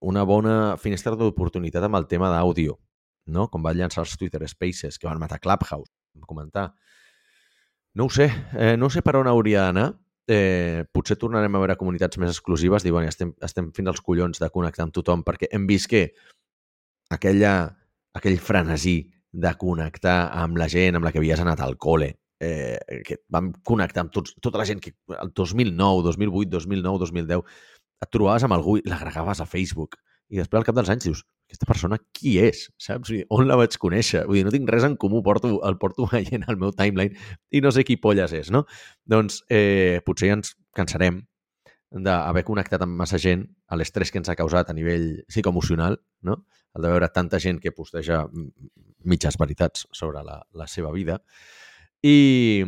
una 0.00 0.22
bona 0.24 0.76
finestra 0.80 1.12
d'oportunitat 1.16 1.84
amb 1.84 1.98
el 1.98 2.06
tema 2.08 2.30
d'àudio, 2.32 2.78
no? 3.28 3.48
com 3.52 3.62
va 3.62 3.74
llançar 3.76 4.02
els 4.02 4.16
Twitter 4.16 4.40
Spaces, 4.48 4.98
que 4.98 5.08
van 5.08 5.20
matar 5.20 5.40
Clubhouse, 5.40 5.92
comentar. 6.26 6.70
No 7.94 8.06
ho 8.06 8.10
sé, 8.10 8.30
eh, 8.54 8.76
no 8.78 8.88
sé 8.90 9.02
per 9.02 9.16
on 9.18 9.28
hauria 9.28 9.66
d'anar, 9.66 9.90
eh, 10.30 10.86
potser 10.92 11.18
tornarem 11.18 11.54
a 11.54 11.62
veure 11.62 11.76
comunitats 11.76 12.18
més 12.22 12.30
exclusives, 12.32 12.84
diuen, 12.86 13.08
estem, 13.08 13.34
estem 13.42 13.70
fins 13.76 13.92
als 13.92 14.00
collons 14.00 14.40
de 14.40 14.50
connectar 14.50 14.86
amb 14.86 14.94
tothom, 14.94 15.24
perquè 15.26 15.50
hem 15.52 15.66
vist 15.66 15.90
que 15.90 16.04
aquella, 17.10 17.54
aquell 18.14 18.38
frenesí 18.38 19.10
de 19.30 19.52
connectar 19.58 20.30
amb 20.32 20.58
la 20.58 20.68
gent 20.70 20.96
amb 20.96 21.06
la 21.06 21.12
que 21.12 21.20
havies 21.20 21.42
anat 21.42 21.60
al 21.60 21.76
cole, 21.78 22.19
eh, 22.40 23.02
que 23.06 23.20
vam 23.32 23.52
connectar 23.66 24.04
amb 24.04 24.14
tots, 24.14 24.34
tota 24.42 24.60
la 24.60 24.66
gent 24.68 24.80
que 24.82 24.94
el 25.20 25.32
2009, 25.36 26.04
2008, 26.08 26.50
2009, 26.56 27.02
2010, 27.04 27.58
et 28.00 28.12
trobaves 28.14 28.46
amb 28.46 28.56
algú 28.56 28.78
i 28.80 28.86
l'agregaves 28.88 29.42
a 29.42 29.48
Facebook. 29.48 30.00
I 30.30 30.38
després, 30.38 30.60
al 30.60 30.66
cap 30.66 30.76
dels 30.78 30.90
anys, 30.92 31.08
dius, 31.08 31.24
aquesta 31.50 31.66
persona 31.66 31.98
qui 32.14 32.36
és? 32.38 32.68
Saps? 32.78 33.10
Dir, 33.10 33.24
on 33.34 33.48
la 33.48 33.56
vaig 33.58 33.74
conèixer? 33.82 34.22
Vull 34.28 34.38
dir, 34.38 34.44
no 34.46 34.52
tinc 34.54 34.70
res 34.70 34.86
en 34.86 34.94
comú, 35.00 35.24
porto, 35.26 35.56
el 35.66 35.76
porto 35.82 36.06
veient 36.12 36.46
al 36.46 36.60
meu 36.60 36.70
timeline 36.76 37.18
i 37.50 37.62
no 37.64 37.74
sé 37.74 37.84
qui 37.86 37.98
polles 37.98 38.32
és, 38.38 38.52
no? 38.54 38.64
Doncs 39.10 39.42
eh, 39.50 39.98
potser 40.06 40.30
ja 40.30 40.38
ens 40.38 40.54
cansarem 40.76 41.24
d'haver 41.90 42.44
connectat 42.46 42.84
amb 42.86 42.94
massa 42.94 43.18
gent 43.18 43.42
l'estrès 43.74 44.12
que 44.14 44.20
ens 44.22 44.30
ha 44.30 44.38
causat 44.38 44.70
a 44.70 44.76
nivell 44.76 45.24
psicoemocional, 45.26 45.98
no? 46.22 46.44
el 46.76 46.86
de 46.86 46.92
veure 46.92 47.08
tanta 47.10 47.40
gent 47.42 47.58
que 47.58 47.72
posteja 47.74 48.24
mitges 49.02 49.38
veritats 49.40 49.88
sobre 49.90 50.22
la, 50.22 50.38
la 50.54 50.68
seva 50.70 50.92
vida. 50.94 51.18
I, 52.02 52.64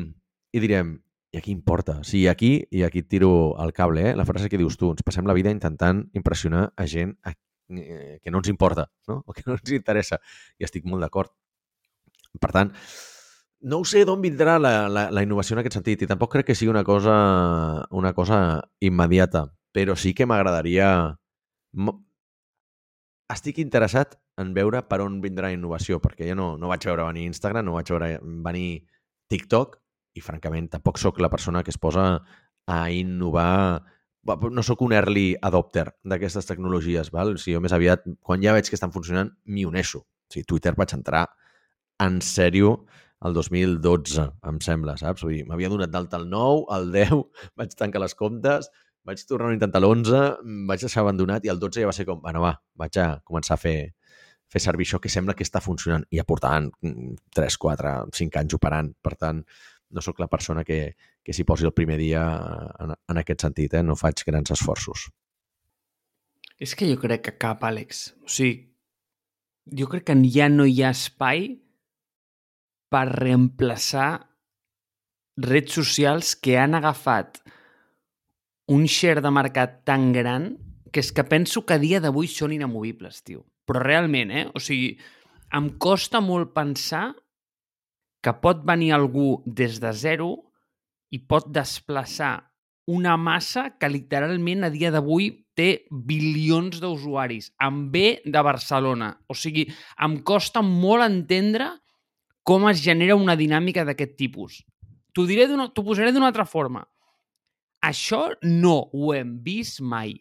i 0.53 0.61
direm, 0.61 0.97
i 1.33 1.39
aquí 1.39 1.53
importa? 1.53 2.03
Sí, 2.05 2.27
aquí, 2.29 2.67
i 2.71 2.83
aquí 2.85 3.03
tiro 3.03 3.57
el 3.63 3.73
cable, 3.73 4.11
eh? 4.11 4.17
la 4.17 4.27
frase 4.29 4.51
que 4.53 4.61
dius 4.61 4.77
tu, 4.77 4.91
ens 4.93 5.05
passem 5.07 5.25
la 5.29 5.37
vida 5.37 5.55
intentant 5.55 6.05
impressionar 6.13 6.69
a 6.77 6.87
gent 6.87 7.17
a 7.25 7.33
Eh, 7.77 8.21
que 8.23 8.31
no 8.31 8.39
ens 8.39 8.49
importa, 8.49 8.91
no? 9.09 9.23
o 9.27 9.33
que 9.33 9.43
no 9.47 9.57
ens 9.57 9.73
interessa. 9.73 10.21
I 10.59 10.67
estic 10.69 10.85
molt 10.89 11.03
d'acord. 11.05 11.33
Per 12.41 12.51
tant, 12.53 12.73
no 13.69 13.81
ho 13.81 13.87
sé 13.89 14.05
d'on 14.09 14.23
vindrà 14.23 14.59
la, 14.59 14.89
la, 14.89 15.09
la 15.13 15.25
innovació 15.25 15.57
en 15.57 15.63
aquest 15.63 15.79
sentit 15.79 16.03
i 16.03 16.09
tampoc 16.11 16.33
crec 16.35 16.51
que 16.51 16.57
sigui 16.59 16.73
una 16.73 16.85
cosa, 16.85 17.15
una 17.91 18.13
cosa 18.17 18.39
immediata, 18.81 19.47
però 19.73 19.97
sí 19.97 20.15
que 20.15 20.27
m'agradaria... 20.27 20.89
Estic 23.33 23.63
interessat 23.63 24.19
en 24.43 24.51
veure 24.53 24.83
per 24.85 24.99
on 25.01 25.15
vindrà 25.23 25.49
innovació, 25.55 26.03
perquè 26.05 26.27
jo 26.29 26.35
no, 26.37 26.49
no 26.61 26.69
vaig 26.69 26.85
veure 26.85 27.07
venir 27.07 27.31
Instagram, 27.31 27.65
no 27.65 27.79
vaig 27.79 27.89
veure 27.89 28.19
venir 28.21 28.83
TikTok 29.33 29.79
i, 30.19 30.23
francament, 30.25 30.69
tampoc 30.77 31.01
sóc 31.01 31.19
la 31.25 31.33
persona 31.33 31.65
que 31.65 31.73
es 31.73 31.81
posa 31.81 32.07
a 32.69 32.79
innovar 32.93 33.83
no 34.23 34.63
sóc 34.63 34.83
un 34.83 34.93
early 34.95 35.35
adopter 35.43 35.89
d'aquestes 36.07 36.47
tecnologies, 36.47 37.11
val? 37.11 37.35
O 37.35 37.41
sigui, 37.41 37.57
jo 37.57 37.63
més 37.65 37.75
aviat, 37.75 38.05
quan 38.23 38.43
ja 38.43 38.55
veig 38.55 38.69
que 38.69 38.79
estan 38.79 38.93
funcionant, 38.95 39.33
m'hi 39.51 39.65
uneixo. 39.67 40.05
O 40.05 40.33
sigui, 40.33 40.47
Twitter 40.47 40.75
vaig 40.79 40.95
entrar 40.95 41.27
en 42.03 42.21
sèrio 42.23 42.85
el 43.27 43.35
2012, 43.35 44.29
em 44.51 44.61
sembla, 44.63 44.97
saps? 44.99 45.25
Vull 45.27 45.37
dir, 45.39 45.43
m'havia 45.49 45.71
donat 45.73 45.91
d'alta 45.91 46.21
el 46.23 46.29
9, 46.31 46.65
el 46.77 46.89
10, 46.95 47.19
vaig 47.59 47.75
tancar 47.79 48.03
les 48.03 48.15
comptes, 48.19 48.71
vaig 49.07 49.25
tornar 49.27 49.51
a 49.51 49.59
intentar 49.59 49.83
l'11, 49.83 50.23
vaig 50.71 50.87
deixar 50.87 51.03
abandonat 51.03 51.47
i 51.47 51.51
el 51.51 51.59
12 51.63 51.83
ja 51.83 51.91
va 51.91 51.97
ser 51.97 52.07
com, 52.07 52.23
bueno, 52.23 52.43
va, 52.45 52.55
vaig 52.79 52.99
a 53.03 53.09
començar 53.27 53.59
a 53.59 53.63
fer, 53.63 53.93
fer 54.53 54.61
servir 54.61 54.87
això 54.87 55.01
que 55.01 55.13
sembla 55.13 55.35
que 55.37 55.47
està 55.47 55.63
funcionant. 55.65 56.05
I 56.13 56.21
ja 56.21 56.27
portaven 56.29 56.69
3, 57.35 57.59
4, 57.65 57.95
5 58.13 58.41
anys 58.43 58.57
operant. 58.59 58.93
Per 59.03 59.15
tant, 59.21 59.41
no 59.93 60.05
sóc 60.05 60.21
la 60.21 60.29
persona 60.33 60.65
que, 60.65 60.95
que 61.25 61.35
s'hi 61.37 61.47
posi 61.49 61.69
el 61.69 61.75
primer 61.77 61.99
dia 62.01 62.25
en, 62.83 62.93
en 62.95 63.23
aquest 63.23 63.47
sentit, 63.47 63.79
eh? 63.79 63.85
no 63.85 63.99
faig 63.99 64.25
grans 64.29 64.53
esforços. 64.55 65.09
És 66.63 66.77
que 66.79 66.89
jo 66.89 66.99
crec 67.01 67.25
que 67.27 67.39
cap, 67.41 67.65
Àlex. 67.67 68.13
O 68.23 68.31
sigui, 68.31 68.69
jo 69.79 69.89
crec 69.91 70.09
que 70.11 70.19
ja 70.35 70.49
no 70.53 70.67
hi 70.69 70.83
ha 70.83 70.93
espai 70.95 71.49
per 72.93 73.07
reemplaçar 73.09 74.11
redes 75.41 75.73
socials 75.79 76.35
que 76.37 76.59
han 76.61 76.77
agafat 76.77 77.41
un 78.73 78.85
share 78.87 79.23
de 79.25 79.33
mercat 79.33 79.81
tan 79.89 80.13
gran 80.13 80.53
que 80.93 81.01
és 81.01 81.11
que 81.13 81.25
penso 81.25 81.65
que 81.65 81.75
a 81.75 81.81
dia 81.81 82.03
d'avui 82.05 82.29
són 82.29 82.53
inamovibles, 82.53 83.23
tio. 83.25 83.47
Però 83.73 83.81
realment, 83.81 84.31
eh? 84.31 84.45
O 84.53 84.61
sigui, 84.61 84.99
em 85.57 85.69
costa 85.81 86.21
molt 86.21 86.51
pensar 86.53 87.15
que 88.23 88.35
pot 88.45 88.61
venir 88.69 88.91
algú 88.93 89.39
des 89.47 89.79
de 89.81 89.93
zero 89.97 90.35
i 91.09 91.23
pot 91.25 91.49
desplaçar 91.49 92.35
una 92.93 93.15
massa 93.17 93.71
que 93.81 93.89
literalment 93.89 94.67
a 94.67 94.71
dia 94.75 94.91
d'avui 94.93 95.31
té 95.57 95.87
bilions 95.89 96.83
d'usuaris, 96.83 97.49
amb 97.65 97.89
B 97.95 98.21
de 98.25 98.43
Barcelona. 98.45 99.15
O 99.33 99.37
sigui, 99.37 99.65
em 100.05 100.19
costa 100.21 100.61
molt 100.61 101.07
entendre 101.07 101.71
com 102.45 102.69
es 102.69 102.83
genera 102.85 103.17
una 103.17 103.39
dinàmica 103.41 103.87
d'aquest 103.89 104.19
tipus. 104.21 104.61
T'ho 105.17 105.25
diré 105.25 105.49
t'ho 105.49 105.85
posaré 105.85 106.13
d'una 106.13 106.29
altra 106.29 106.45
forma. 106.45 106.85
Això 107.81 108.35
no 108.45 108.91
ho 108.93 109.15
hem 109.17 109.39
vist 109.41 109.81
mai. 109.81 110.19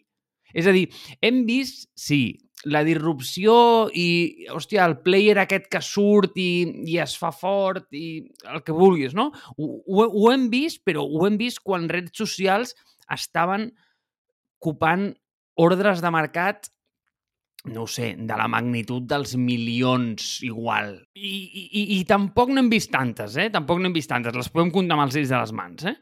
És 0.52 0.66
a 0.66 0.72
dir, 0.72 0.88
hem 1.20 1.44
vist, 1.48 1.90
sí, 1.96 2.38
la 2.70 2.82
disrupció 2.86 3.54
i, 3.94 4.46
hòstia, 4.52 4.84
el 4.86 4.98
player 5.02 5.38
aquest 5.42 5.66
que 5.72 5.80
surt 5.82 6.36
i, 6.38 6.50
i 6.86 6.98
es 7.02 7.16
fa 7.18 7.32
fort 7.34 7.88
i 7.96 8.22
el 8.50 8.62
que 8.66 8.76
vulguis, 8.76 9.16
no? 9.18 9.30
Ho, 9.56 9.70
ho, 9.82 10.06
ho 10.06 10.28
hem 10.32 10.48
vist, 10.52 10.82
però 10.86 11.02
ho 11.02 11.26
hem 11.26 11.38
vist 11.40 11.62
quan 11.64 11.88
redes 11.90 12.14
socials 12.18 12.76
estaven 13.10 13.70
ocupant 14.62 15.10
ordres 15.58 16.00
de 16.02 16.12
mercat 16.14 16.70
no 17.64 17.86
sé, 17.86 18.16
de 18.18 18.36
la 18.36 18.48
magnitud 18.50 19.04
dels 19.06 19.36
milions 19.38 20.40
igual. 20.42 20.96
I, 21.14 21.34
i, 21.62 21.82
i 21.94 21.98
tampoc 22.08 22.50
n'hem 22.50 22.66
vist 22.72 22.90
tantes, 22.90 23.36
eh? 23.38 23.52
Tampoc 23.54 23.78
n'hem 23.78 23.94
vist 23.94 24.10
tantes. 24.10 24.34
Les 24.34 24.50
podem 24.50 24.72
comptar 24.74 24.96
amb 24.96 25.06
els 25.06 25.14
dits 25.14 25.30
de 25.30 25.38
les 25.38 25.52
mans, 25.54 25.86
eh? 25.86 25.94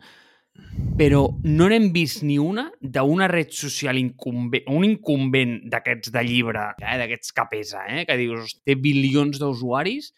Però 1.00 1.20
no 1.44 1.68
n'hem 1.70 1.90
vist 1.94 2.22
ni 2.26 2.36
una 2.38 2.66
d'una 2.80 3.28
red 3.30 3.52
social 3.56 3.98
incumbent, 4.00 4.66
un 4.68 4.84
incumbent 4.84 5.54
d'aquests 5.72 6.12
de 6.12 6.22
llibre, 6.26 6.66
eh? 6.80 6.96
d'aquests 7.00 7.32
que 7.36 7.46
pesa, 7.50 7.84
eh? 7.88 8.04
que 8.08 8.16
dius, 8.20 8.56
té 8.66 8.76
bilions 8.76 9.40
d'usuaris, 9.40 10.10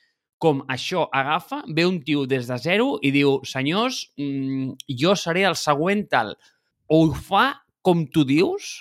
com 0.42 0.64
això 0.74 1.04
agafa, 1.14 1.60
ve 1.70 1.86
un 1.86 2.00
tio 2.02 2.24
des 2.26 2.48
de 2.50 2.58
zero 2.58 2.96
i 3.06 3.12
diu, 3.14 3.36
senyors, 3.46 4.08
mmm, 4.18 4.72
jo 5.02 5.14
seré 5.14 5.44
el 5.46 5.54
següent 5.58 6.08
tal. 6.10 6.34
O 6.90 7.04
ho 7.04 7.12
fa 7.14 7.44
com 7.86 8.02
tu 8.10 8.24
dius, 8.26 8.80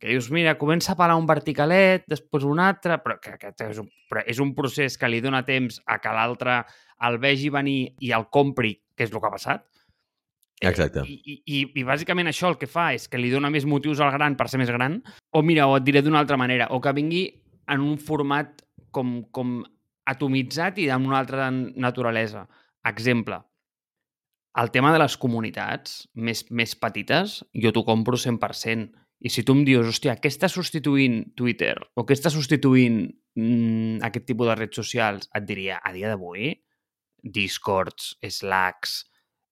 que 0.00 0.08
dius, 0.08 0.30
mira, 0.32 0.56
comença 0.56 0.94
a 0.94 0.96
parar 0.96 1.18
un 1.20 1.28
verticalet, 1.28 2.04
després 2.08 2.48
un 2.48 2.60
altre, 2.64 2.96
però 3.04 3.18
que, 3.20 3.36
que 3.40 3.52
és, 3.68 3.80
un, 3.80 3.92
però 4.08 4.24
és 4.28 4.40
un 4.40 4.56
procés 4.56 4.96
que 4.96 5.08
li 5.08 5.20
dona 5.24 5.44
temps 5.44 5.82
a 5.84 6.00
que 6.00 6.12
l'altre 6.16 6.62
el 7.08 7.20
vegi 7.20 7.52
venir 7.52 7.80
i 8.00 8.12
el 8.16 8.28
compri, 8.32 8.74
que 8.96 9.04
és 9.04 9.12
el 9.12 9.20
que 9.20 9.28
ha 9.28 9.36
passat. 9.36 9.64
Eh, 10.60 10.68
Exacte. 10.70 11.02
I, 11.04 11.16
i, 11.20 11.34
i, 11.44 11.58
I 11.80 11.84
bàsicament 11.84 12.30
això 12.30 12.48
el 12.52 12.58
que 12.60 12.68
fa 12.70 12.88
és 12.96 13.08
que 13.12 13.20
li 13.20 13.32
dona 13.32 13.50
més 13.52 13.66
motius 13.68 14.00
al 14.00 14.14
gran 14.14 14.38
per 14.38 14.48
ser 14.48 14.60
més 14.62 14.72
gran, 14.72 15.02
o 15.36 15.42
mira, 15.44 15.66
o 15.68 15.76
et 15.76 15.84
diré 15.84 16.02
d'una 16.02 16.22
altra 16.22 16.38
manera, 16.40 16.70
o 16.72 16.80
que 16.80 16.94
vingui 16.96 17.26
en 17.72 17.82
un 17.84 17.98
format 18.00 18.62
com, 18.94 19.18
com 19.34 19.58
atomitzat 20.08 20.80
i 20.80 20.88
amb 20.94 21.10
una 21.10 21.20
altra 21.20 21.50
naturalesa. 21.52 22.46
Exemple, 22.88 23.40
el 24.56 24.70
tema 24.72 24.92
de 24.94 25.00
les 25.02 25.16
comunitats 25.20 26.06
més, 26.14 26.46
més 26.48 26.72
petites, 26.80 27.42
jo 27.52 27.72
t'ho 27.74 27.84
compro 27.84 28.16
100%. 28.16 28.86
I 29.26 29.32
si 29.32 29.42
tu 29.44 29.56
em 29.56 29.62
dius, 29.64 29.88
hòstia, 29.90 30.14
què 30.20 30.30
està 30.32 30.48
substituint 30.52 31.22
Twitter 31.36 31.74
o 31.96 32.04
què 32.08 32.16
està 32.16 32.32
substituint 32.32 33.02
mm, 33.36 34.00
aquest 34.08 34.26
tipus 34.28 34.48
de 34.48 34.56
redes 34.56 34.80
socials, 34.80 35.28
et 35.36 35.44
diria, 35.48 35.80
a 35.80 35.92
dia 35.92 36.12
d'avui, 36.12 36.52
Discords, 37.36 38.14
Slacks, 38.22 38.98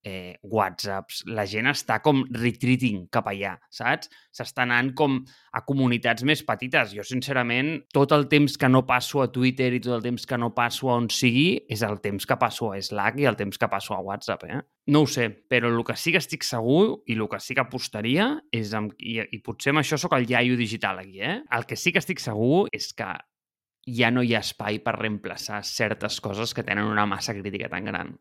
eh, 0.04 0.36
whatsapps, 0.42 1.22
la 1.32 1.46
gent 1.48 1.66
està 1.70 1.98
com 2.04 2.22
retreating 2.36 3.06
cap 3.12 3.26
allà, 3.32 3.54
saps? 3.72 4.10
S'està 4.34 4.66
anant 4.66 4.92
com 4.96 5.16
a 5.54 5.62
comunitats 5.66 6.26
més 6.28 6.44
petites. 6.46 6.92
Jo, 6.94 7.06
sincerament, 7.08 7.72
tot 7.94 8.12
el 8.14 8.28
temps 8.30 8.58
que 8.60 8.70
no 8.70 8.84
passo 8.86 9.24
a 9.24 9.30
Twitter 9.32 9.72
i 9.74 9.82
tot 9.82 9.96
el 9.96 10.04
temps 10.04 10.28
que 10.28 10.38
no 10.40 10.52
passo 10.54 10.92
a 10.92 10.98
on 11.00 11.08
sigui 11.10 11.64
és 11.72 11.82
el 11.86 11.98
temps 12.04 12.28
que 12.28 12.38
passo 12.40 12.70
a 12.70 12.78
Slack 12.78 13.20
i 13.24 13.28
el 13.30 13.40
temps 13.40 13.58
que 13.58 13.70
passo 13.72 13.96
a 13.96 14.02
WhatsApp, 14.04 14.46
eh? 14.46 14.62
No 14.92 15.04
ho 15.04 15.08
sé, 15.08 15.30
però 15.48 15.70
el 15.72 15.80
que 15.88 15.96
sí 15.96 16.12
que 16.12 16.20
estic 16.20 16.44
segur 16.44 17.00
i 17.08 17.16
el 17.16 17.28
que 17.32 17.40
sí 17.40 17.56
que 17.56 17.64
apostaria 17.64 18.34
és... 18.52 18.74
Amb, 18.76 18.92
i, 19.00 19.22
I 19.24 19.40
potser 19.44 19.72
amb 19.72 19.80
això 19.80 19.96
sóc 20.00 20.12
el 20.18 20.28
iaio 20.28 20.58
digital 20.60 21.00
aquí, 21.00 21.22
eh? 21.24 21.38
El 21.56 21.64
que 21.64 21.78
sí 21.80 21.94
que 21.94 22.02
estic 22.04 22.20
segur 22.20 22.66
és 22.74 22.92
que 22.92 23.08
ja 23.86 24.10
no 24.10 24.22
hi 24.24 24.34
ha 24.34 24.42
espai 24.44 24.80
per 24.84 24.96
reemplaçar 24.96 25.60
certes 25.68 26.20
coses 26.24 26.54
que 26.56 26.64
tenen 26.64 26.88
una 26.88 27.06
massa 27.06 27.34
crítica 27.36 27.68
tan 27.72 27.84
gran. 27.90 28.14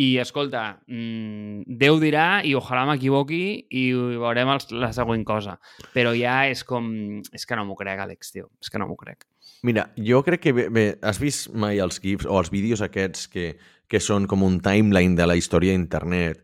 I, 0.00 0.16
escolta, 0.22 0.78
mmm, 0.88 1.66
Déu 1.82 1.98
dirà 2.00 2.40
i 2.48 2.54
ojalà 2.56 2.86
m'equivoqui 2.88 3.42
i 3.68 3.82
veurem 3.92 4.54
els, 4.54 4.70
la 4.72 4.92
següent 4.96 5.24
cosa. 5.28 5.58
Però 5.92 6.14
ja 6.16 6.46
és 6.48 6.64
com... 6.64 6.88
És 7.32 7.44
que 7.48 7.58
no 7.58 7.66
m'ho 7.68 7.76
crec, 7.76 8.00
Àlex, 8.00 8.32
tio. 8.32 8.48
És 8.62 8.72
que 8.72 8.80
no 8.80 8.88
m'ho 8.88 8.96
crec. 8.96 9.26
Mira, 9.68 9.90
jo 10.00 10.22
crec 10.24 10.46
que... 10.46 10.54
Bé, 10.56 10.68
bé, 10.72 10.86
has 11.04 11.20
vist 11.20 11.52
mai 11.52 11.82
els 11.84 12.00
GIFs 12.00 12.26
o 12.26 12.40
els 12.40 12.50
vídeos 12.54 12.82
aquests 12.84 13.28
que, 13.32 13.52
que 13.86 14.00
són 14.00 14.26
com 14.30 14.42
un 14.46 14.58
timeline 14.64 15.18
de 15.18 15.28
la 15.28 15.36
història 15.36 15.76
d'internet 15.76 16.40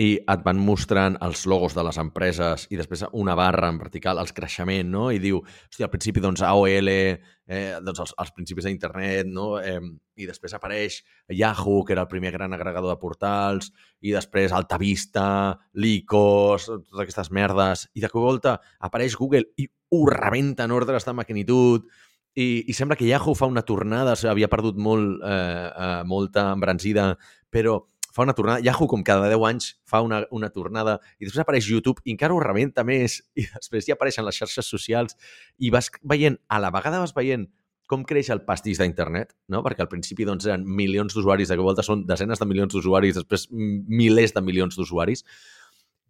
i 0.00 0.14
et 0.16 0.44
van 0.44 0.56
mostrant 0.56 1.18
els 1.20 1.42
logos 1.50 1.74
de 1.76 1.82
les 1.84 1.98
empreses 2.00 2.64
i 2.72 2.78
després 2.80 3.02
una 3.12 3.34
barra 3.36 3.68
en 3.68 3.76
vertical, 3.80 4.20
els 4.22 4.32
creixement, 4.32 4.88
no? 4.88 5.10
I 5.12 5.20
diu, 5.20 5.42
hòstia, 5.42 5.84
al 5.84 5.92
principi, 5.92 6.22
doncs, 6.24 6.40
AOL, 6.48 6.88
eh, 6.88 7.74
doncs 7.84 8.00
els, 8.06 8.14
els 8.24 8.32
principis 8.32 8.64
d'internet, 8.64 9.28
no? 9.28 9.58
Eh, 9.60 9.80
I 10.16 10.28
després 10.28 10.56
apareix 10.56 11.02
Yahoo, 11.28 11.84
que 11.84 11.92
era 11.92 12.06
el 12.06 12.08
primer 12.08 12.32
gran 12.32 12.56
agregador 12.56 12.94
de 12.94 13.00
portals, 13.02 13.68
i 14.00 14.16
després 14.16 14.56
Altavista, 14.56 15.58
Lycos, 15.74 16.70
totes 16.70 17.04
aquestes 17.04 17.30
merdes, 17.30 17.84
i 17.92 18.00
de 18.00 18.08
cop 18.08 18.24
volta 18.24 18.56
apareix 18.80 19.18
Google 19.20 19.44
i 19.60 19.68
ho 19.92 20.06
rebenta 20.08 20.64
en 20.64 20.72
ordres 20.72 21.04
de 21.04 21.12
magnitud, 21.12 21.84
i, 22.32 22.64
i 22.64 22.72
sembla 22.72 22.96
que 22.96 23.04
Yahoo 23.04 23.36
fa 23.36 23.44
una 23.44 23.60
tornada, 23.68 24.16
havia 24.30 24.48
perdut 24.48 24.78
molt, 24.80 25.20
eh, 25.20 25.68
eh, 25.68 25.96
molta 26.08 26.48
embranzida, 26.56 27.10
però 27.52 27.82
fa 28.12 28.26
una 28.26 28.34
tornada, 28.36 28.60
Yahoo 28.64 28.88
com 28.90 29.02
cada 29.06 29.30
10 29.30 29.46
anys 29.48 29.72
fa 29.88 30.02
una, 30.04 30.22
una 30.30 30.50
tornada 30.52 30.98
i 31.18 31.26
després 31.26 31.42
apareix 31.42 31.68
YouTube 31.70 32.04
i 32.04 32.12
encara 32.14 32.36
ho 32.36 32.42
rebenta 32.42 32.84
més 32.84 33.20
i 33.40 33.46
després 33.48 33.88
ja 33.88 33.96
apareixen 33.96 34.26
les 34.28 34.38
xarxes 34.38 34.68
socials 34.68 35.16
i 35.58 35.72
vas 35.74 35.90
veient, 36.02 36.38
a 36.48 36.60
la 36.62 36.72
vegada 36.74 37.02
vas 37.02 37.16
veient 37.16 37.48
com 37.90 38.06
creix 38.08 38.30
el 38.32 38.40
pastís 38.46 38.78
d'internet, 38.80 39.34
no? 39.52 39.60
perquè 39.64 39.84
al 39.84 39.90
principi 39.90 40.24
doncs, 40.24 40.46
eren 40.48 40.62
milions 40.64 41.12
d'usuaris, 41.12 41.50
de 41.50 41.58
que 41.58 41.64
volta 41.64 41.84
són 41.84 42.06
desenes 42.08 42.40
de 42.40 42.46
milions 42.48 42.72
d'usuaris, 42.72 43.18
després 43.18 43.48
milers 43.52 44.32
de 44.32 44.40
milions 44.40 44.78
d'usuaris, 44.78 45.26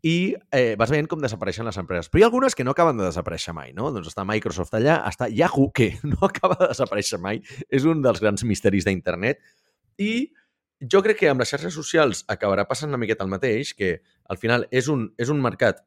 i 0.03 0.35
eh, 0.51 0.75
vas 0.79 0.91
veient 0.91 1.09
com 1.11 1.23
desapareixen 1.23 1.67
les 1.67 1.79
empreses. 1.79 2.11
Però 2.11 2.21
hi 2.21 2.25
ha 2.27 2.29
algunes 2.29 2.55
que 2.59 2.67
no 2.67 2.75
acaben 2.75 2.99
de 2.99 3.07
desaparèixer 3.07 3.55
mai, 3.55 3.73
no? 3.75 3.91
Doncs 3.95 4.11
està 4.11 4.27
Microsoft 4.27 4.75
allà, 4.79 5.01
està 5.11 5.27
Yahoo, 5.31 5.71
que 5.75 5.93
no 6.13 6.21
acaba 6.27 6.59
de 6.61 6.71
desaparèixer 6.75 7.19
mai, 7.23 7.43
és 7.71 7.87
un 7.89 8.03
dels 8.05 8.23
grans 8.23 8.47
misteris 8.47 8.87
d'internet, 8.87 9.43
i 10.03 10.13
jo 10.91 11.03
crec 11.05 11.23
que 11.23 11.31
amb 11.31 11.43
les 11.43 11.53
xarxes 11.53 11.75
socials 11.75 12.25
acabarà 12.33 12.67
passant 12.69 12.91
una 12.91 13.01
miqueta 13.01 13.25
el 13.25 13.31
mateix, 13.31 13.73
que 13.79 13.95
al 14.29 14.39
final 14.41 14.67
és 14.71 14.89
un, 14.93 15.09
és 15.19 15.31
un 15.31 15.41
mercat 15.43 15.83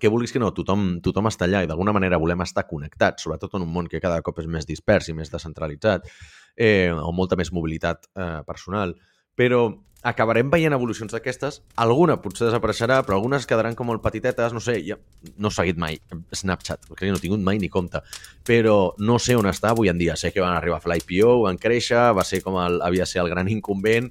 que 0.00 0.08
vulguis 0.08 0.32
que 0.32 0.40
no, 0.40 0.48
tothom, 0.56 1.00
tothom 1.04 1.28
està 1.28 1.46
allà 1.46 1.62
i 1.64 1.68
d'alguna 1.68 1.92
manera 1.92 2.18
volem 2.20 2.40
estar 2.44 2.66
connectats, 2.68 3.26
sobretot 3.26 3.58
en 3.58 3.66
un 3.66 3.72
món 3.72 3.88
que 3.90 4.00
cada 4.00 4.22
cop 4.24 4.38
és 4.40 4.48
més 4.48 4.66
dispers 4.68 5.10
i 5.10 5.14
més 5.16 5.30
descentralitzat, 5.32 6.08
eh, 6.56 6.90
o 6.90 7.12
molta 7.12 7.36
més 7.36 7.52
mobilitat 7.52 8.08
eh, 8.16 8.40
personal. 8.48 8.94
Però 9.36 9.66
acabarem 10.02 10.50
veient 10.50 10.74
evolucions 10.74 11.12
d'aquestes. 11.12 11.60
Alguna 11.80 12.18
potser 12.22 12.48
desapareixerà, 12.48 13.00
però 13.04 13.18
algunes 13.18 13.46
quedaran 13.48 13.76
com 13.76 13.90
molt 13.90 14.02
petitetes. 14.04 14.54
No 14.56 14.62
sé, 14.64 14.78
ja 14.86 14.96
no 15.36 15.50
he 15.50 15.56
seguit 15.56 15.80
mai 15.80 16.00
Snapchat, 16.32 16.88
perquè 16.88 17.10
no 17.10 17.20
he 17.20 17.24
tingut 17.24 17.42
mai 17.44 17.60
ni 17.60 17.68
compte. 17.72 18.02
Però 18.46 18.94
no 18.98 19.18
sé 19.20 19.36
on 19.36 19.50
està 19.50 19.74
avui 19.74 19.92
en 19.92 20.00
dia. 20.00 20.16
Sé 20.16 20.32
que 20.32 20.44
van 20.44 20.56
arribar 20.56 20.80
a 20.80 20.84
fer 20.84 20.94
l'IPO, 20.94 21.40
van 21.46 21.60
créixer, 21.60 22.10
va 22.16 22.24
ser 22.24 22.42
com 22.44 22.58
el, 22.62 22.80
havia 22.86 23.06
ser 23.08 23.22
el 23.24 23.32
gran 23.32 23.50
incumbent, 23.52 24.10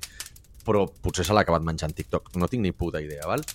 però 0.65 0.85
potser 1.01 1.25
se 1.25 1.33
l'ha 1.33 1.41
acabat 1.45 1.65
menjant 1.65 1.95
TikTok. 1.95 2.35
No 2.37 2.49
tinc 2.51 2.65
ni 2.65 2.75
puta 2.75 3.01
idea, 3.01 3.25
val? 3.29 3.45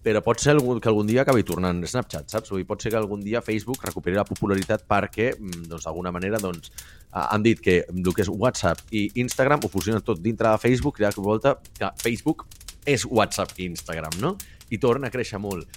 Però 0.00 0.22
pot 0.24 0.40
ser 0.40 0.54
que 0.56 0.88
algun 0.88 1.08
dia 1.08 1.22
acabi 1.22 1.44
tornant 1.44 1.82
Snapchat, 1.84 2.30
saps? 2.32 2.52
Dir, 2.54 2.64
pot 2.68 2.80
ser 2.80 2.92
que 2.92 2.96
algun 2.96 3.20
dia 3.20 3.42
Facebook 3.44 3.84
recuperi 3.84 4.16
la 4.16 4.24
popularitat 4.24 4.86
perquè, 4.88 5.34
mm, 5.36 5.68
doncs, 5.68 5.84
d'alguna 5.84 6.12
manera, 6.12 6.38
doncs, 6.40 6.72
han 7.12 7.42
dit 7.42 7.60
que 7.60 7.84
el 7.88 8.14
que 8.14 8.22
és 8.22 8.28
WhatsApp 8.28 8.80
i 8.92 9.10
Instagram 9.20 9.60
ho 9.64 9.68
fusionen 9.68 10.02
tot 10.02 10.20
dintre 10.22 10.48
de 10.48 10.58
Facebook 10.58 11.00
i 11.00 11.04
de 11.04 11.12
volta 11.16 11.58
que 11.78 11.90
Facebook 11.96 12.46
és 12.86 13.04
WhatsApp 13.04 13.52
i 13.58 13.66
Instagram, 13.66 14.20
no? 14.20 14.36
I 14.70 14.78
torna 14.78 15.08
a 15.08 15.10
créixer 15.10 15.38
molt. 15.38 15.68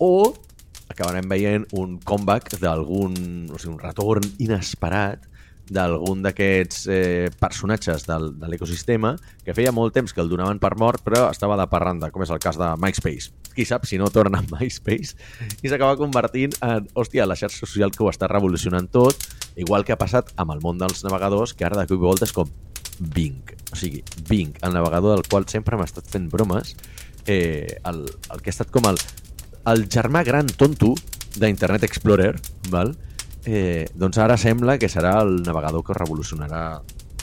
O 0.00 0.34
acabarem 0.90 1.28
veient 1.28 1.64
un 1.72 1.98
comeback 1.98 2.58
d'algun, 2.60 3.48
o 3.48 3.58
sigui, 3.58 3.72
un 3.72 3.80
retorn 3.80 4.26
inesperat 4.38 5.31
d'algun 5.72 6.22
d'aquests 6.24 6.86
eh, 6.92 7.28
personatges 7.40 8.06
del, 8.08 8.30
de 8.38 8.50
l'ecosistema 8.50 9.14
que 9.44 9.54
feia 9.56 9.72
molt 9.74 9.94
temps 9.96 10.12
que 10.12 10.20
el 10.22 10.30
donaven 10.30 10.60
per 10.62 10.74
mort 10.80 11.02
però 11.04 11.26
estava 11.30 11.56
de 11.60 11.66
parranda, 11.72 12.10
com 12.12 12.24
és 12.24 12.32
el 12.32 12.40
cas 12.42 12.58
de 12.60 12.68
MySpace. 12.78 13.32
Qui 13.52 13.66
sap 13.68 13.86
si 13.88 13.98
no 14.00 14.10
torna 14.12 14.42
a 14.42 14.46
MySpace 14.48 15.16
i 15.62 15.72
s'acaba 15.72 15.98
convertint 16.00 16.56
en, 16.60 16.88
hòstia, 16.94 17.26
la 17.28 17.38
xarxa 17.38 17.64
social 17.66 17.92
que 17.94 18.04
ho 18.04 18.10
està 18.12 18.28
revolucionant 18.30 18.88
tot, 18.92 19.28
igual 19.56 19.84
que 19.84 19.96
ha 19.96 20.00
passat 20.00 20.32
amb 20.36 20.54
el 20.54 20.62
món 20.64 20.80
dels 20.80 21.04
navegadors, 21.06 21.56
que 21.56 21.66
ara 21.68 21.80
de 21.80 21.88
cop 21.88 21.98
i 21.98 22.06
volta 22.06 22.28
és 22.28 22.36
com 22.36 22.50
Bing. 23.02 23.54
O 23.72 23.76
sigui, 23.76 24.02
Bing, 24.28 24.56
el 24.62 24.74
navegador 24.76 25.16
del 25.16 25.26
qual 25.28 25.48
sempre 25.50 25.78
m'ha 25.78 25.88
estat 25.88 26.08
fent 26.12 26.28
bromes, 26.30 26.76
eh, 27.26 27.78
el, 27.88 28.04
el 28.06 28.42
que 28.42 28.52
ha 28.52 28.54
estat 28.54 28.70
com 28.74 28.86
el, 28.90 29.00
el 29.72 29.88
germà 29.90 30.22
gran 30.26 30.46
tonto 30.46 30.92
d'Internet 31.38 31.86
Explorer, 31.88 32.34
val? 32.70 32.94
Eh, 33.46 33.86
doncs 33.94 34.18
ara 34.22 34.36
sembla 34.38 34.78
que 34.78 34.90
serà 34.90 35.16
el 35.22 35.40
navegador 35.46 35.84
que 35.86 35.96
revolucionarà 35.96 36.62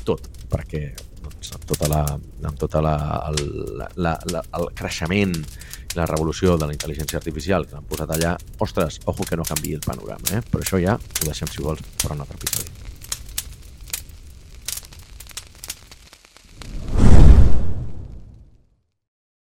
tot, 0.07 0.27
perquè 0.51 0.83
doncs, 1.23 1.53
amb 1.55 1.65
tota 1.69 1.89
la, 1.91 2.03
amb 2.49 2.59
tota 2.59 2.81
la, 2.83 2.95
el, 3.29 3.41
la, 3.79 4.15
la, 4.33 4.43
el 4.59 4.69
creixement 4.75 5.35
i 5.39 5.97
la 5.97 6.05
revolució 6.09 6.57
de 6.57 6.69
la 6.69 6.75
intel·ligència 6.75 7.17
artificial 7.21 7.65
que 7.65 7.77
l'han 7.77 7.87
posat 7.89 8.13
allà, 8.15 8.35
ostres, 8.61 9.01
ojo 9.09 9.25
que 9.25 9.39
no 9.39 9.47
canvi 9.47 9.73
el 9.77 9.85
panorama, 9.85 10.37
eh? 10.37 10.43
però 10.45 10.65
això 10.65 10.81
ja 10.81 10.99
ho 10.99 11.25
deixem, 11.25 11.49
si 11.49 11.65
vols, 11.65 11.81
per 12.03 12.13
un 12.13 12.21
altre 12.25 12.37
episodi. 12.37 12.88